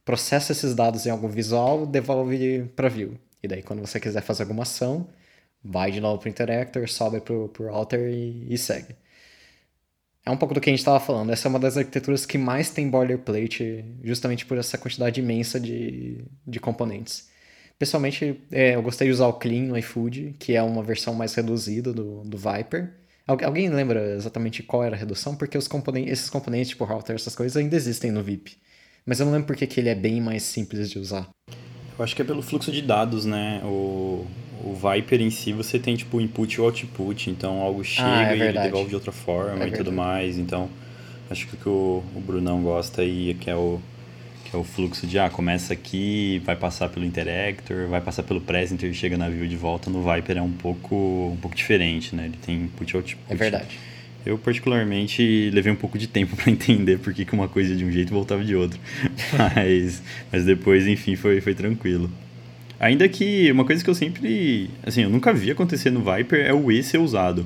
processa 0.04 0.52
esses 0.52 0.76
dados 0.76 1.06
em 1.06 1.10
algum 1.10 1.28
visual, 1.28 1.86
devolve 1.86 2.69
para 2.76 2.89
View. 2.89 3.17
E 3.41 3.47
daí 3.47 3.62
quando 3.62 3.80
você 3.80 3.99
quiser 3.99 4.21
fazer 4.21 4.43
alguma 4.43 4.63
ação, 4.63 5.08
vai 5.63 5.91
de 5.91 5.99
novo 5.99 6.19
para 6.19 6.28
o 6.28 6.30
Interactor, 6.32 6.89
sobe 6.89 7.21
para 7.21 7.34
o 7.34 7.71
Router 7.71 8.10
e, 8.10 8.47
e 8.54 8.58
segue 8.58 8.95
é 10.26 10.32
um 10.32 10.38
pouco 10.38 10.54
do 10.54 10.62
que 10.62 10.70
a 10.70 10.74
gente 10.74 10.80
estava 10.80 11.00
falando. 11.00 11.32
Essa 11.32 11.48
é 11.48 11.50
uma 11.50 11.60
das 11.60 11.78
arquiteturas 11.78 12.26
que 12.26 12.38
mais 12.38 12.70
tem 12.70 12.90
boilerplate, 12.90 13.84
justamente 14.04 14.46
por 14.46 14.58
essa 14.58 14.78
quantidade 14.78 15.20
imensa 15.20 15.60
de, 15.60 16.24
de 16.48 16.60
componentes. 16.60 17.30
Pessoalmente, 17.78 18.40
é, 18.52 18.76
eu 18.76 18.82
gostei 18.82 19.08
de 19.08 19.14
usar 19.14 19.28
o 19.28 19.34
Clean 19.34 19.64
no 19.64 19.78
iFood, 19.78 20.36
que 20.40 20.56
é 20.56 20.64
uma 20.64 20.82
versão 20.82 21.14
mais 21.14 21.34
reduzida 21.34 21.92
do, 21.92 22.24
do 22.24 22.38
Viper. 22.38 22.94
alguém 23.28 23.70
lembra 23.70 24.16
exatamente 24.16 24.64
qual 24.64 24.84
era 24.84 24.96
a 24.96 25.00
redução? 25.00 25.36
Porque 25.36 25.58
os 25.58 25.68
componentes, 25.68 26.14
esses 26.14 26.30
componentes, 26.30 26.70
tipo 26.70 26.86
router, 26.86 27.16
essas 27.16 27.36
coisas, 27.36 27.58
ainda 27.58 27.76
existem 27.76 28.12
no 28.12 28.24
VIP. 28.24 28.58
Mas 29.06 29.20
eu 29.20 29.26
não 29.26 29.34
lembro 29.34 29.48
porque 29.48 29.68
que 29.68 29.82
ele 29.82 29.90
é 29.90 29.96
bem 29.96 30.22
mais 30.22 30.44
simples 30.44 30.90
de 30.90 31.00
usar. 31.00 31.30
Eu 31.97 32.03
acho 32.03 32.15
que 32.15 32.21
é 32.21 32.25
pelo 32.25 32.41
fluxo 32.41 32.71
de 32.71 32.82
dados, 32.82 33.25
né? 33.25 33.62
O, 33.63 34.25
o 34.63 34.75
Viper 34.75 35.21
em 35.21 35.29
si 35.29 35.53
você 35.53 35.77
tem 35.77 35.95
tipo 35.95 36.19
input 36.19 36.56
e 36.56 36.62
output, 36.62 37.29
então 37.29 37.62
algo 37.62 37.82
ah, 37.82 37.84
chega 37.84 38.08
ah, 38.08 38.34
é 38.34 38.38
e 38.38 38.41
ele 38.41 38.60
devolve 38.60 38.89
de 38.89 38.95
outra 38.95 39.12
forma 39.12 39.63
é 39.63 39.67
e 39.67 39.71
tudo 39.71 39.91
mais. 39.91 40.38
Então 40.38 40.69
acho 41.29 41.47
que 41.47 41.56
o 41.56 41.58
que 41.58 41.69
o, 41.69 42.03
o 42.15 42.19
Brunão 42.19 42.62
gosta 42.62 43.01
aí 43.01 43.32
é 43.32 43.34
que 43.34 43.49
é 43.49 43.56
o 43.56 43.79
que 44.45 44.56
é 44.56 44.60
o 44.60 44.63
fluxo 44.63 45.06
de 45.06 45.19
ah, 45.19 45.29
começa 45.29 45.73
aqui, 45.73 46.41
vai 46.45 46.56
passar 46.56 46.89
pelo 46.89 47.06
interactor, 47.06 47.88
vai 47.88 48.01
passar 48.01 48.23
pelo 48.23 48.41
presenter 48.41 48.89
e 48.89 48.93
chega 48.93 49.17
na 49.17 49.29
view 49.29 49.47
de 49.47 49.56
volta. 49.56 49.89
No 49.89 50.01
Viper 50.01 50.38
é 50.38 50.41
um 50.41 50.51
pouco 50.51 50.95
um 51.34 51.38
pouco 51.38 51.56
diferente, 51.56 52.15
né? 52.15 52.25
Ele 52.25 52.38
tem 52.43 52.56
input 52.56 52.91
e 52.91 52.97
output. 52.97 53.23
É 53.29 53.36
verdade. 53.36 53.79
Eu, 54.26 54.38
particularmente, 54.38 55.50
levei 55.52 55.72
um 55.72 55.76
pouco 55.76 55.98
de 55.98 56.08
tempo 56.08 56.36
para 56.38 56.52
entender 56.52 57.00
por 57.00 57.14
que 57.14 57.26
uma 57.34 57.48
coisa 57.48 57.76
de 57.76 57.84
um 57.84 57.92
jeito 57.92 58.14
voltava 58.14 58.44
de 58.44 58.56
outro. 58.56 58.80
mas, 59.56 60.02
mas 60.32 60.46
depois, 60.46 60.88
enfim, 60.88 61.16
foi, 61.16 61.42
foi 61.42 61.54
tranquilo. 61.54 62.10
Ainda 62.80 63.08
que 63.08 63.52
uma 63.52 63.64
coisa 63.66 63.84
que 63.84 63.90
eu 63.90 63.96
sempre. 63.96 64.70
Assim, 64.86 65.04
eu 65.04 65.10
nunca 65.10 65.34
vi 65.34 65.52
acontecer 65.52 65.90
no 65.90 66.02
Viper 66.02 66.46
é 66.46 66.54
o 66.54 66.72
E 66.72 66.84
ser 66.84 66.98
usado. 66.98 67.46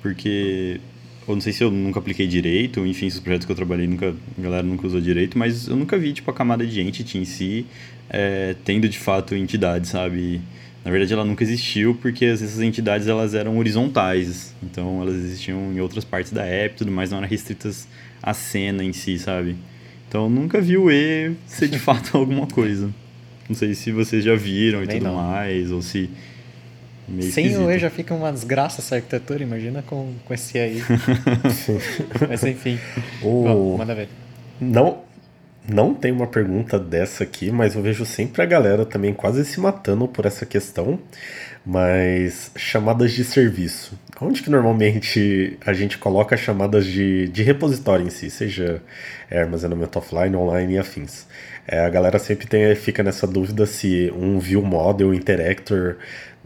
Porque. 0.00 0.80
Eu 1.26 1.34
não 1.34 1.40
sei 1.40 1.52
se 1.52 1.62
eu 1.62 1.70
nunca 1.70 2.00
apliquei 2.00 2.26
direito, 2.26 2.84
enfim, 2.84 3.06
esses 3.06 3.20
projetos 3.20 3.46
que 3.46 3.52
eu 3.52 3.56
trabalhei, 3.56 3.86
nunca, 3.86 4.12
a 4.36 4.42
galera 4.42 4.62
nunca 4.64 4.88
usou 4.88 5.00
direito, 5.00 5.38
mas 5.38 5.68
eu 5.68 5.76
nunca 5.76 5.96
vi, 5.96 6.12
tipo, 6.12 6.28
a 6.28 6.34
camada 6.34 6.66
de 6.66 6.80
entity 6.80 7.16
em 7.16 7.24
si 7.24 7.64
é, 8.12 8.54
tendo 8.64 8.88
de 8.88 8.98
fato 8.98 9.34
entidade, 9.34 9.88
sabe? 9.88 10.40
Na 10.84 10.90
verdade, 10.90 11.12
ela 11.12 11.24
nunca 11.24 11.44
existiu 11.44 11.94
porque 11.94 12.24
essas 12.24 12.60
entidades 12.60 13.06
elas 13.06 13.34
eram 13.34 13.56
horizontais, 13.58 14.52
então 14.62 15.00
elas 15.00 15.14
existiam 15.14 15.72
em 15.72 15.80
outras 15.80 16.04
partes 16.04 16.32
da 16.32 16.44
app 16.44 16.74
e 16.74 16.78
tudo 16.78 16.90
mais, 16.90 17.10
não 17.10 17.18
eram 17.18 17.28
restritas 17.28 17.86
à 18.20 18.34
cena 18.34 18.82
em 18.82 18.92
si, 18.92 19.18
sabe? 19.18 19.56
Então 20.08 20.24
eu 20.24 20.30
nunca 20.30 20.60
vi 20.60 20.76
o 20.76 20.90
E 20.90 21.32
ser 21.46 21.68
de 21.68 21.78
fato 21.80 22.16
alguma 22.16 22.46
coisa. 22.46 22.90
Não 23.48 23.56
sei 23.56 23.74
se 23.74 23.92
vocês 23.92 24.24
já 24.24 24.34
viram 24.34 24.82
e 24.82 24.86
tudo 24.88 25.04
não. 25.04 25.14
mais, 25.14 25.70
ou 25.70 25.82
se. 25.82 26.10
Meio 27.08 27.30
Sem 27.30 27.46
esquisito. 27.46 27.66
o 27.66 27.70
E 27.70 27.78
já 27.78 27.90
fica 27.90 28.14
uma 28.14 28.32
desgraça 28.32 28.80
essa 28.80 28.96
arquitetura, 28.96 29.42
imagina 29.42 29.82
com, 29.82 30.12
com 30.24 30.34
esse 30.34 30.58
aí. 30.58 30.82
Mas 32.28 32.42
enfim. 32.44 32.78
O... 33.22 33.44
Bom, 33.44 33.76
manda 33.78 33.94
ver. 33.94 34.08
Não, 34.60 34.98
não 35.68 35.94
tem 35.94 36.10
uma 36.10 36.26
pergunta 36.26 36.78
dessa 36.78 37.22
aqui, 37.22 37.50
mas 37.50 37.74
eu 37.74 37.82
vejo 37.82 38.04
sempre 38.04 38.42
a 38.42 38.46
galera 38.46 38.84
também 38.84 39.14
quase 39.14 39.44
se 39.44 39.60
matando 39.60 40.08
por 40.08 40.26
essa 40.26 40.44
questão. 40.44 40.98
Mas 41.64 42.50
chamadas 42.56 43.12
de 43.12 43.22
serviço. 43.22 43.96
Onde 44.20 44.42
que 44.42 44.50
normalmente 44.50 45.56
a 45.64 45.72
gente 45.72 45.96
coloca 45.96 46.36
chamadas 46.36 46.84
de, 46.84 47.28
de 47.28 47.44
repositório 47.44 48.04
em 48.04 48.10
si, 48.10 48.28
seja 48.28 48.82
armazenamento 49.30 49.96
offline, 49.96 50.34
online 50.34 50.74
e 50.74 50.78
afins? 50.78 51.24
É, 51.66 51.84
a 51.84 51.88
galera 51.88 52.18
sempre 52.18 52.48
tem, 52.48 52.74
fica 52.74 53.04
nessa 53.04 53.28
dúvida 53.28 53.64
se 53.64 54.12
um 54.16 54.40
view 54.40 54.60
model, 54.60 55.14
interactor 55.14 55.96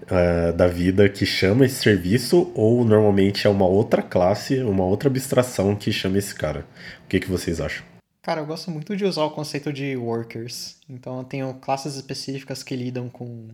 uh, 0.03 0.53
da 0.53 0.69
vida 0.69 1.09
que 1.09 1.25
chama 1.25 1.65
esse 1.65 1.77
serviço 1.77 2.53
ou 2.55 2.85
normalmente 2.85 3.47
é 3.47 3.51
uma 3.51 3.67
outra 3.67 4.03
classe, 4.03 4.59
uma 4.59 4.85
outra 4.85 5.09
abstração 5.09 5.75
que 5.75 5.91
chama 5.91 6.19
esse 6.19 6.35
cara. 6.35 6.61
O 7.05 7.09
que, 7.09 7.21
que 7.21 7.31
vocês 7.31 7.59
acham? 7.59 7.96
Cara, 8.27 8.41
eu 8.41 8.47
gosto 8.47 8.73
muito 8.73 8.97
de 8.97 9.05
usar 9.05 9.23
o 9.23 9.31
conceito 9.31 9.73
de 9.73 9.97
workers. 9.97 10.79
Então 10.91 11.19
eu 11.19 11.23
tenho 11.23 11.55
classes 11.61 11.95
específicas 11.95 12.61
que 12.61 12.75
lidam 12.75 13.09
com, 13.09 13.47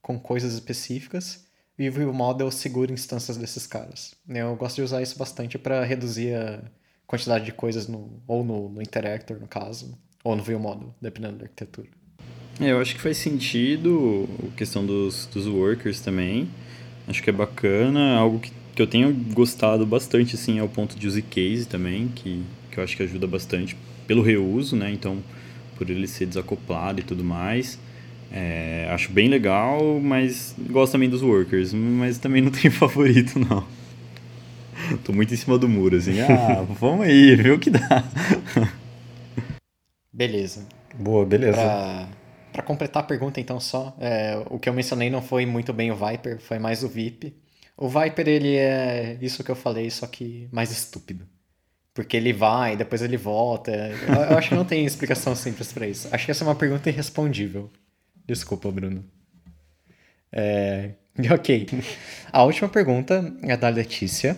com 0.00 0.16
coisas 0.16 0.54
específicas 0.54 1.44
e 1.76 1.88
o 1.88 1.92
view 1.92 2.12
model 2.12 2.52
segura 2.52 2.92
instâncias 2.92 3.36
desses 3.36 3.66
caras. 3.66 4.14
Eu 4.28 4.54
gosto 4.54 4.76
de 4.76 4.82
usar 4.82 5.02
isso 5.02 5.18
bastante 5.18 5.58
para 5.58 5.84
reduzir 5.84 6.36
a 6.36 6.62
quantidade 7.04 7.44
de 7.44 7.50
coisas 7.50 7.88
no, 7.88 8.22
ou 8.28 8.44
no, 8.44 8.68
no 8.68 8.80
interactor, 8.80 9.40
no 9.40 9.48
caso, 9.48 9.98
ou 10.22 10.36
no 10.36 10.42
ViewModel, 10.44 10.94
dependendo 11.02 11.38
da 11.38 11.44
arquitetura. 11.46 11.88
É, 12.60 12.70
eu 12.70 12.80
acho 12.80 12.94
que 12.94 13.00
faz 13.00 13.16
sentido 13.16 14.28
a 14.52 14.56
questão 14.56 14.86
dos, 14.86 15.26
dos 15.26 15.48
workers 15.48 16.00
também. 16.00 16.48
Acho 17.08 17.20
que 17.20 17.30
é 17.30 17.32
bacana. 17.32 18.14
Algo 18.18 18.38
que, 18.38 18.52
que 18.72 18.80
eu 18.80 18.86
tenho 18.86 19.12
gostado 19.34 19.84
bastante, 19.84 20.36
assim, 20.36 20.60
é 20.60 20.62
o 20.62 20.68
ponto 20.68 20.96
de 20.96 21.08
use 21.08 21.22
case 21.22 21.66
também, 21.66 22.06
que, 22.06 22.44
que 22.70 22.78
eu 22.78 22.84
acho 22.84 22.96
que 22.96 23.02
ajuda 23.02 23.26
bastante 23.26 23.76
pelo 24.06 24.22
reuso, 24.22 24.76
né? 24.76 24.90
Então, 24.90 25.22
por 25.76 25.88
ele 25.88 26.06
ser 26.06 26.26
desacoplado 26.26 27.00
e 27.00 27.02
tudo 27.02 27.24
mais. 27.24 27.78
É, 28.32 28.88
acho 28.90 29.10
bem 29.10 29.28
legal, 29.28 30.00
mas 30.00 30.54
gosto 30.70 30.92
também 30.92 31.08
dos 31.08 31.22
workers, 31.22 31.72
mas 31.72 32.18
também 32.18 32.40
não 32.40 32.50
tenho 32.52 32.72
favorito, 32.72 33.38
não. 33.38 33.66
Tô 35.04 35.12
muito 35.12 35.34
em 35.34 35.36
cima 35.36 35.58
do 35.58 35.68
muro, 35.68 35.96
assim. 35.96 36.20
Ah, 36.20 36.64
vamos 36.78 37.06
aí, 37.06 37.34
vê 37.34 37.50
o 37.50 37.58
que 37.58 37.70
dá. 37.70 38.04
Beleza. 40.12 40.66
Boa, 40.94 41.24
beleza. 41.24 41.56
Pra, 41.56 42.08
pra 42.52 42.62
completar 42.62 43.02
a 43.02 43.06
pergunta, 43.06 43.40
então, 43.40 43.60
só, 43.60 43.96
é, 44.00 44.42
o 44.50 44.58
que 44.58 44.68
eu 44.68 44.72
mencionei 44.72 45.10
não 45.10 45.22
foi 45.22 45.46
muito 45.46 45.72
bem 45.72 45.90
o 45.90 45.96
Viper, 45.96 46.40
foi 46.40 46.58
mais 46.58 46.82
o 46.82 46.88
VIP. 46.88 47.34
O 47.76 47.88
Viper, 47.88 48.28
ele 48.28 48.56
é 48.56 49.16
isso 49.20 49.42
que 49.42 49.50
eu 49.50 49.56
falei, 49.56 49.90
só 49.90 50.06
que 50.06 50.48
mais 50.52 50.70
estúpido. 50.70 51.26
Porque 52.00 52.16
ele 52.16 52.32
vai, 52.32 52.76
depois 52.76 53.02
ele 53.02 53.18
volta. 53.18 53.70
Eu, 54.30 54.38
acho 54.38 54.48
que 54.48 54.54
não 54.54 54.64
tem 54.64 54.86
explicação 54.86 55.36
simples 55.36 55.70
para 55.70 55.86
isso. 55.86 56.08
Acho 56.10 56.24
que 56.24 56.30
essa 56.30 56.42
é 56.42 56.46
uma 56.46 56.54
pergunta 56.54 56.88
irrespondível. 56.88 57.70
Desculpa, 58.26 58.70
Bruno. 58.70 59.04
É, 60.32 60.92
ok. 61.30 61.68
A 62.32 62.42
última 62.42 62.70
pergunta 62.70 63.30
é 63.42 63.54
da 63.54 63.68
Letícia, 63.68 64.34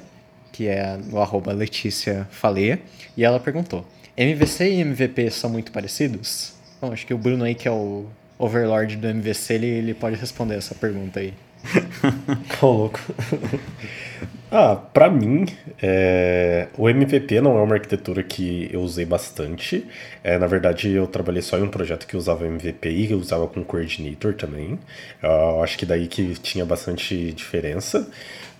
que 0.50 0.66
é 0.66 0.98
o 1.12 1.20
arroba 1.20 1.52
Letícia 1.52 2.26
Falê, 2.32 2.80
e 3.16 3.22
ela 3.22 3.38
perguntou: 3.38 3.86
MVC 4.16 4.68
e 4.68 4.80
MVP 4.80 5.30
são 5.30 5.48
muito 5.48 5.70
parecidos? 5.70 6.54
Bom, 6.80 6.92
acho 6.92 7.06
que 7.06 7.14
o 7.14 7.18
Bruno 7.18 7.44
aí, 7.44 7.54
que 7.54 7.68
é 7.68 7.70
o 7.70 8.06
overlord 8.40 8.96
do 8.96 9.06
MVC, 9.06 9.54
ele, 9.54 9.66
ele 9.68 9.94
pode 9.94 10.16
responder 10.16 10.56
essa 10.56 10.74
pergunta 10.74 11.20
aí. 11.20 11.32
Ô, 12.60 12.66
louco. 12.66 12.98
ah, 14.54 14.76
pra 14.76 15.10
mim, 15.10 15.46
é... 15.82 16.68
o 16.76 16.88
MVP 16.88 17.40
não 17.40 17.56
é 17.58 17.62
uma 17.62 17.74
arquitetura 17.74 18.22
que 18.22 18.68
eu 18.70 18.82
usei 18.82 19.06
bastante. 19.06 19.86
É, 20.22 20.38
na 20.38 20.46
verdade, 20.46 20.90
eu 20.90 21.06
trabalhei 21.06 21.40
só 21.40 21.58
em 21.58 21.62
um 21.62 21.68
projeto 21.68 22.06
que 22.06 22.16
usava 22.16 22.46
MVP 22.46 22.88
e 22.90 23.14
usava 23.14 23.46
com 23.46 23.64
Coordinator 23.64 24.34
também. 24.34 24.78
Eu 25.22 25.62
acho 25.62 25.78
que 25.78 25.86
daí 25.86 26.06
que 26.06 26.34
tinha 26.34 26.66
bastante 26.66 27.32
diferença. 27.32 28.08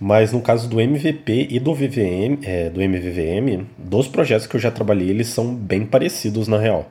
Mas 0.01 0.32
no 0.32 0.40
caso 0.40 0.68
do 0.68 0.80
MVP 0.80 1.49
e 1.51 1.61
do 1.61 1.74
VVM, 1.74 2.40
é, 2.43 2.70
do 2.70 2.80
MVVM, 2.80 3.66
dos 3.76 4.09
projetos 4.09 4.47
que 4.47 4.57
eu 4.57 4.61
já 4.61 4.70
trabalhei, 4.70 5.11
eles 5.11 5.28
são 5.28 5.55
bem 5.55 5.84
parecidos 5.84 6.49
na 6.49 6.59
real 6.59 6.90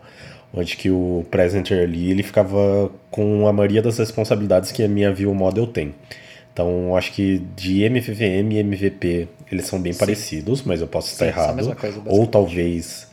onde 0.54 0.76
que 0.76 0.90
o 0.90 1.26
presenter 1.32 1.84
ali 1.84 2.12
ele 2.12 2.24
ficava 2.24 2.92
com 3.10 3.48
a 3.48 3.54
maioria 3.54 3.82
das 3.82 3.98
responsabilidades 3.98 4.72
que 4.72 4.84
a 4.84 4.88
minha 4.88 5.14
view 5.14 5.34
model 5.34 5.66
tem. 5.66 5.94
Então, 6.54 6.96
acho 6.96 7.14
que 7.14 7.40
de 7.56 7.84
MVVM 7.84 8.52
e 8.52 8.58
MVP 8.60 9.28
eles 9.52 9.66
são 9.66 9.82
bem 9.82 9.94
Sim. 9.94 10.00
parecidos, 10.00 10.64
mas 10.64 10.82
eu 10.82 10.88
posso 10.88 11.12
estar 11.12 11.26
Sim, 11.26 11.32
errado. 11.32 11.76
Coisa, 11.76 12.02
Ou 12.06 12.28
talvez. 12.28 13.10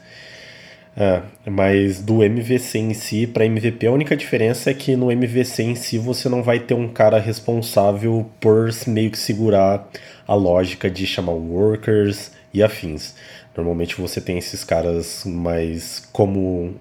É, 0.96 1.22
mas 1.48 2.00
do 2.00 2.24
MVC 2.24 2.78
em 2.78 2.92
si 2.92 3.24
para 3.24 3.46
MVP, 3.46 3.86
a 3.86 3.92
única 3.92 4.16
diferença 4.16 4.70
é 4.70 4.74
que 4.74 4.96
no 4.96 5.12
MVC 5.12 5.62
em 5.62 5.74
si 5.76 5.96
você 5.96 6.28
não 6.28 6.42
vai 6.42 6.58
ter 6.58 6.74
um 6.74 6.88
cara 6.88 7.20
responsável 7.20 8.28
por 8.40 8.68
meio 8.88 9.08
que 9.08 9.18
segurar 9.18 9.88
a 10.26 10.34
lógica 10.34 10.90
de 10.90 11.06
chamar 11.06 11.34
workers 11.34 12.32
e 12.52 12.64
afins. 12.64 13.14
Normalmente 13.56 13.94
você 14.00 14.20
tem 14.20 14.38
esses 14.38 14.64
caras 14.64 15.22
mais 15.24 16.08
como 16.12 16.74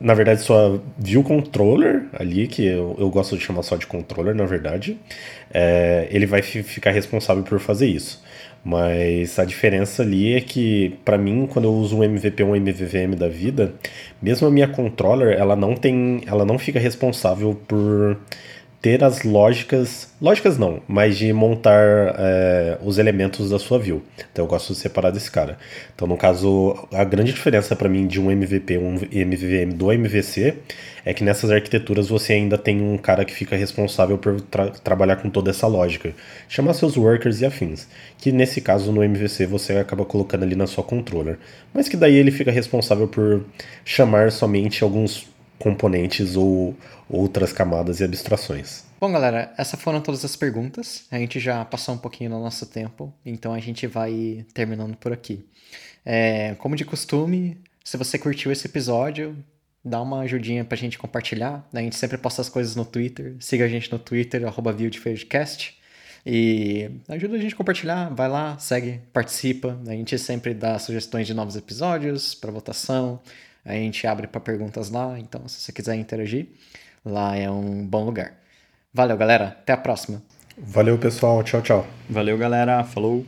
na 0.00 0.14
verdade, 0.14 0.40
sua 0.42 0.80
view 0.96 1.22
controller 1.22 2.06
ali, 2.12 2.46
que 2.46 2.64
eu, 2.64 2.96
eu 2.98 3.10
gosto 3.10 3.36
de 3.36 3.42
chamar 3.44 3.62
só 3.62 3.76
de 3.76 3.86
controller, 3.86 4.34
na 4.34 4.44
verdade, 4.44 4.96
é, 5.52 6.06
ele 6.10 6.26
vai 6.26 6.40
ficar 6.42 6.90
responsável 6.90 7.42
por 7.42 7.58
fazer 7.58 7.86
isso. 7.86 8.22
Mas 8.64 9.38
a 9.38 9.44
diferença 9.44 10.02
ali 10.02 10.34
é 10.34 10.40
que, 10.40 10.98
para 11.04 11.16
mim, 11.16 11.48
quando 11.50 11.64
eu 11.66 11.72
uso 11.72 11.96
um 11.98 12.04
MVP 12.04 12.42
ou 12.42 12.50
um 12.50 12.56
MVVM 12.56 13.16
da 13.16 13.28
vida, 13.28 13.74
mesmo 14.20 14.46
a 14.46 14.50
minha 14.50 14.68
controller, 14.68 15.36
ela 15.38 15.56
não 15.56 15.74
tem, 15.74 16.22
ela 16.26 16.44
não 16.44 16.58
fica 16.58 16.78
responsável 16.78 17.54
por 17.66 18.18
ter 18.80 19.02
as 19.02 19.24
lógicas, 19.24 20.08
lógicas 20.22 20.56
não, 20.56 20.80
mas 20.86 21.18
de 21.18 21.32
montar 21.32 22.14
é, 22.16 22.78
os 22.82 22.96
elementos 22.98 23.50
da 23.50 23.58
sua 23.58 23.78
view. 23.78 24.02
Então 24.32 24.44
eu 24.44 24.48
gosto 24.48 24.72
de 24.72 24.78
separar 24.78 25.10
desse 25.10 25.30
cara. 25.30 25.58
Então 25.94 26.06
no 26.06 26.16
caso, 26.16 26.76
a 26.92 27.02
grande 27.02 27.32
diferença 27.32 27.74
para 27.74 27.88
mim 27.88 28.06
de 28.06 28.20
um 28.20 28.30
MVP, 28.30 28.78
um 28.78 28.94
MVVM 28.94 29.74
do 29.74 29.92
MVC 29.92 30.54
é 31.04 31.12
que 31.12 31.24
nessas 31.24 31.50
arquiteturas 31.50 32.08
você 32.08 32.34
ainda 32.34 32.56
tem 32.56 32.80
um 32.80 32.96
cara 32.96 33.24
que 33.24 33.32
fica 33.32 33.56
responsável 33.56 34.16
por 34.16 34.40
tra 34.40 34.70
trabalhar 34.70 35.16
com 35.16 35.28
toda 35.28 35.50
essa 35.50 35.66
lógica, 35.66 36.12
chamar 36.48 36.74
seus 36.74 36.96
workers 36.96 37.40
e 37.40 37.46
afins, 37.46 37.88
que 38.16 38.30
nesse 38.30 38.60
caso 38.60 38.92
no 38.92 39.02
MVC 39.02 39.46
você 39.46 39.78
acaba 39.78 40.04
colocando 40.04 40.44
ali 40.44 40.54
na 40.54 40.66
sua 40.66 40.84
controller, 40.84 41.38
mas 41.74 41.88
que 41.88 41.96
daí 41.96 42.14
ele 42.14 42.30
fica 42.30 42.52
responsável 42.52 43.08
por 43.08 43.42
chamar 43.84 44.30
somente 44.30 44.84
alguns 44.84 45.26
componentes 45.58 46.36
ou 46.36 46.76
outras 47.08 47.52
camadas 47.52 48.00
e 48.00 48.04
abstrações. 48.04 48.84
Bom, 49.00 49.12
galera, 49.12 49.52
essas 49.56 49.80
foram 49.80 50.00
todas 50.00 50.24
as 50.24 50.34
perguntas. 50.34 51.04
A 51.10 51.18
gente 51.18 51.38
já 51.38 51.64
passou 51.64 51.94
um 51.94 51.98
pouquinho 51.98 52.30
no 52.30 52.42
nosso 52.42 52.66
tempo, 52.66 53.12
então 53.24 53.54
a 53.54 53.60
gente 53.60 53.86
vai 53.86 54.44
terminando 54.52 54.96
por 54.96 55.12
aqui. 55.12 55.44
É, 56.04 56.54
como 56.58 56.74
de 56.74 56.84
costume, 56.84 57.58
se 57.84 57.96
você 57.96 58.18
curtiu 58.18 58.50
esse 58.50 58.66
episódio, 58.66 59.36
dá 59.84 60.00
uma 60.00 60.20
ajudinha 60.20 60.64
pra 60.64 60.76
gente 60.76 60.98
compartilhar. 60.98 61.66
A 61.72 61.80
gente 61.80 61.96
sempre 61.96 62.18
posta 62.18 62.40
as 62.40 62.48
coisas 62.48 62.74
no 62.76 62.84
Twitter. 62.84 63.36
Siga 63.40 63.64
a 63.64 63.68
gente 63.68 63.90
no 63.90 63.98
Twitter, 63.98 64.46
arroba 64.46 64.74
E 66.26 66.90
ajuda 67.08 67.36
a 67.36 67.38
gente 67.38 67.54
a 67.54 67.56
compartilhar, 67.56 68.08
vai 68.14 68.28
lá, 68.28 68.58
segue, 68.58 69.00
participa. 69.12 69.78
A 69.86 69.92
gente 69.92 70.18
sempre 70.18 70.54
dá 70.54 70.78
sugestões 70.78 71.26
de 71.26 71.34
novos 71.34 71.56
episódios 71.56 72.34
para 72.34 72.50
votação. 72.50 73.20
A 73.68 73.74
gente 73.74 74.06
abre 74.06 74.26
para 74.26 74.40
perguntas 74.40 74.90
lá, 74.90 75.18
então 75.18 75.46
se 75.46 75.60
você 75.60 75.70
quiser 75.72 75.94
interagir, 75.94 76.48
lá 77.04 77.36
é 77.36 77.50
um 77.50 77.86
bom 77.86 78.02
lugar. 78.02 78.32
Valeu, 78.94 79.14
galera. 79.14 79.48
Até 79.48 79.74
a 79.74 79.76
próxima. 79.76 80.22
Valeu, 80.56 80.96
pessoal. 80.96 81.44
Tchau, 81.44 81.60
tchau. 81.60 81.86
Valeu, 82.08 82.38
galera. 82.38 82.82
Falou. 82.82 83.26